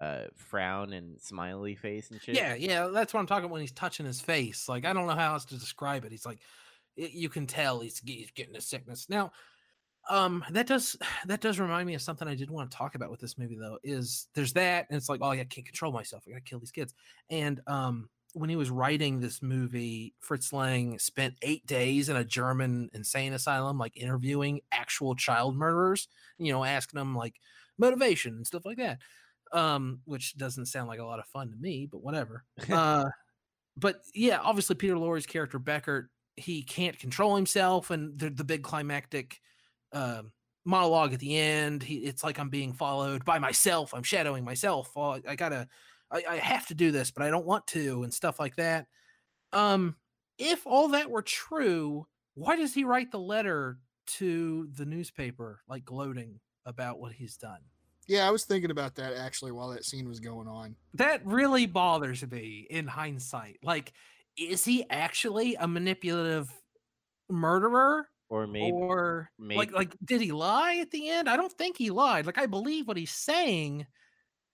uh 0.00 0.24
frown 0.34 0.92
and 0.92 1.20
smiley 1.20 1.74
face 1.74 2.10
and 2.10 2.20
shit. 2.20 2.34
Yeah, 2.36 2.54
yeah, 2.54 2.88
that's 2.88 3.14
what 3.14 3.20
I'm 3.20 3.26
talking 3.26 3.44
about 3.44 3.52
when 3.52 3.60
he's 3.62 3.72
touching 3.72 4.06
his 4.06 4.20
face. 4.20 4.68
Like 4.68 4.84
I 4.84 4.92
don't 4.92 5.06
know 5.06 5.14
how 5.14 5.32
else 5.34 5.44
to 5.46 5.58
describe 5.58 6.04
it. 6.04 6.12
He's 6.12 6.26
like, 6.26 6.40
it, 6.96 7.12
you 7.12 7.28
can 7.28 7.46
tell 7.46 7.80
he's 7.80 7.98
he's 8.04 8.30
getting 8.32 8.56
a 8.56 8.60
sickness. 8.60 9.08
Now, 9.08 9.32
Um, 10.08 10.44
that 10.50 10.66
does 10.66 10.96
that 11.26 11.40
does 11.40 11.58
remind 11.58 11.86
me 11.86 11.94
of 11.94 12.02
something 12.02 12.28
I 12.28 12.34
did 12.34 12.50
want 12.50 12.70
to 12.70 12.76
talk 12.76 12.94
about 12.94 13.10
with 13.10 13.20
this 13.20 13.38
movie 13.38 13.56
though. 13.58 13.78
Is 13.82 14.28
there's 14.34 14.52
that, 14.54 14.86
and 14.90 14.96
it's 14.96 15.08
like, 15.08 15.20
oh, 15.22 15.32
yeah, 15.32 15.42
I 15.42 15.44
can't 15.44 15.66
control 15.66 15.92
myself. 15.92 16.24
I 16.26 16.30
gotta 16.30 16.42
kill 16.42 16.60
these 16.60 16.70
kids. 16.72 16.94
And 17.30 17.60
um, 17.66 18.08
when 18.34 18.50
he 18.50 18.56
was 18.56 18.70
writing 18.70 19.18
this 19.20 19.42
movie, 19.42 20.14
Fritz 20.20 20.52
Lang 20.52 20.98
spent 20.98 21.34
eight 21.42 21.66
days 21.66 22.08
in 22.08 22.16
a 22.16 22.24
German 22.24 22.90
insane 22.92 23.32
asylum, 23.32 23.78
like 23.78 23.96
interviewing 23.96 24.60
actual 24.72 25.14
child 25.16 25.56
murderers. 25.56 26.08
You 26.38 26.52
know, 26.52 26.64
asking 26.64 26.98
them 26.98 27.14
like 27.16 27.40
motivation 27.78 28.34
and 28.36 28.46
stuff 28.46 28.64
like 28.66 28.76
that. 28.78 28.98
Um, 29.52 30.00
which 30.04 30.36
doesn't 30.36 30.66
sound 30.66 30.88
like 30.88 30.98
a 30.98 31.04
lot 31.04 31.20
of 31.20 31.26
fun 31.26 31.50
to 31.50 31.56
me, 31.56 31.86
but 31.90 32.02
whatever. 32.02 32.44
uh, 32.72 33.04
but 33.76 34.00
yeah, 34.14 34.40
obviously 34.42 34.76
Peter 34.76 34.98
Lorre's 34.98 35.26
character 35.26 35.60
Beckert, 35.60 36.08
he 36.36 36.62
can't 36.62 36.98
control 36.98 37.36
himself, 37.36 37.90
and 37.90 38.18
the, 38.18 38.30
the 38.30 38.44
big 38.44 38.62
climactic 38.62 39.40
uh, 39.92 40.22
monologue 40.64 41.12
at 41.12 41.20
the 41.20 41.36
end. 41.36 41.82
He, 41.82 41.96
it's 41.98 42.24
like 42.24 42.38
I'm 42.38 42.50
being 42.50 42.72
followed 42.72 43.24
by 43.24 43.38
myself. 43.38 43.94
I'm 43.94 44.02
shadowing 44.02 44.44
myself. 44.44 44.90
Oh, 44.96 45.20
I 45.26 45.36
gotta, 45.36 45.68
I, 46.10 46.24
I 46.28 46.36
have 46.36 46.66
to 46.66 46.74
do 46.74 46.90
this, 46.90 47.10
but 47.10 47.22
I 47.22 47.30
don't 47.30 47.46
want 47.46 47.66
to, 47.68 48.02
and 48.02 48.12
stuff 48.12 48.38
like 48.38 48.56
that. 48.56 48.86
Um, 49.52 49.96
if 50.38 50.66
all 50.66 50.88
that 50.88 51.10
were 51.10 51.22
true, 51.22 52.06
why 52.34 52.56
does 52.56 52.74
he 52.74 52.84
write 52.84 53.10
the 53.10 53.18
letter 53.18 53.78
to 54.06 54.68
the 54.76 54.84
newspaper, 54.84 55.60
like 55.68 55.84
gloating 55.84 56.40
about 56.66 56.98
what 56.98 57.12
he's 57.12 57.36
done? 57.36 57.60
Yeah, 58.06 58.26
I 58.26 58.30
was 58.30 58.44
thinking 58.44 58.70
about 58.70 58.94
that 58.96 59.14
actually 59.14 59.52
while 59.52 59.70
that 59.70 59.84
scene 59.84 60.08
was 60.08 60.20
going 60.20 60.46
on. 60.46 60.76
That 60.94 61.26
really 61.26 61.66
bothers 61.66 62.28
me 62.30 62.66
in 62.70 62.86
hindsight. 62.86 63.58
Like, 63.62 63.92
is 64.38 64.64
he 64.64 64.88
actually 64.90 65.56
a 65.56 65.66
manipulative 65.66 66.48
murderer? 67.28 68.08
Or 68.28 68.46
maybe, 68.48 68.72
or 68.72 69.30
maybe 69.38 69.56
like 69.56 69.72
like 69.72 69.96
did 70.04 70.20
he 70.20 70.32
lie 70.32 70.78
at 70.80 70.90
the 70.90 71.08
end? 71.10 71.28
I 71.28 71.36
don't 71.36 71.52
think 71.52 71.78
he 71.78 71.90
lied. 71.90 72.26
Like 72.26 72.38
I 72.38 72.46
believe 72.46 72.88
what 72.88 72.96
he's 72.96 73.12
saying. 73.12 73.86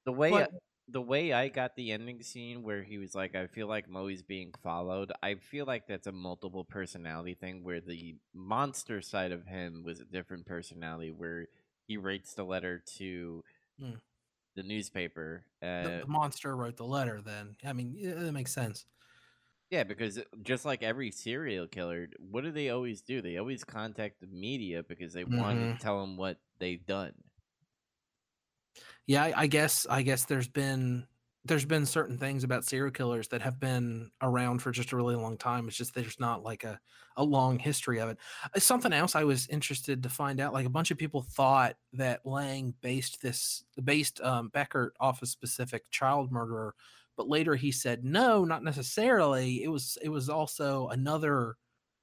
the 0.05 0.13
way 0.13 0.31
but- 0.31 0.51
the 0.89 1.01
way 1.01 1.33
I 1.33 1.49
got 1.49 1.75
the 1.75 1.93
ending 1.93 2.23
scene 2.23 2.63
where 2.63 2.83
he 2.83 2.99
was 2.99 3.15
like, 3.15 3.35
I 3.35 3.47
feel 3.47 3.67
like 3.67 3.89
Moe's 3.89 4.21
being 4.21 4.53
followed. 4.63 5.11
I 5.23 5.37
feel 5.37 5.65
like 5.65 5.87
that's 5.87 6.09
a 6.09 6.13
multiple 6.13 6.65
personality 6.65 7.35
thing 7.35 7.65
where 7.65 7.81
the 7.81 8.17
monster 8.35 9.01
side 9.01 9.33
of 9.33 9.47
him 9.47 9.85
was 9.85 10.01
a 10.01 10.05
different 10.05 10.45
personality 10.45 11.11
where 11.11 11.47
he 11.93 11.99
writes 11.99 12.35
the 12.35 12.45
letter 12.45 12.79
to 12.79 13.45
Hmm. 13.79 13.97
the 14.55 14.63
newspaper. 14.63 15.47
The, 15.81 15.91
Uh, 15.91 16.01
the 16.01 16.07
monster 16.07 16.57
wrote 16.57 16.77
the 16.77 16.87
letter. 16.87 17.21
Then 17.21 17.57
I 17.65 17.73
mean 17.73 17.95
yeah, 17.95 18.15
that 18.15 18.33
makes 18.33 18.53
sense. 18.53 18.87
yeah, 19.71 19.85
because 19.85 20.21
just 20.43 20.65
like 20.67 20.83
every 20.83 21.11
serial 21.11 21.67
killer, 21.67 22.09
what 22.19 22.45
do 22.45 22.53
they 22.53 22.69
always 22.71 23.01
do? 23.03 23.23
They 23.23 23.39
always 23.39 23.65
contact 23.65 24.21
the 24.21 24.27
media 24.27 24.83
because 24.83 25.15
they 25.15 25.25
want 25.25 25.61
Mhm. 25.61 25.79
to 25.79 25.83
tell 25.83 26.01
them 26.01 26.17
what 26.17 26.41
they've 26.59 26.85
done. 26.85 27.15
Yeah, 29.07 29.25
I, 29.25 29.43
I 29.43 29.47
guess 29.47 29.87
I 29.89 30.03
guess 30.03 30.25
there's 30.25 30.49
been 30.49 31.07
there's 31.45 31.65
been 31.65 31.87
certain 31.87 32.19
things 32.19 32.45
about 32.45 32.65
serial 32.65 32.93
killers 32.93 33.29
that 33.29 33.43
have 33.43 33.59
been 33.59 34.11
around 34.21 34.61
for 34.61 34.71
just 34.71 34.93
a 34.93 34.97
really 34.97 35.17
long 35.17 35.37
time. 35.37 35.67
It's 35.67 35.77
just 35.77 35.95
there's 35.95 36.21
not 36.21 36.43
like 36.43 36.65
a 36.65 36.81
a 37.17 37.25
long 37.25 37.59
history 37.59 38.01
of 38.01 38.11
it. 38.11 38.19
Uh, 38.55 38.61
Something 38.61 38.93
else 38.93 39.15
I 39.15 39.25
was 39.25 39.49
interested 39.49 40.03
to 40.03 40.09
find 40.09 40.41
out. 40.41 40.53
Like 40.53 40.67
a 40.67 40.71
bunch 40.71 40.91
of 40.91 40.99
people 40.99 41.23
thought 41.23 41.77
that 41.95 42.25
Lang 42.25 42.75
based 42.81 43.21
this 43.21 43.65
based 43.83 44.21
um, 44.21 44.51
Beckert 44.51 44.91
off 45.01 45.21
a 45.23 45.27
specific 45.27 45.91
child 45.91 46.31
murderer, 46.31 46.75
but 47.17 47.29
later 47.29 47.57
he 47.57 47.73
said 47.73 48.05
no, 48.05 48.45
not 48.45 48.63
necessarily. 48.65 49.63
It 49.65 49.69
was 49.69 49.99
it 50.03 50.09
was 50.11 50.29
also 50.29 50.89
another 50.89 51.57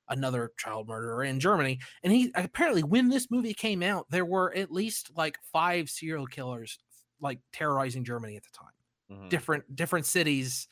another 0.10 0.52
child 0.58 0.88
murderer 0.88 1.24
in 1.24 1.40
Germany. 1.40 1.80
And 2.04 2.12
he 2.12 2.32
apparently 2.36 2.84
when 2.84 3.10
this 3.10 3.32
movie 3.32 3.54
came 3.54 3.84
out, 3.84 4.08
there 4.10 4.26
were 4.26 4.54
at 4.56 4.72
least 4.72 5.12
like 5.16 5.38
five 5.54 5.90
serial 5.90 6.28
killers 6.28 6.78
like 7.22 7.40
terrorizing 7.54 8.04
Germany 8.04 8.36
at 8.36 8.44
the 8.44 8.50
time. 8.52 8.74
Mhm. 9.10 9.30
Different 9.30 9.76
different 9.76 10.06
cities 10.06 10.68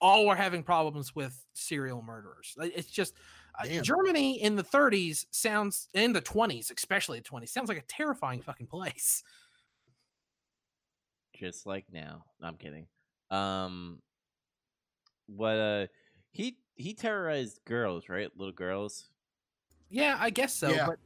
all 0.00 0.26
were 0.26 0.36
having 0.36 0.62
problems 0.64 1.14
with 1.14 1.46
serial 1.54 2.02
murderers. 2.02 2.54
It's 2.60 2.90
just 2.90 3.14
uh, 3.58 3.66
Germany 3.82 4.42
in 4.42 4.56
the 4.56 4.64
30s 4.64 5.26
sounds 5.30 5.88
in 5.94 6.12
the 6.12 6.22
20s, 6.22 6.70
especially 6.70 7.20
the 7.20 7.24
20s, 7.24 7.52
sounds 7.52 7.68
like 7.68 7.78
a 7.78 7.82
terrifying 7.82 8.42
fucking 8.42 8.68
place. 8.68 9.22
just 11.34 11.66
like 11.66 11.86
now. 11.90 12.26
No, 12.40 12.48
I'm 12.48 12.56
kidding. 12.56 12.88
Um, 13.30 14.02
what 15.26 15.58
uh, 15.58 15.86
he 16.30 16.58
he 16.74 16.94
terrorized 16.94 17.64
girls, 17.64 18.08
right? 18.08 18.30
Little 18.36 18.52
girls. 18.52 19.10
Yeah, 19.88 20.16
I 20.18 20.30
guess 20.30 20.54
so. 20.54 20.70
Yeah. 20.70 20.86
But 20.86 20.98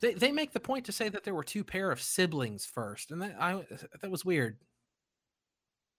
they, 0.00 0.14
they 0.14 0.32
make 0.32 0.52
the 0.52 0.60
point 0.60 0.86
to 0.86 0.92
say 0.92 1.08
that 1.08 1.24
there 1.24 1.34
were 1.34 1.44
two 1.44 1.64
pair 1.64 1.90
of 1.90 2.00
siblings 2.00 2.66
first, 2.66 3.10
and 3.10 3.22
that 3.22 3.40
I 3.40 3.66
that 4.00 4.10
was 4.10 4.24
weird. 4.24 4.58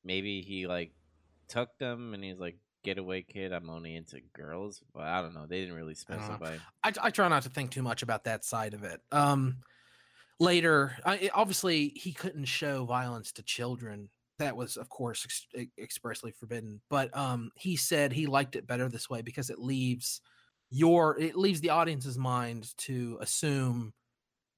Maybe 0.06 0.42
he 0.42 0.68
like 0.68 0.94
took 1.48 1.78
them 1.80 2.14
and 2.14 2.24
he's 2.24 2.40
like, 2.40 2.58
"Get 2.84 2.98
away, 2.98 3.24
kid! 3.24 3.52
I'm 3.52 3.70
only 3.70 3.96
into 3.96 4.22
girls." 4.34 4.82
But 4.94 5.04
I 5.04 5.22
don't 5.22 5.34
know. 5.34 5.46
They 5.48 5.60
didn't 5.60 5.76
really 5.76 5.96
specify. 5.96 6.58
I, 6.84 6.94
I 7.02 7.10
try 7.10 7.28
not 7.28 7.44
to 7.44 7.50
think 7.50 7.72
too 7.72 7.84
much 7.84 8.04
about 8.04 8.26
that 8.26 8.46
side 8.46 8.74
of 8.74 8.84
it. 8.84 9.02
Um, 9.12 9.58
later, 10.40 10.96
I, 11.06 11.30
obviously, 11.34 11.90
he 11.96 12.14
couldn't 12.14 12.46
show 12.46 12.86
violence 12.86 13.32
to 13.34 13.44
children. 13.44 14.10
That 14.38 14.56
was, 14.56 14.78
of 14.78 14.90
course, 14.90 15.26
ex- 15.26 15.68
expressly 15.78 16.32
forbidden. 16.32 16.82
But 16.90 17.16
um, 17.18 17.52
he 17.56 17.76
said 17.76 18.14
he 18.14 18.28
liked 18.28 18.56
it 18.56 18.68
better 18.68 18.90
this 18.90 19.10
way 19.10 19.22
because 19.22 19.50
it 19.50 19.60
leaves 19.60 20.22
your 20.70 21.18
it 21.20 21.36
leaves 21.36 21.62
the 21.62 21.70
audience's 21.70 22.18
mind 22.18 22.76
to 22.78 23.18
assume, 23.22 23.94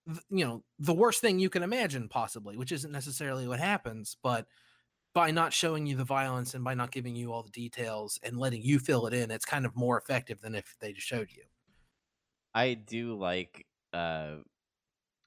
th- 0.07 0.19
you 0.29 0.45
know, 0.45 0.63
the 0.79 0.93
worst 0.93 1.21
thing 1.21 1.37
you 1.39 1.49
can 1.49 1.63
imagine, 1.63 2.09
possibly, 2.09 2.57
which 2.57 2.71
isn't 2.71 2.91
necessarily 2.91 3.47
what 3.47 3.59
happens, 3.59 4.17
but 4.23 4.47
by 5.17 5.31
not 5.31 5.51
showing 5.51 5.87
you 5.87 5.95
the 5.95 6.03
violence 6.03 6.53
and 6.53 6.63
by 6.63 6.75
not 6.75 6.91
giving 6.91 7.15
you 7.15 7.33
all 7.33 7.41
the 7.41 7.49
details 7.49 8.19
and 8.21 8.37
letting 8.37 8.61
you 8.61 8.77
fill 8.77 9.07
it 9.07 9.15
in, 9.15 9.31
it's 9.31 9.45
kind 9.45 9.65
of 9.65 9.75
more 9.75 9.97
effective 9.97 10.41
than 10.41 10.53
if 10.53 10.75
they 10.79 10.93
just 10.93 11.07
showed 11.07 11.31
you. 11.31 11.41
I 12.53 12.75
do 12.75 13.17
like. 13.17 13.65
uh 13.93 14.35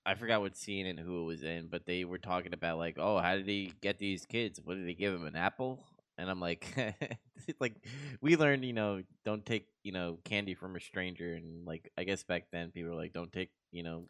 I 0.06 0.14
forgot 0.14 0.42
what 0.42 0.56
scene 0.56 0.86
and 0.86 0.98
who 0.98 1.22
it 1.22 1.26
was 1.26 1.42
in, 1.42 1.66
but 1.66 1.86
they 1.86 2.04
were 2.04 2.18
talking 2.18 2.54
about 2.54 2.78
like, 2.78 2.98
oh, 3.00 3.18
how 3.18 3.34
did 3.34 3.48
he 3.48 3.72
get 3.82 3.98
these 3.98 4.26
kids? 4.26 4.60
What 4.62 4.76
did 4.76 4.86
they 4.86 4.94
give 4.94 5.12
him 5.12 5.26
an 5.26 5.34
apple? 5.34 5.84
And 6.16 6.30
I'm 6.30 6.40
like, 6.40 6.66
like 7.60 7.74
we 8.20 8.36
learned, 8.36 8.64
you 8.64 8.72
know, 8.72 9.02
don't 9.24 9.44
take, 9.44 9.66
you 9.82 9.90
know, 9.90 10.18
candy 10.24 10.54
from 10.54 10.76
a 10.76 10.80
stranger, 10.80 11.34
and 11.34 11.66
like 11.66 11.90
I 11.98 12.04
guess 12.04 12.22
back 12.22 12.44
then 12.52 12.70
people 12.70 12.90
were 12.90 12.96
like, 12.96 13.12
don't 13.12 13.32
take, 13.32 13.50
you 13.72 13.82
know, 13.82 14.06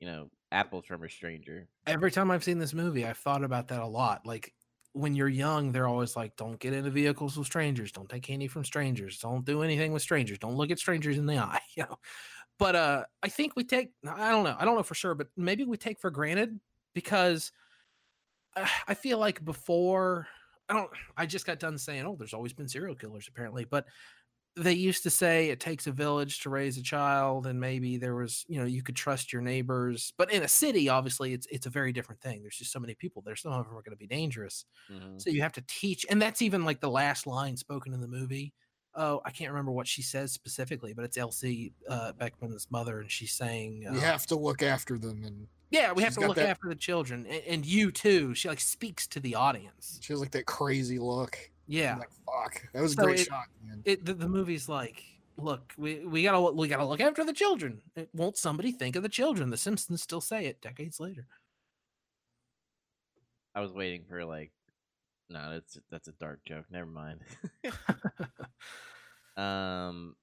you 0.00 0.08
know, 0.08 0.30
apples 0.50 0.86
from 0.86 1.04
a 1.04 1.08
stranger. 1.08 1.68
every 1.86 2.10
time 2.10 2.32
I've 2.32 2.42
seen 2.42 2.58
this 2.58 2.74
movie, 2.74 3.06
I've 3.06 3.18
thought 3.18 3.44
about 3.44 3.68
that 3.68 3.82
a 3.82 3.86
lot. 3.86 4.26
Like 4.26 4.52
when 4.96 5.14
you're 5.14 5.28
young, 5.28 5.72
they're 5.72 5.86
always 5.86 6.16
like, 6.16 6.34
don't 6.36 6.58
get 6.58 6.72
into 6.72 6.90
vehicles 6.90 7.36
with 7.36 7.46
strangers, 7.46 7.92
don't 7.92 8.08
take 8.08 8.22
candy 8.22 8.48
from 8.48 8.64
strangers, 8.64 9.18
don't 9.18 9.44
do 9.44 9.62
anything 9.62 9.92
with 9.92 10.00
strangers, 10.00 10.38
don't 10.38 10.56
look 10.56 10.70
at 10.70 10.78
strangers 10.78 11.18
in 11.18 11.26
the 11.26 11.36
eye, 11.38 11.60
you 11.76 11.82
know. 11.82 11.98
But 12.58 12.74
uh 12.74 13.04
I 13.22 13.28
think 13.28 13.54
we 13.54 13.64
take 13.64 13.90
I 14.08 14.30
don't 14.30 14.44
know, 14.44 14.56
I 14.58 14.64
don't 14.64 14.76
know 14.76 14.82
for 14.82 14.94
sure, 14.94 15.14
but 15.14 15.28
maybe 15.36 15.64
we 15.64 15.76
take 15.76 16.00
for 16.00 16.10
granted 16.10 16.58
because 16.94 17.52
uh, 18.56 18.66
I 18.88 18.94
feel 18.94 19.18
like 19.18 19.44
before 19.44 20.26
I 20.68 20.72
don't 20.72 20.90
I 21.16 21.26
just 21.26 21.44
got 21.44 21.58
done 21.58 21.76
saying, 21.76 22.06
oh, 22.06 22.16
there's 22.18 22.32
always 22.32 22.54
been 22.54 22.66
serial 22.66 22.94
killers 22.94 23.28
apparently, 23.28 23.66
but 23.66 23.84
they 24.56 24.72
used 24.72 25.02
to 25.02 25.10
say 25.10 25.50
it 25.50 25.60
takes 25.60 25.86
a 25.86 25.92
village 25.92 26.40
to 26.40 26.48
raise 26.50 26.78
a 26.78 26.82
child 26.82 27.46
and 27.46 27.60
maybe 27.60 27.98
there 27.98 28.14
was 28.14 28.44
you 28.48 28.58
know 28.58 28.64
you 28.64 28.82
could 28.82 28.96
trust 28.96 29.32
your 29.32 29.42
neighbors 29.42 30.14
but 30.16 30.32
in 30.32 30.42
a 30.42 30.48
city 30.48 30.88
obviously 30.88 31.34
it's 31.34 31.46
it's 31.50 31.66
a 31.66 31.70
very 31.70 31.92
different 31.92 32.20
thing 32.22 32.40
there's 32.42 32.56
just 32.56 32.72
so 32.72 32.80
many 32.80 32.94
people 32.94 33.22
there 33.26 33.36
some 33.36 33.52
of 33.52 33.66
them 33.66 33.72
are 33.76 33.82
going 33.82 33.90
to 33.90 33.96
be 33.96 34.06
dangerous 34.06 34.64
Mhm. 34.90 35.20
so 35.20 35.28
you 35.30 35.42
have 35.42 35.52
to 35.52 35.64
teach 35.68 36.06
and 36.08 36.20
that's 36.22 36.40
even 36.40 36.64
like 36.64 36.80
the 36.80 36.90
last 36.90 37.26
line 37.26 37.56
spoken 37.56 37.92
in 37.92 38.00
the 38.00 38.08
movie 38.08 38.54
oh 38.94 39.20
i 39.26 39.30
can't 39.30 39.50
remember 39.50 39.72
what 39.72 39.86
she 39.86 40.00
says 40.00 40.32
specifically 40.32 40.94
but 40.94 41.04
it's 41.04 41.18
elsie 41.18 41.72
uh, 41.90 42.12
beckman's 42.12 42.66
mother 42.70 43.00
and 43.00 43.10
she's 43.10 43.32
saying 43.34 43.84
uh, 43.88 43.92
You 43.92 44.00
have 44.00 44.24
to 44.28 44.36
look 44.36 44.62
after 44.62 44.96
them, 44.98 45.22
and 45.24 45.48
yeah 45.70 45.92
we 45.92 46.02
have 46.02 46.14
to 46.14 46.20
look 46.20 46.36
that- 46.36 46.48
after 46.48 46.68
the 46.70 46.74
children 46.76 47.26
and, 47.26 47.42
and 47.46 47.66
you 47.66 47.92
too 47.92 48.34
she 48.34 48.48
like 48.48 48.60
speaks 48.60 49.06
to 49.08 49.20
the 49.20 49.34
audience 49.34 49.98
she 50.00 50.14
has 50.14 50.20
like 50.20 50.30
that 50.30 50.46
crazy 50.46 50.98
look. 50.98 51.38
Yeah 51.66 51.92
I'm 51.94 51.98
like 52.00 52.10
fuck, 52.26 52.62
that 52.72 52.82
was 52.82 52.92
a 52.92 52.96
great 52.96 53.20
it- 53.20 53.26
shot, 53.26 53.44
man. 53.66 53.82
it 53.84 54.04
the, 54.04 54.14
the 54.14 54.28
movie's 54.28 54.68
like 54.68 55.02
look 55.38 55.72
we, 55.76 56.04
we 56.06 56.22
gotta 56.22 56.40
we 56.52 56.66
gotta 56.68 56.84
look 56.86 57.00
after 57.00 57.22
the 57.24 57.32
children 57.32 57.82
it, 57.94 58.08
won't 58.14 58.36
somebody 58.38 58.72
think 58.72 58.96
of 58.96 59.02
the 59.02 59.08
children 59.08 59.50
the 59.50 59.56
simpsons 59.56 60.02
still 60.02 60.20
say 60.20 60.46
it 60.46 60.60
decades 60.62 60.98
later 61.00 61.26
I 63.54 63.60
was 63.60 63.72
waiting 63.72 64.04
for 64.06 64.22
like, 64.26 64.52
no, 65.30 65.50
that's 65.52 65.78
that's 65.90 66.08
a 66.08 66.12
dark 66.12 66.40
joke. 66.44 66.66
Never 66.70 66.84
mind. 66.90 67.20
um, 69.38 70.14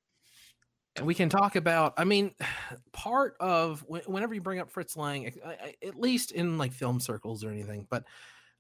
we 1.02 1.16
can 1.16 1.30
talk 1.30 1.56
about 1.56 1.96
i 1.98 2.04
mean 2.04 2.36
part 2.92 3.36
of 3.40 3.84
whenever 3.88 4.36
you 4.36 4.42
bring 4.42 4.60
up 4.60 4.70
fritz 4.70 4.96
lang 4.96 5.26
I- 5.44 5.50
I- 5.50 5.88
at 5.88 6.00
least 6.00 6.32
in 6.32 6.60
like 6.60 6.72
film 6.72 7.00
circles 7.00 7.44
or 7.44 7.50
anything 7.50 7.88
but 7.90 8.04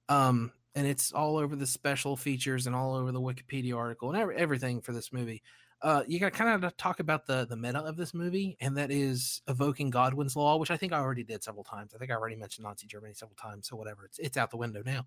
um 0.09 0.51
and 0.75 0.87
it's 0.87 1.11
all 1.11 1.37
over 1.37 1.55
the 1.55 1.67
special 1.67 2.15
features 2.15 2.67
and 2.67 2.75
all 2.75 2.95
over 2.95 3.11
the 3.11 3.21
wikipedia 3.21 3.75
article 3.77 4.09
and 4.09 4.17
every, 4.17 4.35
everything 4.35 4.81
for 4.81 4.91
this 4.91 5.13
movie 5.13 5.41
uh, 5.83 6.01
you 6.07 6.17
got 6.17 6.31
to 6.31 6.39
kind 6.39 6.63
of 6.63 6.77
talk 6.77 7.01
about 7.01 7.27
the 7.27 7.45
the 7.45 7.57
meta 7.57 7.79
of 7.79 7.97
this 7.97 8.13
movie, 8.13 8.55
and 8.61 8.77
that 8.77 8.89
is 8.89 9.41
evoking 9.49 9.89
Godwin's 9.89 10.33
law, 10.35 10.55
which 10.55 10.71
I 10.71 10.77
think 10.77 10.93
I 10.93 10.99
already 10.99 11.25
did 11.25 11.43
several 11.43 11.65
times. 11.65 11.93
I 11.93 11.97
think 11.97 12.09
I 12.09 12.15
already 12.15 12.37
mentioned 12.37 12.63
Nazi 12.63 12.87
Germany 12.87 13.13
several 13.13 13.35
times, 13.35 13.67
so 13.67 13.75
whatever. 13.75 14.05
It's 14.05 14.17
it's 14.17 14.37
out 14.37 14.49
the 14.49 14.57
window 14.57 14.81
now. 14.85 15.05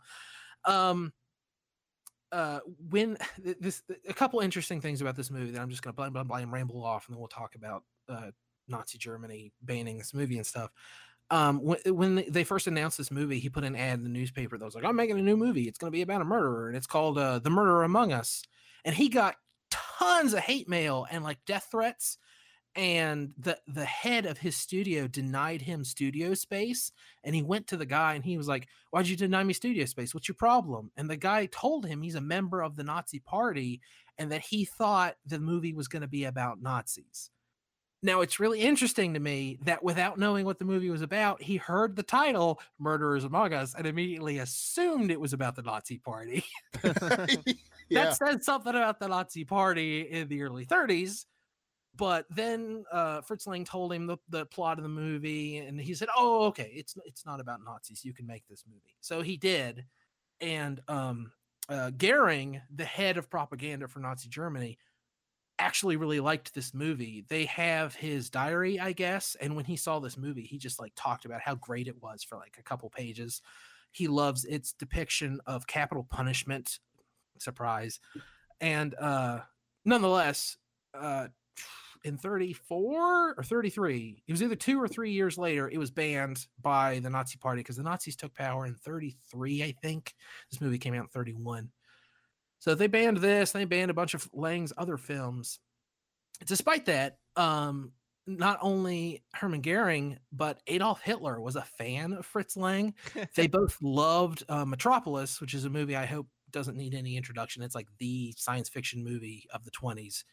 Um, 0.66 1.14
uh, 2.30 2.60
when 2.90 3.16
this 3.60 3.82
a 4.06 4.12
couple 4.12 4.40
interesting 4.40 4.82
things 4.82 5.00
about 5.00 5.16
this 5.16 5.30
movie 5.30 5.52
that 5.52 5.62
I'm 5.62 5.70
just 5.70 5.80
going 5.82 5.94
to 5.94 5.96
blah 5.96 6.10
blah 6.10 6.24
blah 6.24 6.36
and 6.36 6.52
ramble 6.52 6.84
off, 6.84 7.08
and 7.08 7.14
then 7.14 7.20
we'll 7.20 7.28
talk 7.28 7.54
about 7.54 7.82
uh, 8.10 8.30
Nazi 8.68 8.98
Germany 8.98 9.52
banning 9.62 9.96
this 9.96 10.12
movie 10.12 10.36
and 10.36 10.46
stuff. 10.46 10.70
Um, 11.30 11.58
when, 11.60 11.78
when 11.86 12.24
they 12.28 12.44
first 12.44 12.66
announced 12.66 12.98
this 12.98 13.10
movie, 13.10 13.40
he 13.40 13.48
put 13.48 13.64
an 13.64 13.74
ad 13.74 13.98
in 13.98 14.04
the 14.04 14.10
newspaper 14.10 14.56
that 14.56 14.64
was 14.64 14.74
like, 14.74 14.84
"I'm 14.84 14.96
making 14.96 15.18
a 15.18 15.22
new 15.22 15.36
movie. 15.36 15.64
It's 15.64 15.78
going 15.78 15.90
to 15.90 15.96
be 15.96 16.02
about 16.02 16.20
a 16.20 16.24
murderer, 16.24 16.68
and 16.68 16.76
it's 16.76 16.86
called 16.86 17.18
uh, 17.18 17.40
The 17.40 17.50
Murderer 17.50 17.82
Among 17.82 18.12
Us." 18.12 18.42
And 18.84 18.94
he 18.94 19.08
got 19.08 19.34
tons 19.70 20.34
of 20.34 20.40
hate 20.40 20.68
mail 20.68 21.06
and 21.10 21.24
like 21.24 21.38
death 21.46 21.68
threats 21.70 22.18
and 22.76 23.32
the 23.38 23.58
the 23.66 23.84
head 23.84 24.26
of 24.26 24.38
his 24.38 24.54
studio 24.54 25.08
denied 25.08 25.62
him 25.62 25.82
studio 25.82 26.34
space 26.34 26.92
and 27.24 27.34
he 27.34 27.42
went 27.42 27.66
to 27.66 27.76
the 27.76 27.86
guy 27.86 28.14
and 28.14 28.24
he 28.24 28.36
was 28.36 28.46
like 28.46 28.68
why'd 28.90 29.08
you 29.08 29.16
deny 29.16 29.42
me 29.42 29.54
studio 29.54 29.86
space 29.86 30.14
what's 30.14 30.28
your 30.28 30.34
problem 30.34 30.90
and 30.96 31.08
the 31.08 31.16
guy 31.16 31.46
told 31.46 31.86
him 31.86 32.02
he's 32.02 32.14
a 32.14 32.20
member 32.20 32.60
of 32.62 32.76
the 32.76 32.84
nazi 32.84 33.18
party 33.18 33.80
and 34.18 34.30
that 34.30 34.42
he 34.42 34.64
thought 34.64 35.16
the 35.24 35.40
movie 35.40 35.72
was 35.72 35.88
going 35.88 36.02
to 36.02 36.08
be 36.08 36.24
about 36.24 36.60
nazis 36.60 37.30
now 38.06 38.20
it's 38.22 38.40
really 38.40 38.60
interesting 38.60 39.12
to 39.14 39.20
me 39.20 39.58
that 39.64 39.82
without 39.82 40.18
knowing 40.18 40.46
what 40.46 40.58
the 40.58 40.64
movie 40.64 40.88
was 40.88 41.02
about 41.02 41.42
he 41.42 41.56
heard 41.56 41.96
the 41.96 42.02
title 42.02 42.60
murderers 42.78 43.24
among 43.24 43.52
us 43.52 43.74
and 43.74 43.86
immediately 43.86 44.38
assumed 44.38 45.10
it 45.10 45.20
was 45.20 45.32
about 45.32 45.54
the 45.56 45.62
nazi 45.62 45.98
party 45.98 46.44
yeah. 47.88 48.04
that 48.04 48.16
says 48.16 48.44
something 48.44 48.74
about 48.74 48.98
the 48.98 49.08
Nazi 49.08 49.44
party 49.44 50.00
in 50.02 50.28
the 50.28 50.42
early 50.42 50.66
30s. 50.66 51.26
But 51.96 52.26
then 52.28 52.84
uh, 52.92 53.22
Fritz 53.22 53.46
Lang 53.46 53.64
told 53.64 53.92
him 53.92 54.06
the, 54.06 54.18
the 54.28 54.44
plot 54.46 54.78
of 54.78 54.82
the 54.82 54.88
movie, 54.88 55.56
and 55.58 55.80
he 55.80 55.94
said, 55.94 56.08
"Oh, 56.14 56.44
okay, 56.48 56.70
it's 56.74 56.94
it's 57.06 57.24
not 57.24 57.40
about 57.40 57.60
Nazis. 57.64 58.04
You 58.04 58.12
can 58.12 58.26
make 58.26 58.46
this 58.50 58.64
movie." 58.68 58.94
So 59.00 59.22
he 59.22 59.38
did, 59.38 59.86
and 60.42 60.82
um, 60.88 61.32
uh, 61.70 61.92
Goering, 61.96 62.60
the 62.74 62.84
head 62.84 63.16
of 63.16 63.30
propaganda 63.30 63.88
for 63.88 64.00
Nazi 64.00 64.28
Germany, 64.28 64.76
actually 65.58 65.96
really 65.96 66.20
liked 66.20 66.54
this 66.54 66.74
movie. 66.74 67.24
They 67.28 67.46
have 67.46 67.94
his 67.94 68.30
diary, 68.30 68.78
I 68.78 68.92
guess, 68.92 69.36
and 69.40 69.56
when 69.56 69.64
he 69.64 69.76
saw 69.76 69.98
this 69.98 70.16
movie, 70.16 70.42
he 70.42 70.58
just 70.58 70.80
like 70.80 70.92
talked 70.96 71.24
about 71.24 71.40
how 71.40 71.54
great 71.54 71.88
it 71.88 72.00
was 72.02 72.22
for 72.22 72.36
like 72.36 72.56
a 72.58 72.62
couple 72.62 72.90
pages. 72.90 73.42
He 73.92 74.08
loves 74.08 74.44
its 74.44 74.72
depiction 74.72 75.40
of 75.46 75.66
capital 75.66 76.06
punishment 76.10 76.78
surprise. 77.38 78.00
And 78.60 78.94
uh 78.94 79.40
nonetheless, 79.84 80.56
uh 80.94 81.28
in 82.04 82.16
34 82.16 83.34
or 83.36 83.42
33, 83.42 84.22
it 84.26 84.32
was 84.32 84.42
either 84.42 84.54
two 84.54 84.80
or 84.80 84.86
three 84.86 85.10
years 85.10 85.36
later, 85.36 85.68
it 85.68 85.78
was 85.78 85.90
banned 85.90 86.46
by 86.62 87.00
the 87.00 87.10
Nazi 87.10 87.36
Party 87.36 87.60
because 87.60 87.76
the 87.76 87.82
Nazis 87.82 88.14
took 88.14 88.32
power 88.34 88.64
in 88.66 88.74
33, 88.74 89.64
I 89.64 89.74
think. 89.82 90.14
This 90.50 90.60
movie 90.60 90.78
came 90.78 90.94
out 90.94 91.00
in 91.00 91.08
31. 91.08 91.70
So 92.58 92.74
they 92.74 92.86
banned 92.86 93.18
this, 93.18 93.52
they 93.52 93.64
banned 93.64 93.90
a 93.90 93.94
bunch 93.94 94.14
of 94.14 94.28
Lang's 94.32 94.72
other 94.76 94.96
films. 94.96 95.58
Despite 96.46 96.86
that, 96.86 97.18
um, 97.36 97.92
not 98.26 98.58
only 98.60 99.22
Hermann 99.34 99.60
Goering, 99.60 100.18
but 100.32 100.60
Adolf 100.66 101.00
Hitler 101.00 101.40
was 101.40 101.56
a 101.56 101.62
fan 101.62 102.12
of 102.12 102.26
Fritz 102.26 102.56
Lang. 102.56 102.94
they 103.36 103.46
both 103.46 103.76
loved 103.80 104.42
uh, 104.48 104.64
Metropolis, 104.64 105.40
which 105.40 105.54
is 105.54 105.64
a 105.64 105.70
movie 105.70 105.96
I 105.96 106.06
hope 106.06 106.26
doesn't 106.50 106.76
need 106.76 106.94
any 106.94 107.16
introduction. 107.16 107.62
It's 107.62 107.74
like 107.74 107.88
the 107.98 108.34
science 108.36 108.68
fiction 108.68 109.04
movie 109.04 109.46
of 109.52 109.64
the 109.64 109.70
20s. 109.70 110.24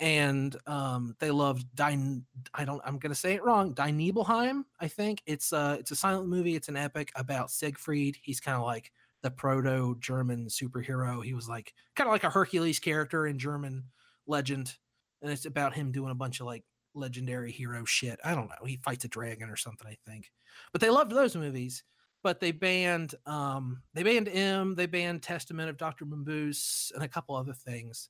And 0.00 0.56
um, 0.66 1.14
they 1.20 1.30
loved 1.30 1.66
Dine. 1.74 2.24
I 2.54 2.64
don't. 2.64 2.80
I'm 2.86 2.98
gonna 2.98 3.14
say 3.14 3.34
it 3.34 3.44
wrong. 3.44 3.74
Die 3.74 3.90
Nibelheim. 3.90 4.64
I 4.80 4.88
think 4.88 5.20
it's 5.26 5.52
a 5.52 5.76
it's 5.78 5.90
a 5.90 5.96
silent 5.96 6.26
movie. 6.26 6.56
It's 6.56 6.68
an 6.68 6.76
epic 6.78 7.12
about 7.16 7.50
Siegfried. 7.50 8.16
He's 8.22 8.40
kind 8.40 8.56
of 8.56 8.64
like 8.64 8.92
the 9.22 9.30
proto 9.30 9.96
German 10.00 10.46
superhero. 10.46 11.24
He 11.24 11.34
was 11.34 11.48
like 11.48 11.74
kind 11.96 12.08
of 12.08 12.12
like 12.12 12.24
a 12.24 12.30
Hercules 12.30 12.78
character 12.78 13.26
in 13.26 13.38
German 13.38 13.84
legend, 14.26 14.76
and 15.22 15.30
it's 15.30 15.46
about 15.46 15.74
him 15.74 15.92
doing 15.92 16.10
a 16.10 16.16
bunch 16.16 16.40
of 16.40 16.46
like 16.46 16.64
legendary 16.94 17.52
hero 17.52 17.84
shit. 17.84 18.18
I 18.24 18.34
don't 18.34 18.48
know. 18.48 18.66
He 18.66 18.76
fights 18.78 19.04
a 19.04 19.08
dragon 19.08 19.50
or 19.50 19.56
something. 19.56 19.86
I 19.86 19.96
think. 20.08 20.30
But 20.72 20.80
they 20.80 20.90
loved 20.90 21.12
those 21.12 21.36
movies 21.36 21.84
but 22.22 22.40
they 22.40 22.52
banned 22.52 23.14
um 23.26 23.82
they 23.94 24.02
banned 24.02 24.28
M, 24.28 24.74
they 24.74 24.86
banned 24.86 25.22
Testament 25.22 25.70
of 25.70 25.76
Dr. 25.76 26.04
Mabuse 26.04 26.92
and 26.94 27.02
a 27.02 27.08
couple 27.08 27.34
other 27.34 27.52
things. 27.52 28.08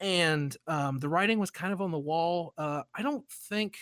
And 0.00 0.56
um 0.66 0.98
the 0.98 1.08
writing 1.08 1.38
was 1.38 1.50
kind 1.50 1.72
of 1.72 1.80
on 1.80 1.90
the 1.90 1.98
wall. 1.98 2.52
Uh 2.58 2.82
I 2.94 3.02
don't 3.02 3.28
think 3.30 3.76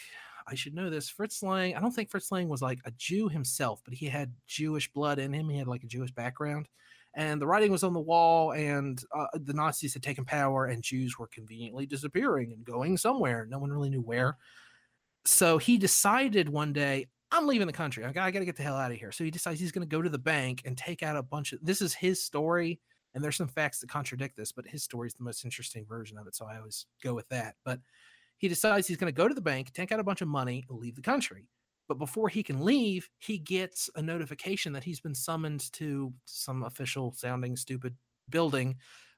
I 0.47 0.55
should 0.55 0.75
know 0.75 0.91
this. 0.91 1.09
Fritz 1.09 1.43
Lang, 1.43 1.75
I 1.75 1.81
don't 1.81 1.93
think 1.93 2.11
Fritz 2.11 2.31
Lang 2.31 2.49
was 2.49 2.63
like 2.63 2.81
a 2.85 2.93
Jew 2.93 3.29
himself, 3.29 3.81
but 3.85 3.95
he 3.95 4.07
had 4.07 4.35
Jewish 4.47 4.93
blood 4.93 5.19
in 5.19 5.33
him. 5.33 5.49
He 5.49 5.59
had 5.59 5.69
like 5.69 5.85
a 5.85 5.89
Jewish 5.89 6.11
background. 6.13 6.69
And 7.17 7.41
the 7.41 7.47
writing 7.47 7.71
was 7.71 7.85
on 7.85 7.93
the 7.93 8.01
wall, 8.01 8.53
and 8.53 9.01
uh, 9.17 9.27
the 9.35 9.53
Nazis 9.53 9.95
had 9.95 10.03
taken 10.03 10.25
power, 10.25 10.67
and 10.67 10.83
Jews 10.83 11.17
were 11.17 11.29
conveniently 11.29 11.87
disappearing 11.87 12.53
and 12.53 12.65
going 12.65 12.97
somewhere. 12.97 13.47
No 13.49 13.61
one 13.61 13.71
really 13.71 13.89
knew 13.89 14.03
where. 14.03 14.37
So 15.25 15.59
he 15.59 15.79
decided 15.79 16.49
one 16.49 16.73
day, 16.73 17.07
I'm 17.31 17.47
leaving 17.47 17.69
the 17.69 17.73
country. 17.73 18.05
I 18.05 18.13
got, 18.13 18.25
I 18.25 18.31
got 18.31 18.41
to 18.41 18.45
get 18.45 18.57
the 18.57 18.65
hell 18.65 18.77
out 18.77 18.91
of 18.91 18.99
here. 18.99 19.13
So 19.13 19.25
he 19.25 19.31
decides 19.31 19.61
he's 19.61 19.73
going 19.73 19.89
to 19.89 19.97
go 19.97 20.03
to 20.03 20.11
the 20.11 20.19
bank 20.19 20.63
and 20.65 20.77
take 20.77 21.03
out 21.03 21.17
a 21.17 21.23
bunch 21.23 21.53
of. 21.53 21.61
This 21.63 21.81
is 21.81 21.95
his 21.95 22.23
story, 22.23 22.81
and 23.15 23.23
there's 23.23 23.37
some 23.37 23.49
facts 23.49 23.79
that 23.79 23.89
contradict 23.89 24.37
this, 24.37 24.53
but 24.53 24.67
his 24.67 24.83
story 24.83 25.07
is 25.07 25.15
the 25.15 25.25
most 25.25 25.45
interesting 25.45 25.87
version 25.87 26.19
of 26.19 26.27
it. 26.27 26.35
So 26.35 26.47
I 26.47 26.59
always 26.59 26.87
go 27.03 27.15
with 27.15 27.29
that. 27.29 27.55
But 27.65 27.79
he 28.45 28.49
decides 28.49 28.87
he's 28.87 28.99
going 28.99 29.11
to 29.11 29.17
go 29.17 29.27
to 29.27 29.35
the 29.35 29.41
bank, 29.41 29.73
take 29.73 29.91
out 29.91 30.01
a 30.01 30.05
bunch 30.05 30.21
of 30.21 30.29
money, 30.29 30.67
leave 30.69 30.97
the 30.97 31.01
country. 31.01 31.49
But 31.89 31.97
before 31.97 32.29
he 32.29 32.43
can 32.43 32.63
leave, 32.63 33.09
he 33.17 33.39
gets 33.39 33.89
a 33.97 34.03
notification 34.03 34.71
that 34.75 34.85
he's 34.85 35.01
been 35.01 35.15
summoned 35.15 35.73
to 35.73 36.13
some 36.27 36.63
official 36.63 37.15
sounding 37.17 37.57
stupid 37.57 37.97
building 38.29 38.77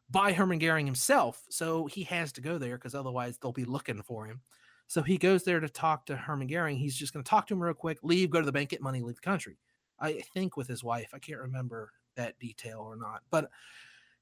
by 0.09 0.33
Hermann 0.33 0.61
Goering 0.61 0.87
himself. 0.87 1.45
So 1.51 1.87
he 1.87 2.05
has 2.05 2.31
to 2.35 2.41
go 2.41 2.57
there 2.57 2.77
because 2.77 2.95
otherwise 2.95 3.37
they'll 3.37 3.51
be 3.51 3.65
looking 3.65 4.01
for 4.01 4.27
him. 4.27 4.43
So 4.87 5.03
he 5.03 5.19
goes 5.19 5.43
there 5.43 5.59
to 5.59 5.69
talk 5.69 6.07
to 6.07 6.15
Hermann 6.15 6.47
Goering. 6.47 6.77
He's 6.77 6.95
just 6.95 7.13
going 7.13 7.25
to 7.25 7.29
talk 7.29 7.49
to 7.49 7.55
him 7.55 7.61
real 7.65 7.75
quick, 7.75 7.99
leave, 8.05 8.31
go 8.31 8.39
to 8.39 8.47
the 8.47 8.53
bank, 8.53 8.71
get 8.71 8.81
money, 8.81 9.03
leave 9.03 9.17
the 9.17 9.23
country. 9.23 9.59
I 9.99 10.23
think 10.35 10.57
with 10.57 10.69
his 10.69 10.85
wife. 10.85 11.11
I 11.13 11.19
can't 11.19 11.41
remember 11.41 11.91
that 12.15 12.39
detail 12.39 12.79
or 12.79 12.95
not. 12.95 13.23
But 13.29 13.51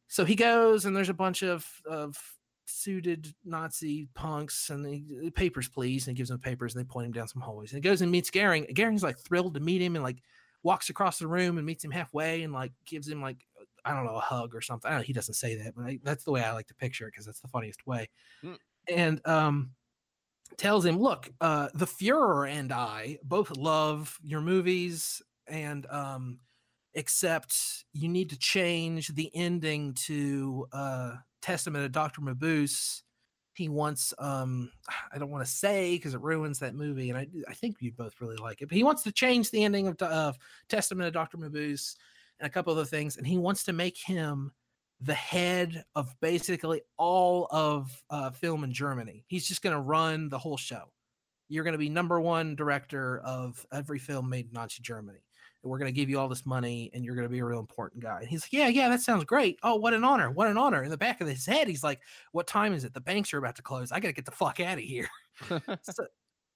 so 0.09 0.24
he 0.24 0.34
goes, 0.34 0.86
and 0.86 0.96
there's 0.96 1.11
a 1.11 1.14
bunch 1.14 1.42
of 1.42 1.68
of 1.84 2.18
suited 2.66 3.34
Nazi 3.44 4.08
punks, 4.14 4.70
and 4.70 4.84
the 4.84 5.30
papers, 5.30 5.68
please. 5.68 6.06
And 6.06 6.16
he 6.16 6.18
gives 6.18 6.30
them 6.30 6.38
papers, 6.38 6.74
and 6.74 6.84
they 6.84 6.88
point 6.88 7.06
him 7.06 7.12
down 7.12 7.28
some 7.28 7.42
hallways. 7.42 7.72
And 7.72 7.82
he 7.82 7.88
goes 7.88 8.02
and 8.02 8.10
meets 8.10 8.30
Goering. 8.30 8.66
Goering's 8.74 9.02
like 9.02 9.18
thrilled 9.18 9.54
to 9.54 9.60
meet 9.60 9.82
him, 9.82 9.96
and 9.96 10.04
like 10.04 10.22
walks 10.62 10.88
across 10.88 11.18
the 11.18 11.26
room 11.26 11.58
and 11.58 11.66
meets 11.66 11.84
him 11.84 11.90
halfway, 11.90 12.42
and 12.42 12.52
like 12.52 12.72
gives 12.86 13.08
him 13.08 13.20
like 13.20 13.46
I 13.84 13.94
don't 13.94 14.06
know 14.06 14.16
a 14.16 14.20
hug 14.20 14.54
or 14.54 14.60
something. 14.60 14.88
I 14.88 14.92
don't 14.92 15.00
know, 15.00 15.06
he 15.06 15.12
doesn't 15.12 15.34
say 15.34 15.56
that, 15.56 15.74
but 15.76 15.84
I, 15.84 15.98
that's 16.02 16.24
the 16.24 16.32
way 16.32 16.42
I 16.42 16.52
like 16.52 16.68
to 16.68 16.74
picture 16.74 17.06
it 17.06 17.12
because 17.12 17.26
that's 17.26 17.40
the 17.40 17.48
funniest 17.48 17.86
way. 17.86 18.08
Mm. 18.42 18.56
And 18.88 19.26
um, 19.26 19.70
tells 20.56 20.84
him, 20.84 20.98
"Look, 20.98 21.30
uh, 21.40 21.68
the 21.74 21.86
Fuhrer 21.86 22.50
and 22.50 22.72
I 22.72 23.18
both 23.22 23.56
love 23.56 24.18
your 24.22 24.40
movies, 24.40 25.22
and 25.46 25.86
um, 25.90 26.38
except 26.94 27.84
you 27.92 28.08
need 28.08 28.30
to 28.30 28.38
change 28.38 29.14
the 29.14 29.30
ending 29.34 29.94
to 29.94 30.66
uh, 30.72 31.14
Testament 31.45 31.84
of 31.84 31.92
Doctor 31.92 32.20
Mabuse." 32.20 33.03
He 33.55 33.68
wants, 33.68 34.12
um, 34.18 34.72
I 35.12 35.18
don't 35.18 35.30
want 35.30 35.45
to 35.45 35.51
say 35.51 35.97
because 35.97 36.14
it 36.14 36.20
ruins 36.20 36.59
that 36.59 36.74
movie, 36.74 37.11
and 37.11 37.18
I, 37.18 37.28
I 37.49 37.55
think 37.55 37.76
you 37.80 37.92
both 37.92 38.20
really 38.20 38.36
like 38.36 38.62
it. 38.62 38.68
But 38.68 38.76
he 38.76 38.84
wants 38.84 39.03
to 39.05 39.12
change 39.12 39.51
the 39.51 39.64
ending 39.64 39.86
of, 39.86 39.97
of 40.03 40.36
Testament 40.68 41.07
of 41.07 41.12
Doctor 41.12 41.38
Mabuse 41.38 41.95
and 42.40 42.47
a 42.47 42.51
couple 42.51 42.72
other 42.72 42.84
things, 42.84 43.16
and 43.16 43.26
he 43.26 43.38
wants 43.38 43.64
to 43.64 43.72
make 43.72 43.97
him 43.97 44.53
the 45.01 45.14
head 45.14 45.84
of 45.95 46.14
basically 46.20 46.80
all 46.97 47.47
of 47.51 48.03
uh, 48.11 48.30
film 48.30 48.64
in 48.64 48.72
Germany. 48.72 49.24
He's 49.28 49.47
just 49.47 49.62
going 49.62 49.74
to 49.74 49.80
run 49.80 50.28
the 50.28 50.38
whole 50.38 50.57
show. 50.57 50.84
You're 51.49 51.64
going 51.64 51.72
to 51.72 51.78
be 51.78 51.90
number 51.90 52.20
one 52.20 52.57
director 52.57 53.20
of 53.20 53.64
every 53.72 53.99
film 53.99 54.28
made 54.30 54.47
in 54.47 54.53
Nazi 54.53 54.82
Germany. 54.82 55.23
And 55.64 55.70
we're 55.70 55.78
going 55.78 55.92
to 55.92 55.98
give 55.98 56.10
you 56.10 56.20
all 56.20 56.28
this 56.28 56.46
money 56.46 56.90
and 56.94 57.04
you're 57.04 57.14
going 57.14 57.26
to 57.26 57.32
be 57.32 57.40
a 57.40 57.44
real 57.44 57.58
important 57.58 58.02
guy. 58.02 58.20
And 58.20 58.28
he's 58.28 58.44
like, 58.44 58.52
Yeah, 58.52 58.68
yeah, 58.68 58.88
that 58.90 59.00
sounds 59.00 59.24
great. 59.24 59.58
Oh, 59.62 59.76
what 59.76 59.94
an 59.94 60.04
honor. 60.04 60.30
What 60.30 60.46
an 60.46 60.58
honor. 60.58 60.84
In 60.84 60.90
the 60.90 60.96
back 60.96 61.20
of 61.20 61.26
his 61.26 61.46
head, 61.46 61.66
he's 61.66 61.82
like, 61.82 62.00
What 62.32 62.46
time 62.46 62.74
is 62.74 62.84
it? 62.84 62.94
The 62.94 63.00
banks 63.00 63.32
are 63.34 63.38
about 63.38 63.56
to 63.56 63.62
close. 63.62 63.90
I 63.90 63.98
got 63.98 64.08
to 64.08 64.14
get 64.14 64.26
the 64.26 64.30
fuck 64.30 64.60
out 64.60 64.78
of 64.78 64.84
here. 64.84 65.08
so, 65.82 66.06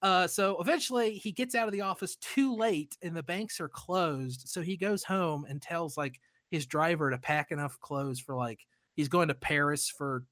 uh, 0.01 0.27
so 0.27 0.57
eventually 0.61 1.15
he 1.15 1.31
gets 1.31 1.55
out 1.55 1.67
of 1.67 1.73
the 1.73 1.81
office 1.81 2.15
too 2.17 2.55
late 2.55 2.97
and 3.01 3.15
the 3.15 3.23
banks 3.23 3.59
are 3.59 3.67
closed. 3.67 4.47
So 4.47 4.61
he 4.61 4.77
goes 4.77 5.03
home 5.03 5.45
and 5.49 5.61
tells 5.61 5.97
like 5.97 6.19
his 6.51 6.65
driver 6.65 7.09
to 7.09 7.17
pack 7.17 7.51
enough 7.51 7.79
clothes 7.79 8.19
for 8.19 8.35
like 8.35 8.59
he's 8.95 9.09
going 9.09 9.27
to 9.27 9.35
Paris 9.35 9.89
for 9.89 10.23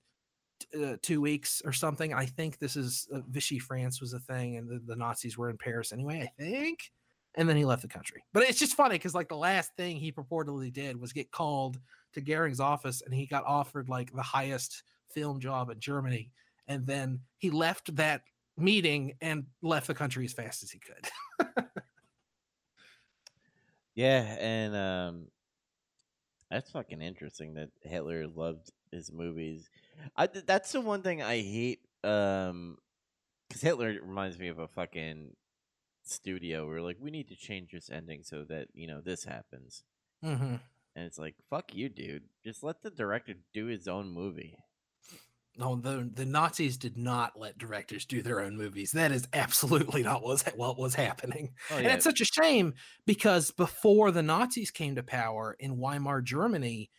uh, 0.79 0.97
two 1.01 1.21
weeks 1.21 1.61
or 1.65 1.73
something. 1.73 2.13
I 2.13 2.25
think 2.25 2.59
this 2.59 2.75
is 2.75 3.07
uh, 3.13 3.21
Vichy 3.29 3.59
France 3.59 4.01
was 4.01 4.13
a 4.13 4.19
thing, 4.19 4.57
and 4.57 4.69
the, 4.69 4.79
the, 4.85 4.95
Nazis 4.95 5.37
were 5.37 5.49
in 5.49 5.57
Paris 5.57 5.93
anyway. 5.93 6.21
I 6.21 6.41
think, 6.41 6.91
and 7.37 7.47
then 7.47 7.55
he 7.55 7.63
left 7.63 7.81
the 7.81 7.87
country. 7.87 8.23
But 8.33 8.43
it's 8.43 8.59
just 8.59 8.75
funny 8.75 8.95
because 8.95 9.15
like 9.15 9.29
the 9.29 9.37
last 9.37 9.73
thing 9.77 9.95
he 9.95 10.11
purportedly 10.11 10.73
did 10.73 10.99
was 10.99 11.13
get 11.13 11.31
called 11.31 11.79
to 12.13 12.21
Goering's 12.21 12.59
office, 12.59 13.01
and 13.01 13.13
he 13.13 13.25
got 13.25 13.45
offered 13.45 13.87
like 13.87 14.11
the 14.13 14.21
highest 14.21 14.83
film 15.09 15.39
job 15.39 15.69
in 15.69 15.79
Germany, 15.79 16.31
and 16.67 16.85
then 16.85 17.21
he 17.37 17.49
left 17.49 17.95
that 17.95 18.23
meeting 18.57 19.13
and 19.21 19.45
left 19.61 19.87
the 19.87 19.93
country 19.93 20.25
as 20.25 20.33
fast 20.33 20.63
as 20.63 20.71
he 20.71 20.79
could. 20.79 21.65
Yeah, 23.97 24.37
and 24.39 24.75
um, 24.75 25.27
that's 26.51 26.69
fucking 26.69 27.01
interesting 27.01 27.55
that 27.55 27.69
Hitler 27.81 28.27
loved 28.27 28.71
his 28.91 29.11
movies. 29.11 29.67
I 30.15 30.27
that's 30.27 30.71
the 30.71 30.81
one 30.81 31.01
thing 31.01 31.23
I 31.23 31.37
hate. 31.41 31.79
Um, 32.03 32.77
because 33.49 33.63
Hitler 33.63 33.97
reminds 34.03 34.37
me 34.37 34.49
of 34.49 34.59
a 34.59 34.67
fucking 34.67 35.35
studio 36.09 36.67
where 36.67 36.81
like 36.81 36.97
we 36.99 37.11
need 37.11 37.29
to 37.29 37.35
change 37.35 37.71
this 37.71 37.89
ending 37.89 38.23
so 38.23 38.43
that 38.49 38.67
you 38.73 38.87
know 38.87 39.01
this 39.01 39.23
happens, 39.25 39.83
mm-hmm. 40.23 40.55
and 40.95 41.05
it's 41.05 41.19
like 41.19 41.35
fuck 41.49 41.73
you, 41.73 41.89
dude. 41.89 42.23
Just 42.43 42.63
let 42.63 42.81
the 42.81 42.89
director 42.89 43.33
do 43.53 43.65
his 43.65 43.87
own 43.87 44.09
movie. 44.09 44.57
No, 45.57 45.75
the 45.75 46.09
the 46.13 46.25
Nazis 46.25 46.77
did 46.77 46.97
not 46.97 47.39
let 47.39 47.57
directors 47.57 48.05
do 48.05 48.21
their 48.21 48.41
own 48.41 48.57
movies. 48.57 48.91
That 48.91 49.11
is 49.11 49.27
absolutely 49.33 50.03
not 50.03 50.21
what 50.21 50.29
was, 50.29 50.43
what 50.55 50.77
was 50.77 50.95
happening. 50.95 51.53
Oh, 51.71 51.77
And 51.77 51.87
it's 51.87 52.03
such 52.03 52.21
a 52.21 52.25
shame 52.25 52.75
because 53.05 53.51
before 53.51 54.11
the 54.11 54.21
Nazis 54.21 54.69
came 54.69 54.95
to 54.95 55.03
power 55.03 55.55
in 55.59 55.77
Weimar 55.77 56.21
Germany, 56.21 56.91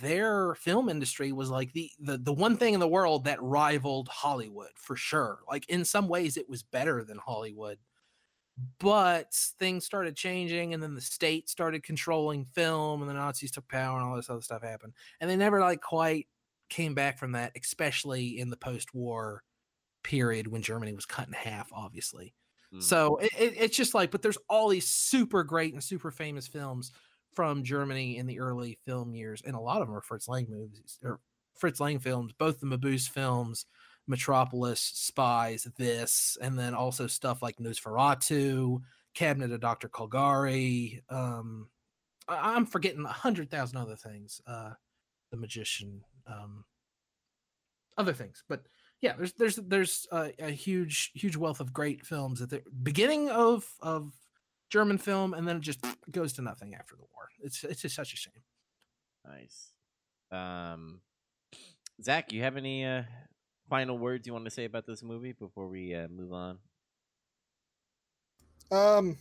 their 0.00 0.54
film 0.54 0.88
industry 0.88 1.32
was 1.32 1.50
like 1.50 1.72
the, 1.72 1.90
the 1.98 2.18
the 2.18 2.32
one 2.32 2.56
thing 2.56 2.74
in 2.74 2.80
the 2.80 2.88
world 2.88 3.24
that 3.24 3.42
rivaled 3.42 4.08
Hollywood 4.08 4.70
for 4.76 4.94
sure. 4.94 5.40
Like 5.48 5.68
in 5.68 5.84
some 5.84 6.08
ways 6.08 6.36
it 6.36 6.48
was 6.48 6.62
better 6.62 7.02
than 7.02 7.18
Hollywood. 7.18 7.78
But 8.78 9.34
things 9.58 9.84
started 9.84 10.16
changing 10.16 10.72
and 10.72 10.82
then 10.82 10.94
the 10.94 11.00
state 11.00 11.50
started 11.50 11.82
controlling 11.82 12.46
film 12.46 13.02
and 13.02 13.10
the 13.10 13.14
Nazis 13.14 13.50
took 13.50 13.68
power 13.68 13.98
and 13.98 14.08
all 14.08 14.16
this 14.16 14.30
other 14.30 14.40
stuff 14.40 14.62
happened. 14.62 14.94
And 15.20 15.30
they 15.30 15.36
never 15.36 15.60
like 15.60 15.82
quite 15.82 16.26
came 16.70 16.94
back 16.94 17.18
from 17.18 17.32
that, 17.32 17.52
especially 17.60 18.38
in 18.38 18.48
the 18.48 18.56
post-war 18.56 19.42
period 20.02 20.46
when 20.46 20.62
Germany 20.62 20.94
was 20.94 21.04
cut 21.04 21.26
in 21.26 21.34
half, 21.34 21.68
obviously. 21.72 22.34
Mm. 22.72 22.82
So 22.82 23.16
it, 23.16 23.30
it, 23.38 23.54
it's 23.58 23.76
just 23.76 23.94
like, 23.94 24.10
but 24.10 24.22
there's 24.22 24.38
all 24.48 24.68
these 24.68 24.88
super 24.88 25.44
great 25.44 25.74
and 25.74 25.84
super 25.84 26.10
famous 26.10 26.46
films 26.46 26.92
from 27.34 27.62
Germany 27.62 28.16
in 28.16 28.26
the 28.26 28.40
early 28.40 28.78
film 28.86 29.14
years, 29.14 29.42
and 29.44 29.54
a 29.54 29.60
lot 29.60 29.82
of 29.82 29.88
them 29.88 29.96
are 29.96 30.00
Fritz 30.00 30.28
Lang 30.28 30.46
movies 30.48 30.98
or 31.04 31.20
Fritz 31.54 31.80
Lang 31.80 31.98
films, 31.98 32.32
both 32.32 32.60
the 32.60 32.66
Mabuse 32.66 33.08
films, 33.08 33.66
Metropolis, 34.06 34.80
Spies, 34.80 35.66
this, 35.76 36.38
and 36.40 36.58
then 36.58 36.74
also 36.74 37.06
stuff 37.06 37.42
like 37.42 37.56
Nosferatu, 37.56 38.80
Cabinet 39.14 39.52
of 39.52 39.60
Dr. 39.60 39.88
Caligari. 39.88 41.02
Um, 41.08 41.68
I, 42.28 42.54
I'm 42.54 42.66
forgetting 42.66 43.04
a 43.04 43.08
hundred 43.08 43.50
thousand 43.50 43.78
other 43.78 43.96
things. 43.96 44.40
Uh, 44.46 44.70
the 45.30 45.36
Magician, 45.36 46.02
um, 46.26 46.64
other 47.98 48.12
things, 48.12 48.44
but 48.48 48.62
yeah, 49.00 49.14
there's 49.16 49.32
there's 49.34 49.56
there's 49.56 50.06
a, 50.12 50.32
a 50.38 50.50
huge 50.50 51.10
huge 51.14 51.36
wealth 51.36 51.60
of 51.60 51.72
great 51.72 52.06
films 52.06 52.40
at 52.40 52.50
the 52.50 52.62
beginning 52.82 53.28
of 53.28 53.66
of 53.80 54.12
German 54.70 54.98
film, 54.98 55.34
and 55.34 55.46
then 55.46 55.56
it 55.56 55.62
just 55.62 55.84
goes 56.10 56.32
to 56.34 56.42
nothing 56.42 56.74
after 56.74 56.96
the 56.96 57.02
war. 57.02 57.28
It's 57.42 57.64
it's 57.64 57.82
just 57.82 57.96
such 57.96 58.12
a 58.12 58.16
shame. 58.16 58.42
Nice. 59.26 59.72
Um, 60.30 61.00
Zach, 62.02 62.32
you 62.32 62.42
have 62.42 62.56
any 62.56 62.84
uh 62.84 63.02
final 63.68 63.98
words 63.98 64.26
you 64.26 64.32
want 64.32 64.44
to 64.46 64.50
say 64.50 64.64
about 64.64 64.86
this 64.86 65.02
movie 65.02 65.32
before 65.32 65.68
we 65.68 65.94
uh, 65.94 66.08
move 66.08 66.32
on? 66.32 66.58
Um, 68.70 69.18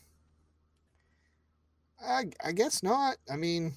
I 2.02 2.26
I 2.44 2.52
guess 2.52 2.84
not. 2.84 3.18
I 3.32 3.36
mean, 3.36 3.74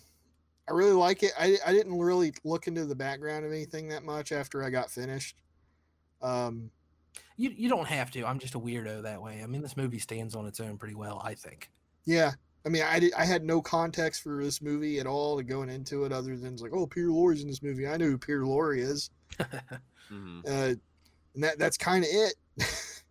I 0.69 0.73
really 0.73 0.93
like 0.93 1.23
it. 1.23 1.33
I 1.39 1.59
I 1.66 1.73
didn't 1.73 1.99
really 1.99 2.33
look 2.45 2.66
into 2.66 2.87
the 2.87 2.97
background 2.97 3.47
of 3.47 3.53
anything 3.53 3.89
that 3.89 4.05
much 4.05 4.33
after 4.33 4.64
I 4.64 4.71
got 4.71 4.91
finished. 4.91 5.37
Um, 6.23 6.73
You 7.37 7.51
you 7.51 7.69
don't 7.71 7.87
have 7.89 8.11
to. 8.12 8.25
I'm 8.27 8.39
just 8.39 8.55
a 8.55 8.61
weirdo 8.61 9.03
that 9.05 9.23
way. 9.23 9.43
I 9.43 9.47
mean, 9.47 9.62
this 9.62 9.77
movie 9.79 9.99
stands 9.99 10.35
on 10.35 10.47
its 10.47 10.61
own 10.61 10.77
pretty 10.79 10.95
well, 10.95 11.21
I 11.25 11.35
think. 11.35 11.71
yeah. 12.05 12.33
I 12.67 12.69
mean, 12.71 12.83
I 12.83 12.99
did. 12.99 13.13
I 13.15 13.25
had 13.25 13.45
no 13.45 13.63
context 13.63 14.23
for 14.23 14.43
this 14.43 14.61
movie 14.61 14.99
at 14.99 15.07
all 15.07 15.37
to 15.39 15.45
going 15.45 15.69
into 15.71 16.05
it, 16.05 16.13
other 16.13 16.37
than 16.37 16.53
it's 16.53 16.63
like, 16.63 16.73
oh, 16.75 16.87
Peter 16.87 17.09
Lorre's 17.09 17.41
in 17.43 17.49
this 17.49 17.63
movie. 17.63 17.87
I 17.87 17.97
know 17.97 18.07
who 18.07 18.19
Peter 18.19 18.43
Lorre 18.43 18.79
is, 18.79 19.11
Mm-hmm. 20.11 20.41
uh, 20.47 20.75
and 21.35 21.45
that 21.45 21.59
that's 21.59 21.77
kind 21.77 22.03
of 22.05 22.11
it. 22.11 22.35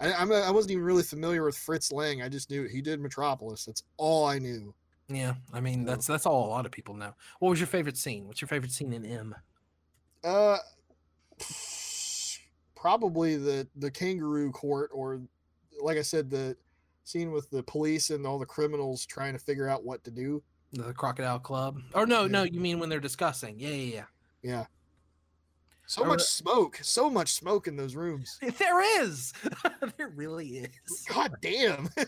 I 0.00 0.12
I'm 0.12 0.30
a, 0.30 0.36
I 0.36 0.50
wasn't 0.50 0.72
even 0.72 0.84
really 0.84 1.02
familiar 1.02 1.44
with 1.44 1.56
Fritz 1.58 1.90
Lang. 1.92 2.22
I 2.22 2.28
just 2.28 2.50
knew 2.50 2.64
he 2.68 2.80
did 2.80 3.00
Metropolis. 3.00 3.64
That's 3.64 3.82
all 3.96 4.24
I 4.24 4.38
knew. 4.38 4.72
yeah, 5.08 5.34
I 5.52 5.60
mean 5.60 5.84
that's 5.84 6.06
that's 6.06 6.26
all 6.26 6.46
a 6.46 6.50
lot 6.50 6.64
of 6.66 6.72
people 6.72 6.94
know. 6.94 7.12
What 7.40 7.50
was 7.50 7.58
your 7.60 7.66
favorite 7.66 7.96
scene? 7.96 8.26
What's 8.26 8.40
your 8.40 8.48
favorite 8.48 8.72
scene 8.72 8.92
in 8.92 9.04
M? 9.04 9.34
Uh, 10.24 10.58
probably 12.76 13.36
the 13.36 13.66
the 13.76 13.90
kangaroo 13.90 14.50
court, 14.52 14.90
or 14.92 15.20
like 15.82 15.98
I 15.98 16.02
said, 16.02 16.30
the 16.30 16.56
scene 17.08 17.32
with 17.32 17.48
the 17.50 17.62
police 17.62 18.10
and 18.10 18.26
all 18.26 18.38
the 18.38 18.44
criminals 18.46 19.06
trying 19.06 19.32
to 19.32 19.38
figure 19.38 19.68
out 19.68 19.84
what 19.84 20.04
to 20.04 20.10
do. 20.10 20.42
The 20.72 20.92
Crocodile 20.92 21.38
Club? 21.38 21.80
Or 21.94 22.06
no, 22.06 22.22
Yeah. 22.22 22.28
no, 22.28 22.42
you 22.42 22.60
mean 22.60 22.78
when 22.78 22.88
they're 22.90 23.00
discussing? 23.00 23.58
Yeah, 23.58 23.70
yeah, 23.70 23.94
Yeah. 23.94 24.04
Yeah. 24.42 24.66
So 25.86 26.04
much 26.04 26.20
smoke, 26.20 26.78
so 26.82 27.08
much 27.08 27.32
smoke 27.32 27.66
in 27.66 27.74
those 27.76 27.94
rooms. 27.96 28.38
There 28.58 29.02
is. 29.02 29.32
there 29.96 30.08
really 30.14 30.58
is. 30.58 31.06
God 31.08 31.32
damn! 31.40 31.88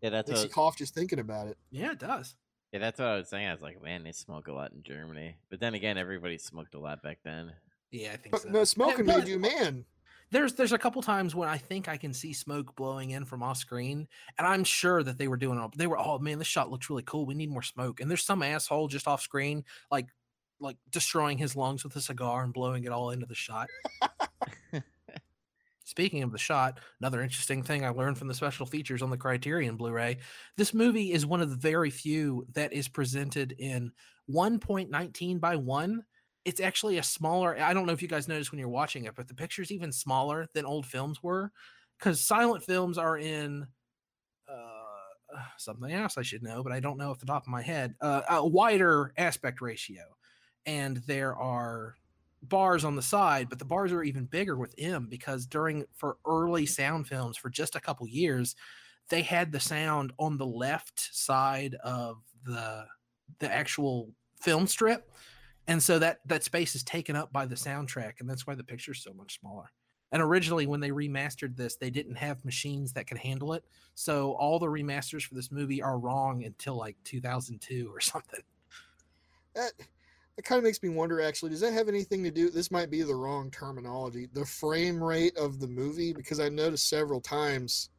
Yeah, 0.00 0.10
that's 0.10 0.28
Makes 0.28 0.40
what, 0.42 0.48
you 0.48 0.54
cough 0.54 0.76
just 0.76 0.94
thinking 0.94 1.18
about 1.18 1.48
it. 1.48 1.58
Yeah, 1.72 1.90
it 1.92 1.98
does. 1.98 2.36
yeah, 2.72 2.78
that's 2.78 3.00
what 3.00 3.08
I 3.08 3.16
was 3.16 3.28
saying. 3.28 3.48
I 3.48 3.52
was 3.52 3.62
like, 3.62 3.82
man, 3.82 4.04
they 4.04 4.12
smoke 4.12 4.46
a 4.46 4.52
lot 4.52 4.70
in 4.72 4.82
Germany, 4.84 5.34
but 5.50 5.58
then 5.58 5.74
again, 5.74 5.98
everybody 5.98 6.38
smoked 6.38 6.74
a 6.76 6.78
lot 6.78 7.02
back 7.02 7.18
then. 7.24 7.52
Yeah, 7.90 8.12
I 8.12 8.16
think 8.16 8.30
But 8.30 8.42
so. 8.42 8.48
no, 8.50 8.62
smoking 8.64 9.06
but- 9.06 9.18
made 9.20 9.28
you 9.28 9.38
man. 9.40 9.84
There's 10.30 10.54
there's 10.54 10.72
a 10.72 10.78
couple 10.78 11.00
times 11.02 11.34
when 11.34 11.48
I 11.48 11.58
think 11.58 11.88
I 11.88 11.96
can 11.96 12.12
see 12.12 12.32
smoke 12.32 12.76
blowing 12.76 13.10
in 13.10 13.24
from 13.24 13.42
off 13.42 13.56
screen, 13.56 14.06
and 14.36 14.46
I'm 14.46 14.64
sure 14.64 15.02
that 15.02 15.18
they 15.18 15.28
were 15.28 15.36
doing 15.36 15.58
all 15.58 15.72
they 15.76 15.86
were 15.86 15.98
oh 15.98 16.18
man, 16.18 16.38
this 16.38 16.48
shot 16.48 16.70
looks 16.70 16.90
really 16.90 17.02
cool. 17.04 17.26
We 17.26 17.34
need 17.34 17.50
more 17.50 17.62
smoke. 17.62 18.00
And 18.00 18.10
there's 18.10 18.24
some 18.24 18.42
asshole 18.42 18.88
just 18.88 19.08
off 19.08 19.22
screen, 19.22 19.64
like 19.90 20.08
like 20.60 20.76
destroying 20.90 21.38
his 21.38 21.56
lungs 21.56 21.84
with 21.84 21.96
a 21.96 22.00
cigar 22.00 22.42
and 22.42 22.52
blowing 22.52 22.84
it 22.84 22.92
all 22.92 23.10
into 23.10 23.26
the 23.26 23.34
shot. 23.34 23.68
Speaking 25.84 26.22
of 26.22 26.32
the 26.32 26.38
shot, 26.38 26.80
another 27.00 27.22
interesting 27.22 27.62
thing 27.62 27.84
I 27.84 27.88
learned 27.88 28.18
from 28.18 28.28
the 28.28 28.34
special 28.34 28.66
features 28.66 29.00
on 29.00 29.08
the 29.08 29.16
Criterion 29.16 29.76
Blu-ray, 29.76 30.18
this 30.56 30.74
movie 30.74 31.12
is 31.12 31.24
one 31.24 31.40
of 31.40 31.48
the 31.48 31.56
very 31.56 31.88
few 31.88 32.46
that 32.52 32.74
is 32.74 32.88
presented 32.88 33.52
in 33.58 33.90
1.19 34.30 35.40
by 35.40 35.56
1 35.56 36.04
it's 36.48 36.60
actually 36.60 36.96
a 36.96 37.02
smaller 37.02 37.60
i 37.60 37.74
don't 37.74 37.86
know 37.86 37.92
if 37.92 38.00
you 38.00 38.08
guys 38.08 38.26
noticed 38.26 38.50
when 38.50 38.58
you're 38.58 38.68
watching 38.68 39.04
it 39.04 39.14
but 39.14 39.28
the 39.28 39.34
picture's 39.34 39.70
even 39.70 39.92
smaller 39.92 40.46
than 40.54 40.64
old 40.64 40.86
films 40.86 41.22
were 41.22 41.52
because 41.98 42.20
silent 42.22 42.64
films 42.64 42.96
are 42.96 43.18
in 43.18 43.66
uh, 44.50 45.38
something 45.58 45.92
else 45.92 46.16
i 46.16 46.22
should 46.22 46.42
know 46.42 46.62
but 46.62 46.72
i 46.72 46.80
don't 46.80 46.96
know 46.96 47.10
off 47.10 47.18
the 47.18 47.26
top 47.26 47.42
of 47.42 47.48
my 47.48 47.60
head 47.60 47.94
uh, 48.00 48.22
a 48.30 48.46
wider 48.46 49.12
aspect 49.18 49.60
ratio. 49.60 50.02
And 50.66 50.98
there 51.06 51.34
are 51.34 51.94
bars 52.42 52.84
on 52.84 52.94
the 52.94 53.02
side 53.02 53.48
but 53.48 53.58
the 53.58 53.64
bars 53.64 53.92
are 53.92 54.02
even 54.02 54.24
bigger 54.24 54.56
with 54.56 54.74
m 54.78 55.06
because 55.10 55.44
during 55.46 55.84
for 55.94 56.16
early 56.26 56.66
sound 56.66 57.06
films 57.08 57.36
for 57.36 57.50
just 57.50 57.74
a 57.74 57.80
couple 57.80 58.06
years 58.06 58.54
they 59.08 59.22
had 59.22 59.50
the 59.50 59.60
sound 59.60 60.12
on 60.18 60.36
the 60.36 60.46
left 60.46 61.08
side 61.12 61.74
of 61.82 62.18
the 62.44 62.84
the 63.40 63.52
actual 63.52 64.10
film 64.40 64.66
strip 64.66 65.10
and 65.68 65.82
so 65.82 65.98
that 65.98 66.18
that 66.26 66.42
space 66.42 66.74
is 66.74 66.82
taken 66.82 67.14
up 67.14 67.32
by 67.32 67.46
the 67.46 67.54
soundtrack 67.54 68.14
and 68.18 68.28
that's 68.28 68.46
why 68.46 68.54
the 68.54 68.64
picture's 68.64 69.02
so 69.02 69.12
much 69.12 69.38
smaller 69.38 69.70
and 70.10 70.20
originally 70.20 70.66
when 70.66 70.80
they 70.80 70.90
remastered 70.90 71.56
this 71.56 71.76
they 71.76 71.90
didn't 71.90 72.16
have 72.16 72.44
machines 72.44 72.92
that 72.92 73.06
could 73.06 73.18
handle 73.18 73.52
it 73.52 73.64
so 73.94 74.32
all 74.32 74.58
the 74.58 74.66
remasters 74.66 75.22
for 75.22 75.34
this 75.36 75.52
movie 75.52 75.80
are 75.80 75.98
wrong 75.98 76.44
until 76.44 76.76
like 76.76 76.96
2002 77.04 77.88
or 77.92 78.00
something 78.00 78.40
That 79.54 79.72
that 80.38 80.44
kind 80.44 80.58
of 80.58 80.64
makes 80.64 80.80
me 80.84 80.88
wonder. 80.88 81.20
Actually, 81.20 81.50
does 81.50 81.60
that 81.62 81.72
have 81.72 81.88
anything 81.88 82.22
to 82.22 82.30
do? 82.30 82.48
This 82.48 82.70
might 82.70 82.90
be 82.90 83.02
the 83.02 83.12
wrong 83.12 83.50
terminology. 83.50 84.28
The 84.32 84.44
frame 84.44 85.02
rate 85.02 85.36
of 85.36 85.58
the 85.58 85.66
movie, 85.66 86.12
because 86.12 86.38
I 86.38 86.48
noticed 86.48 86.88
several 86.88 87.20
times, 87.20 87.90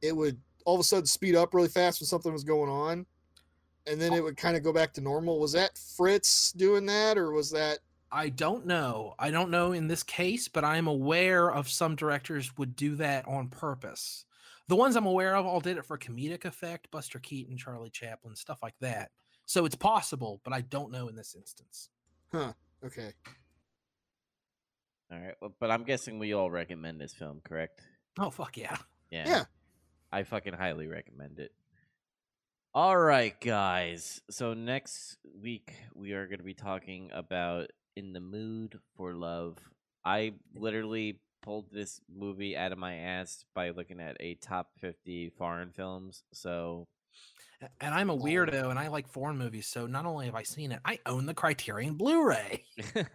it 0.00 0.14
would 0.14 0.40
all 0.64 0.76
of 0.76 0.80
a 0.80 0.84
sudden 0.84 1.06
speed 1.06 1.34
up 1.34 1.54
really 1.54 1.66
fast 1.66 2.00
when 2.00 2.06
something 2.06 2.32
was 2.32 2.44
going 2.44 2.70
on, 2.70 3.04
and 3.86 4.00
then 4.00 4.12
it 4.12 4.22
would 4.22 4.36
kind 4.36 4.56
of 4.56 4.62
go 4.62 4.72
back 4.72 4.92
to 4.94 5.00
normal. 5.00 5.38
Was 5.38 5.52
that 5.52 5.78
Fritz 5.96 6.52
doing 6.52 6.86
that, 6.86 7.18
or 7.18 7.32
was 7.32 7.50
that? 7.52 7.78
i 8.12 8.28
don't 8.28 8.64
know 8.64 9.16
i 9.18 9.32
don't 9.32 9.50
know 9.50 9.72
in 9.72 9.88
this 9.88 10.04
case 10.04 10.46
but 10.46 10.64
i'm 10.64 10.86
aware 10.86 11.50
of 11.50 11.68
some 11.68 11.96
directors 11.96 12.56
would 12.56 12.76
do 12.76 12.94
that 12.94 13.26
on 13.26 13.48
purpose 13.48 14.24
the 14.68 14.76
ones 14.76 14.94
i'm 14.94 15.06
aware 15.06 15.34
of 15.34 15.44
all 15.44 15.58
did 15.58 15.76
it 15.76 15.84
for 15.84 15.98
comedic 15.98 16.44
effect 16.44 16.88
buster 16.92 17.18
keaton 17.18 17.56
charlie 17.56 17.90
chaplin 17.90 18.36
stuff 18.36 18.60
like 18.62 18.76
that 18.80 19.10
so 19.44 19.64
it's 19.64 19.74
possible 19.74 20.40
but 20.44 20.52
i 20.52 20.60
don't 20.60 20.92
know 20.92 21.08
in 21.08 21.16
this 21.16 21.34
instance 21.34 21.88
Huh. 22.32 22.52
Okay. 22.84 23.12
All 25.10 25.18
right, 25.18 25.34
well, 25.40 25.52
but 25.58 25.72
I'm 25.72 25.82
guessing 25.82 26.20
we 26.20 26.32
all 26.32 26.50
recommend 26.50 27.00
this 27.00 27.12
film, 27.12 27.40
correct? 27.44 27.80
oh 28.20 28.30
fuck 28.30 28.56
yeah 28.56 28.76
Yeah. 29.10 29.24
Yeah. 29.26 29.44
I 30.12 30.22
fucking 30.22 30.54
highly 30.54 30.86
recommend 30.86 31.40
it. 31.40 31.52
All 32.76 32.98
right, 32.98 33.32
guys. 33.40 34.20
So 34.28 34.52
next 34.52 35.16
week 35.42 35.72
we 35.94 36.12
are 36.12 36.26
going 36.26 36.40
to 36.40 36.44
be 36.44 36.52
talking 36.52 37.08
about 37.14 37.68
In 37.96 38.12
the 38.12 38.20
Mood 38.20 38.78
for 38.98 39.14
Love. 39.14 39.56
I 40.04 40.34
literally 40.54 41.18
pulled 41.40 41.70
this 41.72 42.02
movie 42.14 42.54
out 42.54 42.72
of 42.72 42.78
my 42.78 42.96
ass 42.96 43.46
by 43.54 43.70
looking 43.70 43.98
at 43.98 44.18
a 44.20 44.34
top 44.34 44.72
50 44.78 45.30
foreign 45.38 45.70
films. 45.70 46.22
So, 46.34 46.86
And 47.80 47.94
I'm 47.94 48.10
a 48.10 48.16
weirdo 48.16 48.68
and 48.68 48.78
I 48.78 48.88
like 48.88 49.08
foreign 49.08 49.38
movies. 49.38 49.68
So 49.68 49.86
not 49.86 50.04
only 50.04 50.26
have 50.26 50.34
I 50.34 50.42
seen 50.42 50.70
it, 50.70 50.80
I 50.84 50.98
own 51.06 51.24
the 51.24 51.32
Criterion 51.32 51.94
Blu 51.94 52.28
ray. 52.28 52.64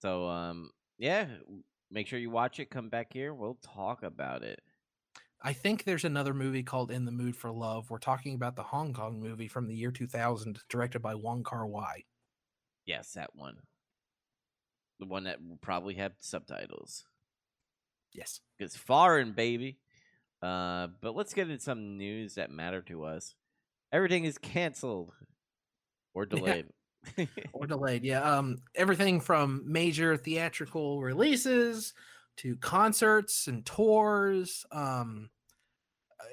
so 0.00 0.26
um 0.26 0.70
yeah, 0.96 1.26
make 1.90 2.06
sure 2.06 2.18
you 2.18 2.30
watch 2.30 2.60
it, 2.60 2.70
come 2.70 2.88
back 2.88 3.12
here, 3.12 3.34
we'll 3.34 3.58
talk 3.62 4.04
about 4.04 4.42
it. 4.42 4.62
I 5.44 5.52
think 5.52 5.84
there's 5.84 6.04
another 6.04 6.34
movie 6.34 6.62
called 6.62 6.90
In 6.90 7.04
the 7.04 7.10
Mood 7.12 7.36
for 7.36 7.50
Love. 7.50 7.90
We're 7.90 7.98
talking 7.98 8.34
about 8.34 8.54
the 8.54 8.62
Hong 8.62 8.92
Kong 8.92 9.20
movie 9.20 9.48
from 9.48 9.66
the 9.66 9.74
year 9.74 9.90
2000, 9.90 10.60
directed 10.68 11.00
by 11.00 11.14
Wong 11.16 11.42
Kar 11.42 11.66
Wai. 11.66 12.04
Yes, 12.86 13.12
that 13.12 13.34
one. 13.34 13.56
The 15.00 15.06
one 15.06 15.24
that 15.24 15.38
will 15.42 15.58
probably 15.60 15.94
have 15.94 16.12
subtitles. 16.20 17.04
Yes. 18.12 18.40
it's 18.58 18.76
foreign, 18.76 19.32
baby. 19.32 19.78
Uh, 20.42 20.88
but 21.00 21.16
let's 21.16 21.34
get 21.34 21.48
into 21.50 21.62
some 21.62 21.96
news 21.96 22.34
that 22.34 22.50
matter 22.50 22.82
to 22.82 23.04
us. 23.04 23.34
Everything 23.90 24.24
is 24.24 24.38
canceled 24.38 25.12
or 26.14 26.26
Yeah. 26.30 26.36
delayed. 27.16 27.28
or 27.52 27.66
delayed. 27.66 28.04
Yeah. 28.04 28.22
Um, 28.22 28.58
everything 28.76 29.18
from 29.20 29.62
major 29.66 30.16
theatrical 30.16 31.00
releases 31.00 31.94
to 32.38 32.56
concerts 32.56 33.46
and 33.46 33.64
tours, 33.64 34.64
um, 34.72 35.30
uh, 36.20 36.24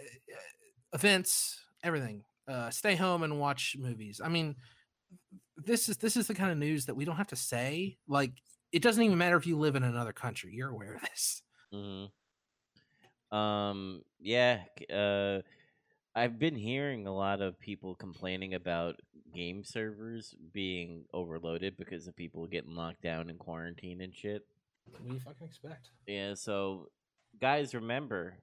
events, 0.94 1.60
everything. 1.84 2.24
Uh, 2.48 2.70
stay 2.70 2.96
home 2.96 3.24
and 3.24 3.40
watch 3.40 3.76
movies. 3.78 4.20
I 4.24 4.30
mean, 4.30 4.56
this 5.58 5.90
is 5.90 5.98
this 5.98 6.18
is 6.18 6.28
the 6.28 6.34
kind 6.34 6.52
of 6.52 6.58
news 6.58 6.86
that 6.86 6.96
we 6.96 7.06
don't 7.06 7.18
have 7.18 7.28
to 7.28 7.36
say. 7.36 7.98
Like, 8.08 8.32
it 8.72 8.82
doesn't 8.82 9.04
even 9.04 9.18
matter 9.18 9.38
if 9.38 9.46
you 9.46 9.58
live 9.58 9.76
in 9.76 9.84
another 9.84 10.14
country. 10.14 10.54
You're 10.54 10.70
aware 10.70 10.96
of 10.96 11.02
this. 11.02 11.42
hmm 11.72 12.06
Um. 13.32 14.02
Yeah. 14.20 14.62
Uh. 14.92 15.42
I've 16.16 16.40
been 16.40 16.56
hearing 16.56 17.08
a 17.08 17.16
lot 17.16 17.42
of 17.42 17.60
people 17.60 17.96
complaining 17.96 18.56
about 18.56 19.00
game 19.34 19.64
servers 19.64 20.34
being 20.52 21.06
overloaded 21.14 21.78
because 21.78 22.08
of 22.08 22.16
people 22.16 22.48
getting 22.48 22.76
locked 22.76 23.04
down 23.04 23.30
in 23.30 23.38
quarantine 23.38 24.02
and 24.02 24.14
shit. 24.16 24.46
What 24.92 25.08
do 25.08 25.14
you 25.14 25.20
fucking 25.20 25.48
expect? 25.48 25.90
Yeah. 26.08 26.34
So, 26.36 26.90
guys, 27.40 27.74
remember, 27.74 28.36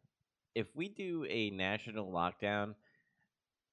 if 0.54 0.74
we 0.74 0.88
do 0.88 1.26
a 1.28 1.50
national 1.50 2.10
lockdown 2.10 2.74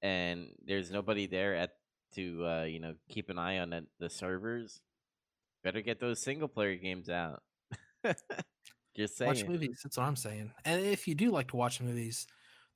and 0.02 0.50
there's 0.66 0.92
nobody 0.92 1.28
there 1.28 1.56
at 1.56 1.72
to 2.16 2.46
uh, 2.46 2.64
you 2.64 2.80
know 2.80 2.94
keep 3.10 3.30
an 3.30 3.40
eye 3.40 3.60
on 3.60 3.72
the, 3.72 3.86
the 4.00 4.10
servers, 4.10 4.82
better 5.64 5.82
get 5.82 6.00
those 6.00 6.22
single 6.22 6.48
player 6.48 6.76
games 6.76 7.10
out. 7.10 7.42
Just 8.96 9.18
saying. 9.18 9.30
Watch 9.30 9.48
movies. 9.48 9.80
That's 9.84 9.98
what 9.98 10.06
I'm 10.06 10.16
saying. 10.16 10.52
And 10.66 10.86
if 10.86 11.08
you 11.08 11.16
do 11.16 11.32
like 11.32 11.48
to 11.50 11.56
watch 11.56 11.82
movies, 11.82 12.28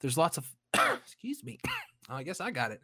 there's 0.01 0.17
lots 0.17 0.37
of 0.37 0.47
excuse 0.73 1.43
me. 1.43 1.59
I 2.10 2.24
guess 2.24 2.39
I 2.39 2.51
got 2.51 2.72
it. 2.72 2.82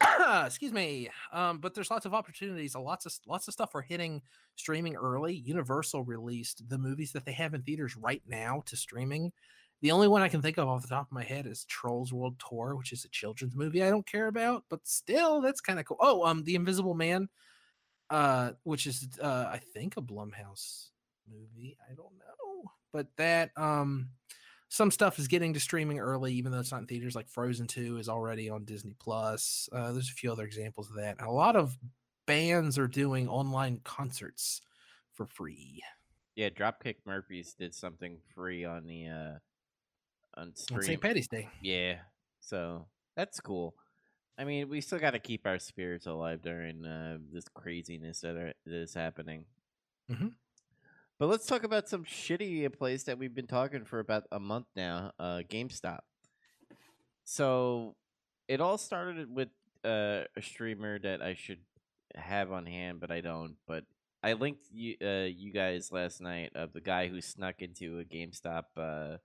excuse 0.46 0.72
me. 0.72 1.10
Um, 1.32 1.58
but 1.58 1.74
there's 1.74 1.90
lots 1.90 2.06
of 2.06 2.14
opportunities. 2.14 2.74
Lots 2.74 3.06
of 3.06 3.12
lots 3.26 3.48
of 3.48 3.54
stuff 3.54 3.74
are 3.74 3.82
hitting 3.82 4.22
streaming 4.56 4.96
early. 4.96 5.34
Universal 5.34 6.04
released 6.04 6.68
the 6.68 6.78
movies 6.78 7.12
that 7.12 7.24
they 7.24 7.32
have 7.32 7.54
in 7.54 7.62
theaters 7.62 7.96
right 7.96 8.22
now 8.26 8.62
to 8.66 8.76
streaming. 8.76 9.32
The 9.82 9.90
only 9.90 10.08
one 10.08 10.22
I 10.22 10.28
can 10.28 10.40
think 10.40 10.56
of 10.56 10.68
off 10.68 10.82
the 10.82 10.88
top 10.88 11.06
of 11.06 11.12
my 11.12 11.22
head 11.22 11.46
is 11.46 11.64
Trolls 11.66 12.12
World 12.12 12.36
Tour, 12.48 12.76
which 12.76 12.92
is 12.92 13.04
a 13.04 13.10
children's 13.10 13.54
movie 13.54 13.82
I 13.82 13.90
don't 13.90 14.06
care 14.06 14.28
about, 14.28 14.64
but 14.70 14.86
still 14.86 15.42
that's 15.42 15.60
kind 15.60 15.78
of 15.78 15.84
cool. 15.84 15.98
Oh, 16.00 16.24
um, 16.24 16.44
The 16.44 16.54
Invisible 16.54 16.94
Man, 16.94 17.28
uh, 18.08 18.52
which 18.62 18.86
is 18.86 19.06
uh, 19.22 19.50
I 19.52 19.60
think 19.74 19.96
a 19.96 20.02
Blumhouse 20.02 20.88
movie. 21.30 21.76
I 21.90 21.94
don't 21.94 22.14
know, 22.18 22.70
but 22.90 23.08
that 23.18 23.50
um, 23.56 24.08
some 24.68 24.90
stuff 24.90 25.18
is 25.18 25.28
getting 25.28 25.54
to 25.54 25.60
streaming 25.60 25.98
early, 25.98 26.32
even 26.34 26.52
though 26.52 26.58
it's 26.58 26.72
not 26.72 26.80
in 26.80 26.86
theaters. 26.86 27.14
Like 27.14 27.28
Frozen 27.28 27.66
Two 27.68 27.98
is 27.98 28.08
already 28.08 28.50
on 28.50 28.64
Disney 28.64 28.94
Plus. 28.98 29.68
Uh, 29.72 29.92
there's 29.92 30.10
a 30.10 30.12
few 30.12 30.32
other 30.32 30.44
examples 30.44 30.90
of 30.90 30.96
that. 30.96 31.18
And 31.18 31.26
a 31.26 31.30
lot 31.32 31.56
of 31.56 31.78
bands 32.26 32.78
are 32.78 32.88
doing 32.88 33.28
online 33.28 33.80
concerts 33.84 34.60
for 35.12 35.26
free 35.26 35.80
Yeah, 36.34 36.48
Dropkick 36.50 36.96
Murphys 37.06 37.54
did 37.54 37.74
something 37.74 38.18
free 38.34 38.64
on 38.64 38.86
the 38.86 39.06
uh 39.08 39.38
on 40.34 40.54
stream. 40.54 40.82
St. 40.82 41.00
Patty's 41.00 41.28
Day. 41.28 41.48
Yeah, 41.62 41.98
so 42.40 42.86
that's 43.16 43.40
cool. 43.40 43.74
I 44.36 44.44
mean, 44.44 44.68
we 44.68 44.82
still 44.82 44.98
got 44.98 45.12
to 45.12 45.18
keep 45.18 45.46
our 45.46 45.58
spirits 45.58 46.04
alive 46.04 46.42
during 46.42 46.84
uh, 46.84 47.16
this 47.32 47.48
craziness 47.48 48.20
that, 48.20 48.36
are, 48.36 48.52
that 48.66 48.74
is 48.74 48.92
happening. 48.92 49.46
Mhm. 50.10 50.34
But 51.18 51.28
let's 51.28 51.46
talk 51.46 51.64
about 51.64 51.88
some 51.88 52.04
shitty 52.04 52.70
place 52.76 53.04
that 53.04 53.18
we've 53.18 53.34
been 53.34 53.46
talking 53.46 53.84
for 53.84 54.00
about 54.00 54.24
a 54.30 54.38
month 54.38 54.66
now. 54.76 55.12
Uh, 55.18 55.40
GameStop. 55.48 56.00
So 57.24 57.96
it 58.48 58.60
all 58.60 58.78
started 58.78 59.34
with 59.34 59.48
uh, 59.84 60.24
a 60.36 60.42
streamer 60.42 60.98
that 60.98 61.22
I 61.22 61.34
should 61.34 61.60
have 62.14 62.52
on 62.52 62.66
hand, 62.66 63.00
but 63.00 63.10
I 63.10 63.20
don't. 63.20 63.56
But 63.66 63.84
I 64.22 64.34
linked 64.34 64.66
you 64.72 64.96
uh, 65.02 65.26
you 65.26 65.52
guys 65.52 65.90
last 65.90 66.20
night 66.20 66.50
of 66.54 66.72
the 66.72 66.80
guy 66.80 67.08
who 67.08 67.20
snuck 67.20 67.62
into 67.62 67.98
a 67.98 68.04
GameStop 68.04 68.64
uh, 68.76 69.16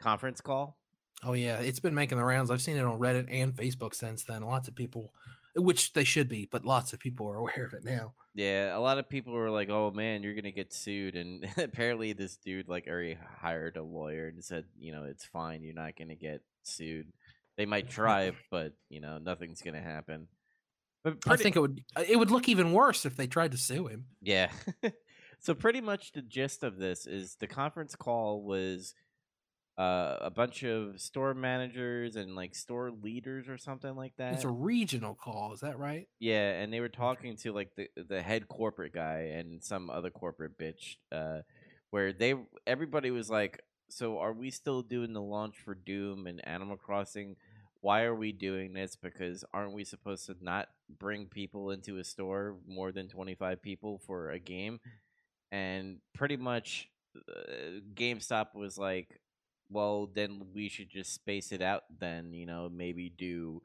conference 0.00 0.40
call. 0.40 0.76
Oh 1.24 1.34
yeah, 1.34 1.58
it's 1.58 1.80
been 1.80 1.94
making 1.94 2.18
the 2.18 2.24
rounds. 2.24 2.50
I've 2.50 2.62
seen 2.62 2.76
it 2.76 2.84
on 2.84 2.98
Reddit 2.98 3.28
and 3.30 3.54
Facebook 3.54 3.94
since 3.94 4.24
then. 4.24 4.42
Lots 4.42 4.68
of 4.68 4.74
people, 4.74 5.12
which 5.54 5.92
they 5.92 6.04
should 6.04 6.28
be, 6.28 6.48
but 6.50 6.64
lots 6.64 6.92
of 6.92 7.00
people 7.00 7.28
are 7.28 7.36
aware 7.38 7.66
of 7.66 7.74
it 7.74 7.84
now. 7.84 8.14
Yeah, 8.34 8.76
a 8.76 8.80
lot 8.80 8.98
of 8.98 9.08
people 9.08 9.32
were 9.34 9.50
like, 9.50 9.68
"Oh 9.68 9.90
man, 9.90 10.22
you're 10.22 10.34
gonna 10.34 10.52
get 10.52 10.72
sued," 10.72 11.16
and 11.16 11.46
apparently 11.58 12.12
this 12.12 12.36
dude 12.36 12.68
like 12.68 12.86
already 12.88 13.18
hired 13.40 13.76
a 13.76 13.82
lawyer 13.82 14.28
and 14.28 14.42
said, 14.42 14.64
"You 14.78 14.92
know, 14.92 15.04
it's 15.04 15.24
fine. 15.24 15.62
You're 15.62 15.74
not 15.74 15.96
gonna 15.98 16.14
get 16.14 16.40
sued. 16.62 17.12
They 17.56 17.66
might 17.66 17.90
try, 17.90 18.32
but 18.50 18.72
you 18.88 19.00
know, 19.00 19.18
nothing's 19.18 19.62
gonna 19.62 19.82
happen." 19.82 20.28
But 21.04 21.18
I 21.26 21.36
think 21.36 21.56
it 21.56 21.60
would 21.60 21.82
uh, 21.96 22.04
it 22.08 22.16
would 22.16 22.30
look 22.30 22.48
even 22.48 22.72
worse 22.72 23.04
if 23.04 23.16
they 23.16 23.26
tried 23.26 23.52
to 23.52 23.58
sue 23.58 23.88
him. 23.88 24.06
yeah. 24.22 24.50
so 25.40 25.52
pretty 25.52 25.80
much 25.80 26.12
the 26.12 26.22
gist 26.22 26.62
of 26.62 26.78
this 26.78 27.06
is 27.06 27.36
the 27.40 27.48
conference 27.48 27.96
call 27.96 28.42
was 28.42 28.94
uh, 29.82 30.18
a 30.20 30.30
bunch 30.30 30.62
of 30.62 31.00
store 31.00 31.34
managers 31.34 32.14
and 32.14 32.36
like 32.36 32.54
store 32.54 32.92
leaders 32.92 33.48
or 33.48 33.58
something 33.58 33.96
like 33.96 34.14
that. 34.16 34.34
It's 34.34 34.44
a 34.44 34.48
regional 34.48 35.14
call, 35.14 35.52
is 35.54 35.60
that 35.60 35.76
right? 35.78 36.06
Yeah, 36.20 36.52
and 36.60 36.72
they 36.72 36.78
were 36.78 36.88
talking 36.88 37.36
to 37.38 37.52
like 37.52 37.70
the 37.76 37.88
the 38.08 38.22
head 38.22 38.46
corporate 38.46 38.92
guy 38.92 39.32
and 39.34 39.62
some 39.62 39.90
other 39.90 40.10
corporate 40.10 40.56
bitch, 40.56 40.96
uh, 41.10 41.40
where 41.90 42.12
they 42.12 42.34
everybody 42.64 43.10
was 43.10 43.28
like, 43.28 43.62
"So 43.88 44.18
are 44.18 44.32
we 44.32 44.50
still 44.50 44.82
doing 44.82 45.14
the 45.14 45.22
launch 45.22 45.56
for 45.64 45.74
Doom 45.74 46.28
and 46.28 46.46
Animal 46.46 46.76
Crossing? 46.76 47.34
Why 47.80 48.02
are 48.02 48.14
we 48.14 48.30
doing 48.30 48.74
this? 48.74 48.94
Because 48.94 49.44
aren't 49.52 49.72
we 49.74 49.82
supposed 49.84 50.26
to 50.26 50.36
not 50.40 50.68
bring 50.88 51.26
people 51.26 51.72
into 51.72 51.98
a 51.98 52.04
store 52.04 52.56
more 52.68 52.92
than 52.92 53.08
twenty 53.08 53.34
five 53.34 53.60
people 53.62 54.00
for 54.06 54.30
a 54.30 54.38
game?" 54.38 54.78
And 55.50 55.98
pretty 56.14 56.36
much, 56.36 56.88
uh, 57.16 57.80
GameStop 57.94 58.54
was 58.54 58.78
like, 58.78 59.20
"Well, 59.72 60.08
then 60.12 60.46
we 60.54 60.68
should 60.68 60.90
just 60.90 61.14
space 61.14 61.52
it 61.52 61.62
out. 61.62 61.84
Then 61.98 62.32
you 62.32 62.46
know, 62.46 62.68
maybe 62.72 63.10
do." 63.10 63.62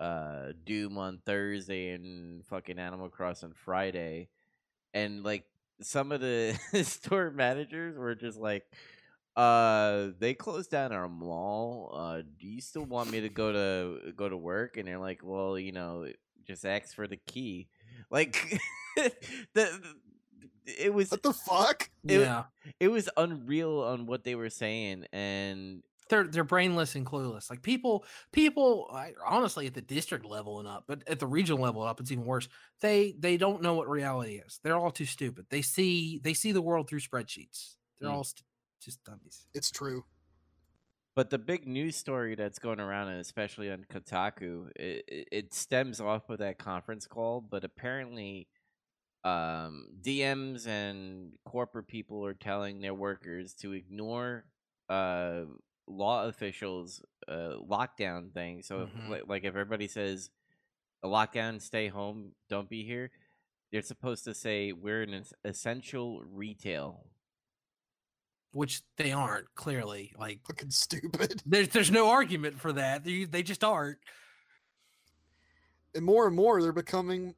uh 0.00 0.52
Doom 0.64 0.98
on 0.98 1.18
Thursday 1.26 1.90
and 1.90 2.44
fucking 2.46 2.78
Animal 2.78 3.08
Crossing 3.08 3.52
Friday. 3.64 4.28
And 4.94 5.24
like 5.24 5.44
some 5.82 6.12
of 6.12 6.20
the 6.20 6.58
store 6.84 7.30
managers 7.30 7.96
were 7.98 8.14
just 8.14 8.38
like 8.38 8.64
uh 9.36 10.08
they 10.18 10.34
closed 10.34 10.70
down 10.70 10.92
our 10.92 11.08
mall. 11.08 11.92
Uh 11.94 12.22
do 12.40 12.46
you 12.46 12.60
still 12.60 12.84
want 12.84 13.10
me 13.10 13.20
to 13.20 13.28
go 13.28 13.52
to 13.52 14.12
go 14.12 14.28
to 14.28 14.36
work? 14.36 14.76
And 14.76 14.88
they're 14.88 14.98
like, 14.98 15.20
"Well, 15.22 15.58
you 15.58 15.72
know, 15.72 16.06
just 16.46 16.64
ask 16.64 16.94
for 16.94 17.06
the 17.06 17.18
key." 17.18 17.68
Like 18.10 18.58
the 19.54 19.80
it 20.78 20.92
was 20.92 21.10
What 21.10 21.22
the 21.22 21.32
fuck? 21.32 21.90
It- 22.06 22.20
yeah. 22.20 22.44
it 22.80 22.88
was 22.88 23.08
unreal 23.16 23.80
on 23.80 24.06
what 24.06 24.24
they 24.24 24.34
were 24.34 24.50
saying 24.50 25.06
and 25.12 25.82
They're 26.08 26.24
they're 26.26 26.44
brainless 26.44 26.94
and 26.94 27.04
clueless. 27.06 27.50
Like 27.50 27.62
people 27.62 28.04
people 28.32 28.88
I, 28.92 29.12
honestly 29.26 29.66
at 29.66 29.74
the 29.74 29.82
district 29.82 30.24
level 30.24 30.58
and 30.58 30.66
up, 30.68 30.84
but 30.86 31.02
at 31.06 31.18
the 31.18 31.26
regional 31.26 31.60
level 31.62 31.82
up 31.82 32.00
it's 32.00 32.10
even 32.12 32.24
worse. 32.24 32.48
They 32.80 33.14
they 33.18 33.36
don't 33.36 33.62
know 33.62 33.74
what 33.74 33.88
reality 33.88 34.36
is. 34.46 34.58
They're 34.62 34.76
all 34.76 34.90
too 34.90 35.04
stupid. 35.06 35.46
They 35.50 35.62
see 35.62 36.18
they 36.22 36.34
see 36.34 36.52
the 36.52 36.62
world 36.62 36.88
through 36.88 37.00
spreadsheets. 37.00 37.76
They're 38.00 38.08
Mm. 38.10 38.14
all 38.14 38.24
st- 38.24 38.44
just 38.80 39.02
dummies. 39.04 39.46
It's 39.54 39.70
true. 39.70 40.04
But 41.14 41.30
the 41.30 41.38
big 41.38 41.66
news 41.66 41.96
story 41.96 42.36
that's 42.36 42.60
going 42.60 42.78
around, 42.78 43.08
and 43.08 43.20
especially 43.20 43.70
on 43.72 43.84
Kotaku, 43.90 44.70
it, 44.76 45.04
it- 45.08 45.28
it 45.32 45.54
stems 45.54 46.00
off 46.00 46.30
of 46.30 46.38
that 46.38 46.58
conference 46.58 47.06
call. 47.08 47.40
But 47.40 47.64
apparently, 47.64 48.46
um, 49.24 49.88
DMs 50.02 50.66
and 50.66 51.32
corporate 51.44 51.88
people 51.88 52.24
are 52.24 52.34
telling 52.34 52.80
their 52.80 52.94
workers 52.94 53.52
to 53.54 53.72
ignore 53.72 54.44
uh, 54.88 55.42
law 55.86 56.26
officials' 56.26 57.02
uh, 57.28 57.56
lockdown 57.68 58.32
thing. 58.32 58.62
So, 58.62 58.82
if, 58.82 58.90
Mhm. 58.90 59.08
li- 59.10 59.22
like, 59.26 59.44
if 59.44 59.50
everybody 59.50 59.88
says 59.88 60.30
a 61.02 61.08
lockdown, 61.08 61.60
stay 61.60 61.88
home, 61.88 62.32
don't 62.48 62.68
be 62.68 62.84
here, 62.84 63.10
they're 63.72 63.82
supposed 63.82 64.24
to 64.24 64.34
say 64.34 64.72
we're 64.72 65.02
an 65.02 65.24
essential 65.44 66.22
retail. 66.24 67.04
which 68.52 68.80
they 68.96 69.12
aren't 69.12 69.54
clearly. 69.54 70.10
Like 70.18 70.40
Fucking 70.46 70.70
stupid. 70.84 71.42
there's 71.44 71.68
there's 71.68 71.90
no 71.90 72.08
argument 72.08 72.58
for 72.58 72.72
that. 72.72 73.04
They, 73.04 73.24
they 73.24 73.42
just 73.42 73.62
aren't. 73.62 73.98
And 75.94 76.04
more 76.04 76.26
and 76.26 76.34
more, 76.34 76.62
they're 76.62 76.72
becoming 76.72 77.34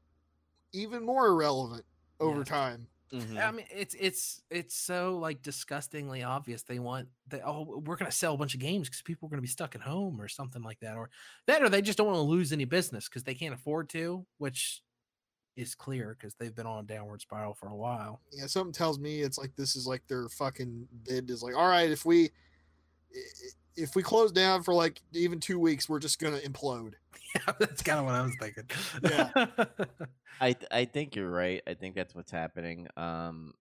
even 0.73 1.05
more 1.05 1.27
irrelevant 1.29 1.85
over 2.21 2.39
Yeah. 2.39 2.45
time. 2.45 2.87
Mhm. 3.13 3.45
I 3.45 3.51
mean, 3.51 3.67
it's 3.71 3.95
it's 3.99 4.41
it's 4.51 4.75
so 4.77 5.19
like 5.19 5.43
disgustingly 5.43 6.23
obvious. 6.23 6.63
They 6.63 6.79
want 6.79 7.09
that. 7.29 7.43
Oh, 7.45 7.81
we're 7.85 7.97
gonna 7.97 8.13
sell 8.13 8.35
a 8.35 8.39
bunch 8.39 8.55
of 8.55 8.61
games 8.61 8.89
because 8.89 9.03
people 9.03 9.27
are 9.27 9.31
gonna 9.31 9.43
be 9.43 9.49
stuck 9.49 9.75
at 9.75 9.81
home 9.81 10.21
or 10.21 10.29
something 10.29 10.63
like 10.63 10.79
that, 10.81 10.97
or 10.97 11.11
that, 11.47 11.61
or 11.63 11.69
they 11.69 11.83
just 11.83 11.99
don't 11.99 12.07
want 12.07 12.19
to 12.19 12.23
lose 12.23 12.53
any 12.53 12.65
business 12.67 13.09
because 13.09 13.25
they 13.25 13.35
can't 13.35 13.53
afford 13.55 13.89
to, 13.91 14.25
which 14.39 14.83
is 15.57 15.75
clear 15.75 16.15
because 16.19 16.35
they've 16.37 16.55
been 16.55 16.67
on 16.69 16.85
a 16.85 16.87
downward 16.87 17.21
spiral 17.21 17.53
for 17.53 17.69
a 17.71 17.75
while. 17.75 18.21
Yeah, 18.31 18.47
something 18.47 18.73
tells 18.73 19.01
me 19.01 19.23
it's 19.23 19.39
like 19.39 19.57
this 19.57 19.75
is 19.75 19.89
like 19.89 20.07
their 20.07 20.29
fucking 20.29 20.87
bid 21.03 21.31
is 21.31 21.43
like, 21.43 21.57
all 21.57 21.67
right, 21.69 21.91
if 21.91 22.05
we 22.05 22.27
i- 22.27 22.29
i- 23.19 23.51
if 23.77 23.95
we 23.95 24.03
close 24.03 24.33
down 24.33 24.63
for 24.63 24.75
like 24.75 25.01
even 25.13 25.41
two 25.41 25.59
weeks, 25.59 25.89
we're 25.89 25.99
just 26.01 26.19
gonna 26.19 26.39
implode. 26.39 26.95
Yeah, 27.37 27.53
that's 27.61 27.81
kind 27.83 28.01
of 28.01 28.07
what 28.07 28.15
I 28.17 28.23
was 28.23 28.35
thinking. 28.41 28.65
Yeah. 29.05 29.31
I 30.41 30.53
th- 30.53 30.67
I 30.73 30.85
think 30.85 31.15
you're 31.15 31.31
right. 31.31 31.63
I 31.65 31.75
think 31.75 31.95
that's 31.95 32.13
what's 32.13 32.33
happening. 32.33 32.89
Um, 32.97 33.55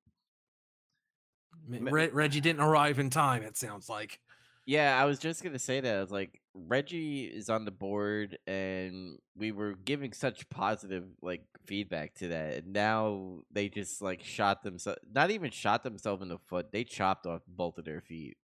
Re- 1.68 2.10
Reggie 2.10 2.42
didn't 2.42 2.62
arrive 2.62 2.98
in 2.98 3.12
time. 3.12 3.44
It 3.44 3.58
sounds 3.58 3.88
like. 3.88 4.20
yeah, 4.66 5.00
I 5.00 5.06
was 5.06 5.20
just 5.20 5.44
gonna 5.44 5.60
say 5.60 5.82
that. 5.82 5.98
I 5.98 6.02
was 6.02 6.10
like, 6.12 6.42
Reggie 6.56 7.26
is 7.26 7.48
on 7.50 7.64
the 7.66 7.70
board, 7.72 8.40
and 8.48 9.20
we 9.38 9.52
were 9.52 9.74
giving 9.86 10.14
such 10.14 10.50
positive 10.50 11.06
like 11.22 11.44
feedback 11.68 12.16
to 12.16 12.30
that, 12.30 12.54
and 12.64 12.74
now 12.74 13.42
they 13.52 13.70
just 13.70 14.02
like 14.02 14.24
shot 14.24 14.64
themselves. 14.64 15.00
Not 15.14 15.30
even 15.30 15.52
shot 15.52 15.84
themselves 15.84 16.24
in 16.24 16.30
the 16.30 16.40
foot. 16.48 16.72
They 16.72 16.84
chopped 16.86 17.28
off 17.28 17.42
both 17.48 17.78
of 17.78 17.86
their 17.86 18.02
feet. 18.02 18.38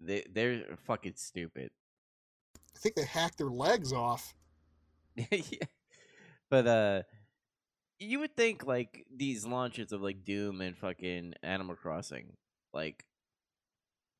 They 0.00 0.24
they're 0.32 0.64
fucking 0.86 1.14
stupid. 1.16 1.70
I 2.74 2.78
think 2.78 2.94
they 2.94 3.04
hacked 3.04 3.38
their 3.38 3.48
legs 3.48 3.92
off. 3.92 4.34
yeah. 5.16 5.66
But 6.50 6.66
uh 6.66 7.02
you 7.98 8.20
would 8.20 8.36
think 8.36 8.66
like 8.66 9.06
these 9.14 9.46
launches 9.46 9.92
of 9.92 10.02
like 10.02 10.24
Doom 10.24 10.60
and 10.60 10.76
fucking 10.76 11.34
Animal 11.42 11.76
Crossing, 11.76 12.34
like 12.74 13.04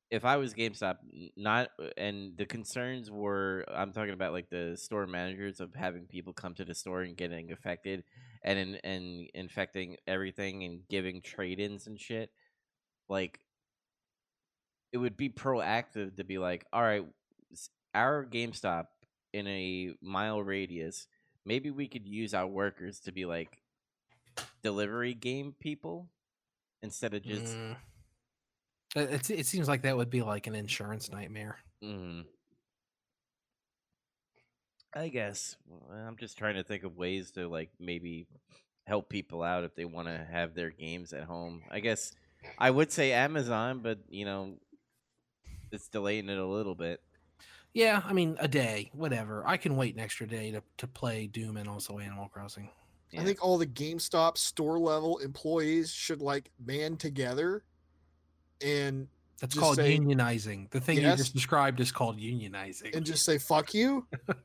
if 0.09 0.23
I 0.23 0.37
was 0.37 0.53
GameStop, 0.53 0.97
not 1.35 1.69
and 1.97 2.37
the 2.37 2.45
concerns 2.45 3.11
were 3.11 3.65
I'm 3.73 3.91
talking 3.91 4.13
about 4.13 4.33
like 4.33 4.49
the 4.49 4.75
store 4.77 5.05
managers 5.05 5.59
of 5.59 5.75
having 5.75 6.05
people 6.05 6.33
come 6.33 6.53
to 6.55 6.65
the 6.65 6.73
store 6.73 7.01
and 7.01 7.17
getting 7.17 7.51
affected 7.51 8.03
and 8.43 8.57
in, 8.57 8.75
and 8.83 9.29
infecting 9.33 9.97
everything 10.07 10.63
and 10.63 10.87
giving 10.89 11.21
trade-ins 11.21 11.87
and 11.87 11.99
shit. 11.99 12.31
Like 13.09 13.39
it 14.91 14.97
would 14.97 15.17
be 15.17 15.29
proactive 15.29 16.15
to 16.17 16.23
be 16.23 16.37
like, 16.37 16.65
all 16.71 16.81
right, 16.81 17.05
our 17.93 18.25
GameStop 18.25 18.87
in 19.33 19.47
a 19.47 19.93
mile 20.01 20.41
radius, 20.41 21.07
maybe 21.45 21.71
we 21.71 21.87
could 21.87 22.07
use 22.07 22.33
our 22.33 22.47
workers 22.47 22.99
to 23.01 23.11
be 23.11 23.25
like 23.25 23.61
delivery 24.63 25.13
game 25.13 25.55
people 25.59 26.07
instead 26.81 27.13
of 27.13 27.23
just. 27.23 27.55
Mm. 27.55 27.75
It, 28.95 29.29
it 29.29 29.45
seems 29.45 29.67
like 29.67 29.83
that 29.83 29.97
would 29.97 30.09
be 30.09 30.21
like 30.21 30.47
an 30.47 30.55
insurance 30.55 31.11
nightmare. 31.11 31.57
Mm. 31.83 32.25
I 34.95 35.09
guess 35.09 35.55
I'm 35.91 36.17
just 36.17 36.37
trying 36.37 36.55
to 36.55 36.63
think 36.63 36.83
of 36.83 36.97
ways 36.97 37.31
to 37.31 37.47
like 37.47 37.69
maybe 37.79 38.25
help 38.85 39.09
people 39.09 39.43
out 39.43 39.63
if 39.63 39.75
they 39.75 39.85
want 39.85 40.07
to 40.07 40.27
have 40.31 40.55
their 40.55 40.71
games 40.71 41.13
at 41.13 41.25
home. 41.25 41.61
I 41.69 41.81
guess 41.81 42.13
I 42.57 42.71
would 42.71 42.91
say 42.91 43.11
Amazon, 43.11 43.81
but 43.83 43.99
you 44.09 44.25
know, 44.25 44.53
it's 45.71 45.87
delaying 45.87 46.29
it 46.29 46.37
a 46.37 46.45
little 46.45 46.75
bit. 46.75 47.01
Yeah, 47.73 48.01
I 48.05 48.13
mean 48.13 48.37
a 48.39 48.47
day, 48.47 48.89
whatever. 48.93 49.43
I 49.45 49.57
can 49.57 49.75
wait 49.75 49.93
an 49.93 49.99
extra 49.99 50.27
day 50.27 50.51
to, 50.51 50.63
to 50.77 50.87
play 50.87 51.27
Doom 51.27 51.57
and 51.57 51.67
also 51.69 51.99
Animal 51.99 52.27
Crossing. 52.29 52.69
Yeah. 53.11 53.21
I 53.21 53.23
think 53.23 53.43
all 53.43 53.57
the 53.57 53.67
GameStop 53.67 54.37
store 54.37 54.79
level 54.79 55.19
employees 55.19 55.91
should 55.91 56.21
like 56.21 56.49
band 56.59 56.99
together 56.99 57.63
and 58.61 59.07
That's 59.39 59.53
Just 59.53 59.63
called 59.63 59.75
say- 59.77 59.97
unionizing. 59.97 60.69
The 60.71 60.79
thing 60.81 60.97
you 60.97 61.03
just 61.15 61.33
described 61.33 61.79
is 61.79 61.91
called 61.91 62.19
unionizing. 62.19 62.95
and 62.95 63.05
just 63.05 63.23
say 63.23 63.37
fuck 63.37 63.73
you. 63.73 64.07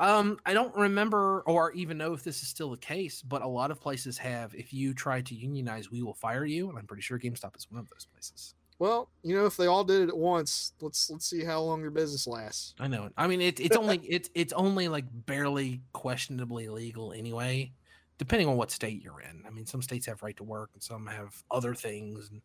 Um, 0.00 0.38
I 0.46 0.54
don't 0.54 0.72
remember 0.76 1.42
or 1.44 1.72
even 1.72 1.98
know 1.98 2.12
if 2.12 2.22
this 2.22 2.40
is 2.42 2.48
still 2.48 2.70
the 2.70 2.76
case, 2.76 3.20
but 3.20 3.42
a 3.42 3.48
lot 3.48 3.72
of 3.72 3.80
places 3.80 4.16
have. 4.18 4.54
If 4.54 4.72
you 4.72 4.94
try 4.94 5.20
to 5.22 5.34
unionize, 5.34 5.90
we 5.90 6.02
will 6.02 6.14
fire 6.14 6.44
you, 6.44 6.68
and 6.68 6.78
I'm 6.78 6.86
pretty 6.86 7.02
sure 7.02 7.18
GameStop 7.18 7.56
is 7.56 7.66
one 7.68 7.80
of 7.80 7.88
those 7.90 8.06
places. 8.12 8.54
Well, 8.78 9.08
you 9.24 9.34
know, 9.34 9.46
if 9.46 9.56
they 9.56 9.66
all 9.66 9.82
did 9.82 10.02
it 10.02 10.08
at 10.08 10.16
once, 10.16 10.72
let's 10.80 11.10
let's 11.10 11.28
see 11.28 11.42
how 11.42 11.60
long 11.60 11.80
their 11.80 11.90
business 11.90 12.26
lasts. 12.26 12.74
I 12.78 12.86
know. 12.86 13.10
I 13.16 13.26
mean, 13.26 13.40
it's 13.40 13.60
it's 13.60 13.76
only 13.76 14.00
it's 14.08 14.30
it's 14.34 14.52
only 14.52 14.88
like 14.88 15.04
barely 15.26 15.80
questionably 15.92 16.68
legal 16.68 17.12
anyway, 17.12 17.72
depending 18.18 18.46
on 18.46 18.56
what 18.56 18.70
state 18.70 19.02
you're 19.02 19.20
in. 19.20 19.42
I 19.46 19.50
mean, 19.50 19.66
some 19.66 19.82
states 19.82 20.06
have 20.06 20.22
right 20.22 20.36
to 20.36 20.44
work, 20.44 20.70
and 20.74 20.82
some 20.82 21.06
have 21.06 21.42
other 21.50 21.74
things. 21.74 22.30
And 22.30 22.40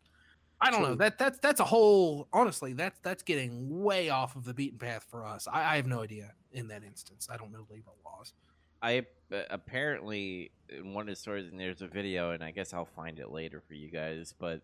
I 0.60 0.72
don't 0.72 0.82
know. 0.82 0.96
That 0.96 1.18
that's 1.18 1.38
that's 1.38 1.60
a 1.60 1.64
whole. 1.64 2.26
Honestly, 2.32 2.72
that's 2.72 2.98
that's 3.00 3.22
getting 3.22 3.82
way 3.82 4.08
off 4.08 4.34
of 4.34 4.44
the 4.44 4.54
beaten 4.54 4.78
path 4.78 5.06
for 5.08 5.24
us. 5.24 5.46
I, 5.46 5.74
I 5.74 5.76
have 5.76 5.86
no 5.86 6.02
idea 6.02 6.32
in 6.50 6.66
that 6.68 6.82
instance. 6.82 7.28
I 7.30 7.36
don't 7.36 7.52
know 7.52 7.64
labor 7.70 7.92
laws. 8.04 8.32
I 8.82 9.06
uh, 9.32 9.42
apparently 9.50 10.50
in 10.68 10.94
one 10.94 11.02
of 11.02 11.14
the 11.14 11.16
stories, 11.16 11.48
and 11.50 11.60
there's 11.60 11.82
a 11.82 11.86
video, 11.86 12.32
and 12.32 12.42
I 12.42 12.50
guess 12.50 12.74
I'll 12.74 12.84
find 12.84 13.20
it 13.20 13.30
later 13.30 13.62
for 13.66 13.74
you 13.74 13.88
guys. 13.88 14.34
But 14.38 14.62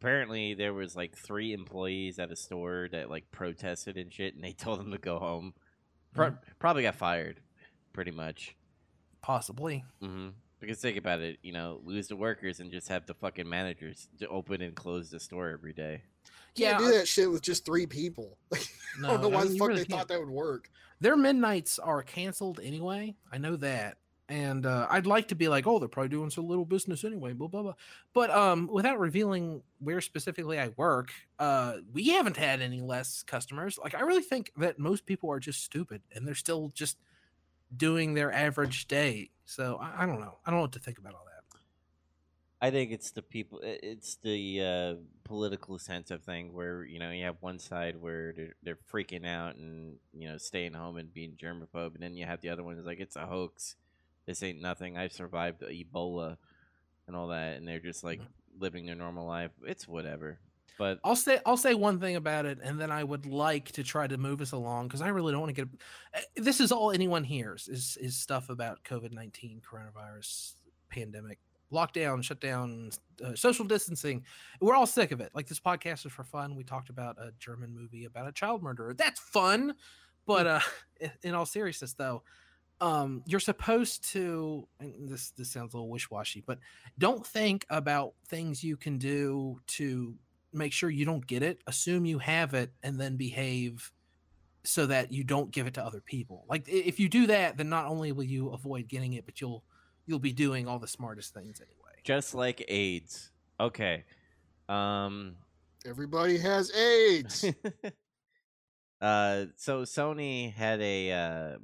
apparently, 0.00 0.54
there 0.54 0.72
was 0.74 0.96
like 0.96 1.16
three 1.16 1.52
employees 1.52 2.18
at 2.18 2.32
a 2.32 2.36
store 2.36 2.88
that 2.92 3.10
like 3.10 3.30
protested 3.30 3.96
and 3.96 4.12
shit, 4.12 4.34
and 4.34 4.42
they 4.42 4.52
told 4.58 4.80
them 4.80 4.90
to 4.92 4.98
go 4.98 5.18
home. 5.18 5.54
Pro- 6.14 6.36
Probably 6.58 6.82
got 6.82 6.96
fired, 6.96 7.40
pretty 7.92 8.10
much. 8.10 8.56
Possibly. 9.22 9.84
hmm 10.00 10.28
Because 10.60 10.78
think 10.78 10.96
about 10.96 11.20
it, 11.20 11.38
you 11.42 11.52
know, 11.52 11.80
lose 11.84 12.08
the 12.08 12.16
workers 12.16 12.58
and 12.60 12.72
just 12.72 12.88
have 12.88 13.06
the 13.06 13.14
fucking 13.14 13.48
managers 13.48 14.08
to 14.18 14.26
open 14.28 14.60
and 14.62 14.74
close 14.74 15.10
the 15.10 15.20
store 15.20 15.50
every 15.50 15.72
day. 15.72 16.02
Can't 16.56 16.78
Yeah, 16.80 16.86
do 16.90 16.92
that 16.98 17.06
shit 17.06 17.30
with 17.30 17.42
just 17.42 17.64
three 17.64 17.86
people. 17.86 18.36
I 18.52 18.58
No, 18.98 19.08
don't 19.08 19.20
know 19.22 19.28
I 19.28 19.34
why 19.34 19.42
mean, 19.44 19.52
the 19.52 19.58
fuck 19.58 19.68
really 19.68 19.80
they 19.80 19.86
can't. 19.86 20.00
thought 20.00 20.08
that 20.08 20.18
would 20.18 20.30
work. 20.30 20.68
their 21.00 21.16
midnights 21.16 21.78
are 21.78 22.02
canceled 22.02 22.58
anyway. 22.62 23.14
I 23.32 23.38
know 23.38 23.54
that. 23.56 23.98
And 24.30 24.64
uh, 24.64 24.86
I'd 24.88 25.06
like 25.06 25.28
to 25.28 25.34
be 25.34 25.48
like, 25.48 25.66
oh, 25.66 25.80
they're 25.80 25.88
probably 25.88 26.08
doing 26.08 26.30
some 26.30 26.46
little 26.46 26.64
business 26.64 27.02
anyway, 27.02 27.32
blah 27.32 27.48
blah 27.48 27.62
blah. 27.62 27.74
But 28.14 28.30
um, 28.30 28.68
without 28.72 29.00
revealing 29.00 29.62
where 29.80 30.00
specifically 30.00 30.56
I 30.58 30.68
work, 30.76 31.10
uh, 31.40 31.78
we 31.92 32.10
haven't 32.10 32.36
had 32.36 32.62
any 32.62 32.80
less 32.80 33.24
customers. 33.24 33.76
Like, 33.82 33.96
I 33.96 34.00
really 34.02 34.22
think 34.22 34.52
that 34.56 34.78
most 34.78 35.04
people 35.04 35.32
are 35.32 35.40
just 35.40 35.64
stupid, 35.64 36.02
and 36.14 36.26
they're 36.26 36.36
still 36.36 36.70
just 36.72 36.96
doing 37.76 38.14
their 38.14 38.32
average 38.32 38.86
day. 38.86 39.30
So 39.44 39.80
I, 39.82 40.04
I 40.04 40.06
don't 40.06 40.20
know. 40.20 40.36
I 40.46 40.50
don't 40.50 40.58
know 40.58 40.62
what 40.62 40.72
to 40.72 40.78
think 40.78 40.98
about 40.98 41.14
all 41.14 41.24
that. 41.24 41.30
I 42.62 42.70
think 42.70 42.92
it's 42.92 43.10
the 43.10 43.22
people. 43.22 43.58
It's 43.62 44.16
the 44.16 44.60
uh, 44.62 44.94
political 45.24 45.78
sense 45.78 46.10
of 46.10 46.22
thing 46.22 46.52
where 46.52 46.84
you 46.84 46.98
know 46.98 47.10
you 47.10 47.24
have 47.24 47.36
one 47.40 47.58
side 47.58 47.96
where 47.96 48.32
they're, 48.32 48.54
they're 48.62 48.78
freaking 48.92 49.26
out 49.26 49.56
and 49.56 49.96
you 50.12 50.28
know 50.28 50.36
staying 50.36 50.74
home 50.74 50.98
and 50.98 51.12
being 51.12 51.38
germaphobe, 51.42 51.94
and 51.94 52.02
then 52.02 52.14
you 52.14 52.26
have 52.26 52.42
the 52.42 52.50
other 52.50 52.62
one 52.62 52.78
is 52.78 52.84
like 52.84 53.00
it's 53.00 53.16
a 53.16 53.26
hoax. 53.26 53.76
This 54.30 54.44
ain't 54.44 54.60
nothing. 54.60 54.96
I've 54.96 55.12
survived 55.12 55.62
Ebola 55.62 56.36
and 57.08 57.16
all 57.16 57.26
that, 57.28 57.56
and 57.56 57.66
they're 57.66 57.80
just 57.80 58.04
like 58.04 58.20
living 58.56 58.86
their 58.86 58.94
normal 58.94 59.26
life. 59.26 59.50
It's 59.66 59.88
whatever. 59.88 60.38
But 60.78 61.00
I'll 61.02 61.16
say 61.16 61.40
I'll 61.44 61.56
say 61.56 61.74
one 61.74 61.98
thing 61.98 62.14
about 62.14 62.46
it, 62.46 62.58
and 62.62 62.80
then 62.80 62.92
I 62.92 63.02
would 63.02 63.26
like 63.26 63.72
to 63.72 63.82
try 63.82 64.06
to 64.06 64.16
move 64.16 64.40
us 64.40 64.52
along 64.52 64.86
because 64.86 65.02
I 65.02 65.08
really 65.08 65.32
don't 65.32 65.40
want 65.40 65.56
to 65.56 65.64
get. 65.64 65.68
eh, 66.14 66.20
This 66.36 66.60
is 66.60 66.70
all 66.70 66.92
anyone 66.92 67.24
hears 67.24 67.66
is 67.66 67.98
is 68.00 68.14
stuff 68.16 68.50
about 68.50 68.84
COVID 68.84 69.10
nineteen, 69.12 69.60
coronavirus, 69.68 70.52
pandemic, 70.90 71.40
lockdown, 71.72 72.22
shutdown, 72.22 72.90
uh, 73.24 73.34
social 73.34 73.64
distancing. 73.64 74.24
We're 74.60 74.76
all 74.76 74.86
sick 74.86 75.10
of 75.10 75.20
it. 75.20 75.32
Like 75.34 75.48
this 75.48 75.58
podcast 75.60 76.06
is 76.06 76.12
for 76.12 76.22
fun. 76.22 76.54
We 76.54 76.62
talked 76.62 76.88
about 76.88 77.18
a 77.18 77.32
German 77.40 77.74
movie 77.74 78.04
about 78.04 78.28
a 78.28 78.32
child 78.32 78.62
murderer. 78.62 78.94
That's 78.94 79.18
fun, 79.18 79.74
but 80.24 80.46
uh, 80.46 80.60
in- 81.00 81.10
in 81.24 81.34
all 81.34 81.46
seriousness, 81.46 81.94
though, 81.94 82.22
um, 82.80 83.22
you're 83.26 83.40
supposed 83.40 84.04
to. 84.12 84.66
And 84.78 85.08
this 85.08 85.30
this 85.32 85.50
sounds 85.50 85.74
a 85.74 85.76
little 85.76 85.90
wish 85.90 86.10
washy, 86.10 86.42
but 86.46 86.58
don't 86.98 87.26
think 87.26 87.66
about 87.70 88.14
things 88.28 88.64
you 88.64 88.76
can 88.76 88.98
do 88.98 89.60
to 89.68 90.14
make 90.52 90.72
sure 90.72 90.90
you 90.90 91.04
don't 91.04 91.26
get 91.28 91.44
it 91.44 91.60
assume 91.68 92.04
you 92.04 92.18
have 92.18 92.54
it 92.54 92.72
and 92.82 93.00
then 93.00 93.16
behave 93.16 93.92
so 94.64 94.84
that 94.84 95.12
you 95.12 95.22
don't 95.22 95.52
give 95.52 95.68
it 95.68 95.74
to 95.74 95.84
other 95.84 96.00
people 96.00 96.44
like 96.48 96.64
if 96.66 96.98
you 96.98 97.08
do 97.08 97.28
that 97.28 97.56
then 97.56 97.68
not 97.68 97.86
only 97.86 98.10
will 98.10 98.24
you 98.24 98.48
avoid 98.48 98.88
getting 98.88 99.12
it 99.12 99.24
but 99.24 99.40
you'll 99.40 99.62
you'll 100.06 100.18
be 100.18 100.32
doing 100.32 100.66
all 100.66 100.80
the 100.80 100.88
smartest 100.88 101.32
things 101.32 101.60
anyway 101.60 101.90
just 102.02 102.34
like 102.34 102.64
AIDS. 102.68 103.30
Okay. 103.58 104.04
Um. 104.68 105.36
Everybody 105.86 106.38
has 106.38 106.70
AIDS. 106.74 107.44
uh, 109.00 109.46
so 109.56 109.82
Sony 109.82 110.52
had 110.52 110.80
a 110.80 111.12
uh, 111.12 111.58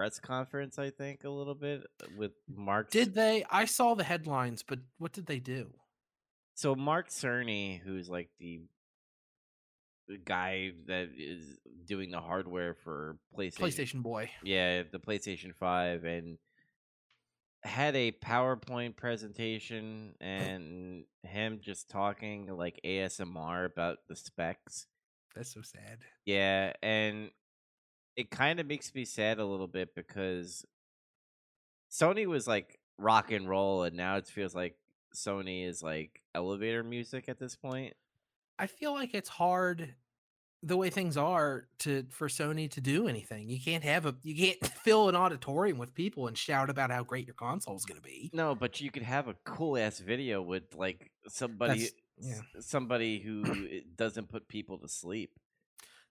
press 0.00 0.18
conference, 0.18 0.78
I 0.78 0.90
think, 0.90 1.24
a 1.24 1.30
little 1.30 1.54
bit 1.54 1.82
uh, 2.02 2.06
with 2.16 2.32
Mark. 2.48 2.90
Did 2.90 3.14
they? 3.14 3.44
I 3.50 3.66
saw 3.66 3.94
the 3.94 4.04
headlines, 4.04 4.64
but 4.66 4.78
what 4.98 5.12
did 5.12 5.26
they 5.26 5.38
do? 5.38 5.74
so 6.60 6.74
Mark 6.74 7.08
Cerny, 7.08 7.80
who's 7.80 8.08
like 8.08 8.28
the 8.38 8.60
the 10.08 10.18
guy 10.18 10.72
that 10.88 11.08
is 11.16 11.56
doing 11.86 12.10
the 12.10 12.20
hardware 12.20 12.74
for 12.74 13.16
PlayStation, 13.36 13.60
PlayStation 13.60 14.02
Boy. 14.02 14.30
yeah, 14.42 14.82
the 14.90 14.98
PlayStation 14.98 15.54
Five, 15.54 16.04
and 16.04 16.38
had 17.62 17.94
a 17.94 18.12
PowerPoint 18.12 18.96
presentation 18.96 20.14
and 20.20 21.04
him 21.22 21.60
just 21.62 21.90
talking 21.90 22.46
like 22.46 22.80
ASMR 22.84 23.66
about 23.66 23.98
the 24.08 24.16
specs. 24.16 24.86
That's 25.34 25.52
so 25.52 25.60
sad. 25.62 25.98
Yeah, 26.24 26.72
and 26.82 27.30
it 28.16 28.30
kind 28.30 28.60
of 28.60 28.66
makes 28.66 28.94
me 28.94 29.04
sad 29.04 29.38
a 29.38 29.44
little 29.44 29.68
bit 29.68 29.94
because 29.94 30.64
Sony 31.90 32.26
was 32.26 32.46
like 32.46 32.78
rock 32.98 33.32
and 33.32 33.48
roll, 33.48 33.82
and 33.84 33.96
now 33.96 34.16
it 34.16 34.26
feels 34.26 34.54
like 34.54 34.76
Sony 35.14 35.66
is 35.66 35.82
like 35.82 36.22
elevator 36.34 36.82
music 36.82 37.28
at 37.28 37.38
this 37.38 37.56
point. 37.56 37.94
I 38.58 38.66
feel 38.66 38.92
like 38.92 39.14
it's 39.14 39.28
hard 39.28 39.94
the 40.62 40.76
way 40.76 40.90
things 40.90 41.16
are 41.16 41.66
to 41.78 42.04
for 42.10 42.28
Sony 42.28 42.70
to 42.72 42.80
do 42.80 43.08
anything. 43.08 43.48
You 43.48 43.58
can't 43.60 43.84
have 43.84 44.06
a 44.06 44.14
you 44.22 44.34
can't 44.36 44.66
fill 44.84 45.08
an 45.08 45.16
auditorium 45.16 45.78
with 45.78 45.94
people 45.94 46.26
and 46.26 46.36
shout 46.36 46.68
about 46.70 46.90
how 46.90 47.02
great 47.02 47.26
your 47.26 47.34
console 47.34 47.76
is 47.76 47.84
going 47.84 48.00
to 48.00 48.06
be. 48.06 48.30
No, 48.32 48.54
but 48.54 48.80
you 48.80 48.90
could 48.90 49.02
have 49.02 49.28
a 49.28 49.34
cool 49.44 49.78
ass 49.78 49.98
video 49.98 50.42
with 50.42 50.74
like 50.74 51.10
somebody, 51.28 51.88
yeah. 52.18 52.40
somebody 52.60 53.20
who 53.20 53.44
eh, 53.70 53.80
doesn't 53.96 54.28
put 54.28 54.48
people 54.48 54.78
to 54.78 54.88
sleep. 54.88 55.32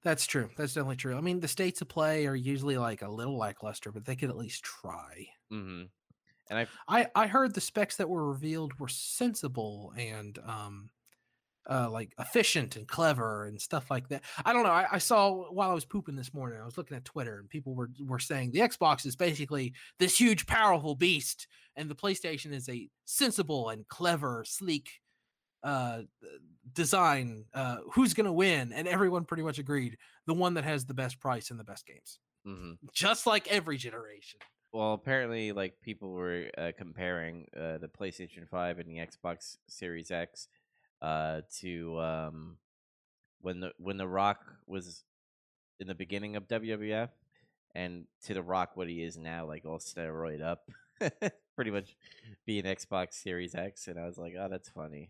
That's 0.01 0.25
true. 0.25 0.49
That's 0.57 0.73
definitely 0.73 0.97
true. 0.97 1.15
I 1.17 1.21
mean, 1.21 1.39
the 1.39 1.47
states 1.47 1.81
of 1.81 1.87
play 1.87 2.25
are 2.27 2.35
usually 2.35 2.77
like 2.77 3.01
a 3.01 3.07
little 3.09 3.37
lackluster, 3.37 3.91
but 3.93 4.03
they 4.05 4.15
could 4.17 4.29
at 4.29 4.35
least 4.37 4.63
try. 4.63 5.29
hmm 5.49 5.91
And 6.49 6.59
I, 6.59 6.67
I 6.87 7.07
I 7.15 7.27
heard 7.27 7.53
the 7.53 7.61
specs 7.61 7.97
that 7.97 8.09
were 8.09 8.27
revealed 8.27 8.79
were 8.79 8.87
sensible 8.87 9.93
and 9.97 10.37
um 10.39 10.89
uh 11.69 11.89
like 11.91 12.13
efficient 12.19 12.75
and 12.77 12.87
clever 12.87 13.45
and 13.45 13.61
stuff 13.61 13.91
like 13.91 14.09
that. 14.09 14.23
I 14.45 14.53
don't 14.53 14.63
know. 14.63 14.71
I, 14.71 14.87
I 14.93 14.99
saw 14.99 15.51
while 15.51 15.71
I 15.71 15.75
was 15.75 15.85
pooping 15.85 16.15
this 16.15 16.33
morning, 16.33 16.61
I 16.61 16.65
was 16.65 16.77
looking 16.77 16.97
at 16.97 17.05
Twitter 17.05 17.39
and 17.39 17.49
people 17.49 17.75
were 17.75 17.91
were 18.01 18.19
saying 18.19 18.51
the 18.51 18.59
Xbox 18.59 19.05
is 19.05 19.15
basically 19.17 19.75
this 19.99 20.19
huge, 20.19 20.47
powerful 20.47 20.95
beast, 20.95 21.47
and 21.75 21.89
the 21.89 21.95
PlayStation 21.95 22.53
is 22.53 22.69
a 22.69 22.89
sensible 23.05 23.69
and 23.69 23.87
clever, 23.87 24.43
sleek 24.45 25.01
uh 25.63 26.01
design 26.73 27.45
uh 27.53 27.77
who's 27.93 28.13
gonna 28.13 28.31
win 28.31 28.71
and 28.73 28.87
everyone 28.87 29.25
pretty 29.25 29.43
much 29.43 29.59
agreed 29.59 29.97
the 30.27 30.33
one 30.33 30.53
that 30.53 30.63
has 30.63 30.85
the 30.85 30.93
best 30.93 31.19
price 31.19 31.49
and 31.51 31.59
the 31.59 31.63
best 31.63 31.85
games 31.85 32.19
mhm. 32.47 32.77
just 32.93 33.25
like 33.25 33.47
every 33.47 33.77
generation 33.77 34.39
well, 34.71 34.93
apparently, 34.93 35.51
like 35.51 35.81
people 35.81 36.11
were 36.11 36.45
uh, 36.55 36.71
comparing 36.77 37.47
uh, 37.57 37.79
the 37.79 37.87
PlayStation 37.87 38.47
Five 38.47 38.77
and 38.77 38.87
the 38.87 38.97
Xbox 38.97 39.57
Series 39.67 40.11
X 40.11 40.47
uh, 41.01 41.41
to 41.61 41.99
um, 41.99 42.57
when 43.41 43.61
the 43.61 43.71
when 43.77 43.97
the 43.97 44.07
Rock 44.07 44.39
was 44.67 45.03
in 45.79 45.87
the 45.87 45.95
beginning 45.95 46.35
of 46.35 46.47
WWF, 46.47 47.09
and 47.73 48.05
to 48.25 48.33
the 48.35 48.43
Rock 48.43 48.71
what 48.75 48.87
he 48.87 49.01
is 49.01 49.17
now, 49.17 49.47
like 49.47 49.65
all 49.65 49.79
steroid 49.79 50.43
up, 50.43 50.69
pretty 51.55 51.71
much 51.71 51.95
being 52.45 52.63
Xbox 52.65 53.13
Series 53.13 53.55
X, 53.55 53.87
and 53.87 53.99
I 53.99 54.05
was 54.05 54.19
like, 54.19 54.33
oh, 54.39 54.49
that's 54.51 54.69
funny. 54.69 55.09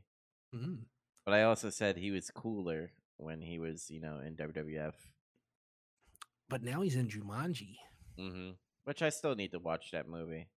Mhm. 0.53 0.85
But 1.25 1.33
I 1.33 1.43
also 1.43 1.69
said 1.69 1.97
he 1.97 2.11
was 2.11 2.31
cooler 2.31 2.91
when 3.17 3.41
he 3.41 3.59
was, 3.59 3.89
you 3.91 3.99
know, 3.99 4.19
in 4.19 4.35
WWF. 4.35 4.95
but 6.47 6.63
now 6.63 6.81
he's 6.81 6.95
in 6.95 7.07
Jumanji 7.07 7.77
hmm 8.17 8.51
Which 8.85 9.01
I 9.03 9.09
still 9.09 9.35
need 9.35 9.51
to 9.51 9.59
watch 9.59 9.91
that 9.91 10.07
movie. 10.07 10.47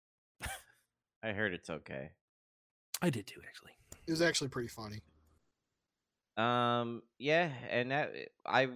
I 1.23 1.33
heard 1.33 1.53
it's 1.53 1.69
okay. 1.69 2.13
I 3.03 3.11
did 3.11 3.27
too, 3.27 3.41
actually. 3.47 3.73
It 4.07 4.11
was 4.11 4.23
actually 4.23 4.49
pretty 4.49 4.69
funny. 4.69 5.03
Um, 6.37 7.03
yeah, 7.19 7.51
and 7.71 7.91
that 7.91 8.13
I 8.47 8.69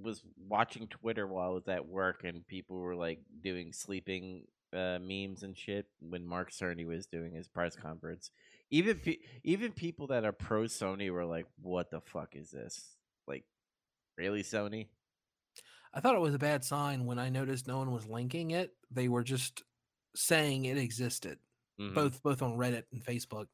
was 0.00 0.22
watching 0.48 0.86
Twitter 0.86 1.26
while 1.26 1.48
I 1.50 1.54
was 1.54 1.68
at 1.68 1.86
work, 1.88 2.22
and 2.24 2.46
people 2.46 2.78
were 2.78 2.94
like 2.94 3.20
doing 3.42 3.72
sleeping 3.72 4.44
uh, 4.72 4.98
memes 5.00 5.42
and 5.42 5.56
shit 5.56 5.86
when 6.00 6.24
Mark 6.26 6.50
Cerny 6.52 6.86
was 6.86 7.06
doing 7.06 7.32
his 7.32 7.48
press 7.48 7.74
conference. 7.76 8.30
Even 8.74 8.98
pe- 8.98 9.18
even 9.44 9.70
people 9.72 10.08
that 10.08 10.24
are 10.24 10.32
pro 10.32 10.62
Sony 10.64 11.10
were 11.12 11.24
like, 11.24 11.46
"What 11.62 11.90
the 11.90 12.00
fuck 12.00 12.34
is 12.34 12.50
this? 12.50 12.96
Like, 13.28 13.44
really, 14.18 14.42
Sony?" 14.42 14.88
I 15.92 16.00
thought 16.00 16.16
it 16.16 16.20
was 16.20 16.34
a 16.34 16.38
bad 16.40 16.64
sign 16.64 17.04
when 17.06 17.20
I 17.20 17.28
noticed 17.28 17.68
no 17.68 17.78
one 17.78 17.92
was 17.92 18.06
linking 18.08 18.50
it. 18.50 18.74
They 18.90 19.06
were 19.08 19.22
just 19.22 19.62
saying 20.16 20.64
it 20.64 20.76
existed, 20.76 21.38
Mhm. 21.78 21.94
both 21.94 22.20
both 22.22 22.42
on 22.42 22.56
Reddit 22.56 22.82
and 22.90 23.04
Facebook. 23.04 23.46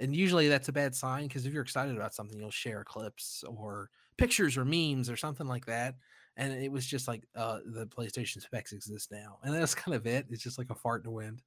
And 0.00 0.14
usually 0.14 0.48
that's 0.48 0.68
a 0.68 0.72
bad 0.72 0.94
sign 0.94 1.28
because 1.28 1.46
if 1.46 1.52
you're 1.52 1.62
excited 1.62 1.94
about 1.96 2.14
something, 2.14 2.36
you'll 2.36 2.50
share 2.50 2.82
clips 2.82 3.44
or 3.44 3.90
pictures 4.16 4.56
or 4.56 4.64
memes 4.64 5.08
or 5.08 5.16
something 5.16 5.46
like 5.46 5.66
that. 5.66 5.94
And 6.36 6.52
it 6.52 6.72
was 6.72 6.84
just 6.84 7.06
like 7.06 7.22
uh, 7.36 7.60
the 7.64 7.86
PlayStation 7.86 8.40
specs 8.42 8.72
exist 8.72 9.12
now, 9.12 9.38
and 9.44 9.54
that's 9.54 9.74
kind 9.84 9.94
of 9.94 10.04
it. 10.06 10.26
It's 10.30 10.42
just 10.42 10.58
like 10.58 10.70
a 10.70 10.74
fart 10.74 11.02
in 11.04 11.10
the 11.10 11.14
wind. 11.14 11.42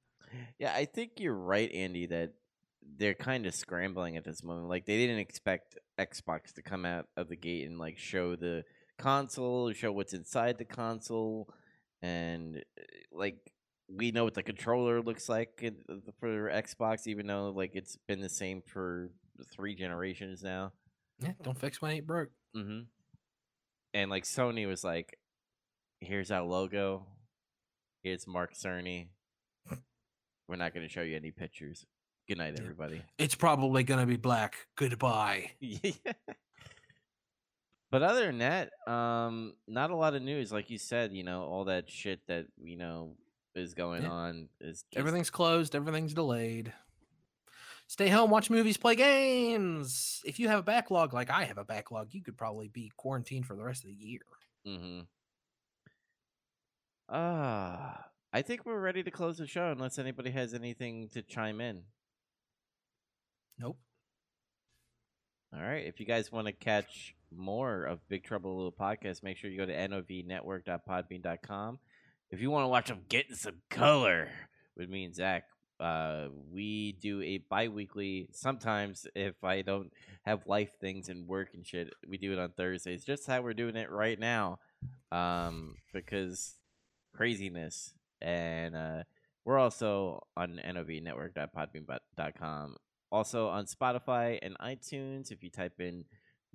Yeah, 0.58 0.74
I 0.74 0.86
think 0.86 1.20
you're 1.20 1.34
right, 1.36 1.70
Andy, 1.72 2.06
that 2.06 2.32
they're 2.98 3.14
kind 3.14 3.46
of 3.46 3.54
scrambling 3.54 4.16
at 4.16 4.24
this 4.24 4.42
moment. 4.42 4.68
Like 4.68 4.86
they 4.86 4.98
didn't 4.98 5.18
expect 5.18 5.78
Xbox 5.98 6.52
to 6.54 6.62
come 6.62 6.84
out 6.84 7.06
of 7.16 7.28
the 7.28 7.36
gate 7.36 7.66
and 7.66 7.78
like 7.78 7.98
show 7.98 8.36
the 8.36 8.64
console, 8.98 9.72
show 9.72 9.92
what's 9.92 10.14
inside 10.14 10.58
the 10.58 10.64
console, 10.64 11.48
and 12.00 12.56
uh, 12.56 12.82
like 13.12 13.52
we 13.88 14.10
know 14.10 14.24
what 14.24 14.34
the 14.34 14.42
controller 14.42 15.02
looks 15.02 15.28
like 15.28 15.62
uh, 15.64 15.94
for 16.20 16.50
Xbox, 16.50 17.06
even 17.06 17.26
though 17.26 17.50
like 17.50 17.72
it's 17.74 17.96
been 18.08 18.20
the 18.20 18.28
same 18.28 18.62
for 18.66 19.10
three 19.52 19.74
generations 19.74 20.42
now. 20.42 20.72
Yeah, 21.20 21.32
don't 21.42 21.58
fix 21.58 21.80
what 21.80 21.92
ain't 21.92 22.06
broke. 22.06 22.30
Mm-hmm. 22.56 22.80
And 23.94 24.10
like 24.10 24.24
Sony 24.24 24.66
was 24.66 24.82
like, 24.82 25.18
"Here's 26.00 26.30
our 26.30 26.42
logo. 26.42 27.06
Here's 28.02 28.26
Mark 28.26 28.54
Cerny. 28.54 29.08
We're 30.48 30.56
not 30.56 30.74
going 30.74 30.86
to 30.86 30.92
show 30.92 31.02
you 31.02 31.16
any 31.16 31.30
pictures. 31.30 31.86
Good 32.32 32.38
night, 32.38 32.58
everybody." 32.58 33.02
It's 33.18 33.34
probably 33.34 33.84
gonna 33.84 34.06
be 34.06 34.16
black. 34.16 34.56
Goodbye. 34.76 35.50
yeah. 35.60 35.90
But 37.90 38.02
other 38.02 38.24
than 38.24 38.38
that, 38.38 38.70
um, 38.90 39.52
not 39.68 39.90
a 39.90 39.96
lot 39.96 40.14
of 40.14 40.22
news. 40.22 40.50
Like 40.50 40.70
you 40.70 40.78
said, 40.78 41.12
you 41.12 41.24
know, 41.24 41.42
all 41.42 41.64
that 41.66 41.90
shit 41.90 42.26
that 42.28 42.46
you 42.56 42.78
know 42.78 43.16
is 43.54 43.74
going 43.74 44.04
Yeah. 44.04 44.10
on 44.10 44.48
is 44.62 44.82
just, 44.84 44.96
Everything's 44.96 45.28
closed. 45.28 45.74
Everything's 45.76 46.14
delayed. 46.14 46.72
Stay 47.86 48.08
home, 48.08 48.30
watch 48.30 48.48
movies, 48.48 48.78
play 48.78 48.94
games. 48.94 50.22
If 50.24 50.40
you 50.40 50.48
have 50.48 50.60
a 50.60 50.62
backlog 50.62 51.12
like 51.12 51.28
I 51.28 51.44
have 51.44 51.58
a 51.58 51.64
backlog, 51.66 52.14
you 52.14 52.22
could 52.22 52.38
probably 52.38 52.68
be 52.68 52.90
quarantined 52.96 53.44
for 53.44 53.54
the 53.54 53.62
rest 53.62 53.84
of 53.84 53.88
the 53.90 53.94
year. 53.94 54.22
Mm-hmm. 54.66 55.00
Ah, 57.10 58.06
I 58.32 58.40
think 58.40 58.64
we're 58.64 58.80
ready 58.80 59.02
to 59.02 59.10
close 59.10 59.36
the 59.36 59.46
show 59.46 59.70
unless 59.70 59.98
anybody 59.98 60.30
has 60.30 60.54
anything 60.54 61.10
to 61.10 61.20
chime 61.20 61.60
in. 61.60 61.82
Nope. 63.62 63.78
All 65.54 65.62
right. 65.62 65.86
If 65.86 66.00
you 66.00 66.06
guys 66.06 66.32
want 66.32 66.48
to 66.48 66.52
catch 66.52 67.14
more 67.30 67.84
of 67.84 68.00
Big 68.08 68.24
Trouble 68.24 68.56
Little 68.56 68.72
Podcast, 68.72 69.22
make 69.22 69.36
sure 69.36 69.48
you 69.50 69.58
go 69.58 69.66
to 69.66 69.72
novnetwork.podbean.com. 69.72 71.78
If 72.32 72.40
you 72.40 72.50
want 72.50 72.64
to 72.64 72.68
watch 72.68 72.88
them 72.88 73.02
getting 73.08 73.36
some 73.36 73.62
color 73.70 74.30
with 74.76 74.88
me 74.88 75.04
and 75.04 75.14
Zach, 75.14 75.44
uh, 75.78 76.26
we 76.52 76.96
do 77.00 77.22
a 77.22 77.38
bi 77.38 77.68
weekly. 77.68 78.26
Sometimes, 78.32 79.06
if 79.14 79.44
I 79.44 79.62
don't 79.62 79.92
have 80.22 80.48
life 80.48 80.72
things 80.80 81.08
and 81.08 81.28
work 81.28 81.50
and 81.54 81.64
shit, 81.64 81.94
we 82.08 82.18
do 82.18 82.32
it 82.32 82.40
on 82.40 82.50
Thursdays. 82.50 83.04
Just 83.04 83.28
how 83.28 83.42
we're 83.42 83.54
doing 83.54 83.76
it 83.76 83.92
right 83.92 84.18
now, 84.18 84.58
um, 85.12 85.76
because 85.92 86.56
craziness. 87.14 87.94
And 88.20 88.74
uh, 88.74 89.04
we're 89.44 89.58
also 89.58 90.26
on 90.36 90.58
novnetwork.podbean.com 90.64 92.76
also 93.12 93.48
on 93.48 93.66
Spotify 93.66 94.38
and 94.42 94.58
iTunes 94.58 95.30
if 95.30 95.44
you 95.44 95.50
type 95.50 95.78
in 95.78 96.04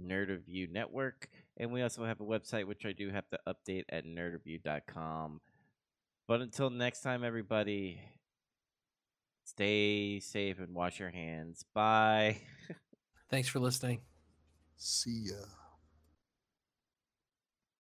Nerd 0.01 0.33
of 0.33 0.45
View 0.45 0.67
Network. 0.69 1.29
And 1.55 1.71
we 1.71 1.81
also 1.81 2.03
have 2.03 2.19
a 2.19 2.25
website 2.25 2.65
which 2.65 2.85
I 2.85 2.91
do 2.91 3.09
have 3.11 3.29
to 3.29 3.39
update 3.47 3.83
at 3.89 4.05
nerdreview.com. 4.05 5.39
But 6.27 6.41
until 6.41 6.69
next 6.69 7.01
time, 7.01 7.23
everybody, 7.23 8.01
stay 9.45 10.19
safe 10.19 10.59
and 10.59 10.73
wash 10.75 10.99
your 10.99 11.11
hands. 11.11 11.63
Bye. 11.73 12.41
Thanks 13.29 13.47
for 13.47 13.59
listening. 13.59 14.01
See 14.75 15.29
ya. 15.29 15.66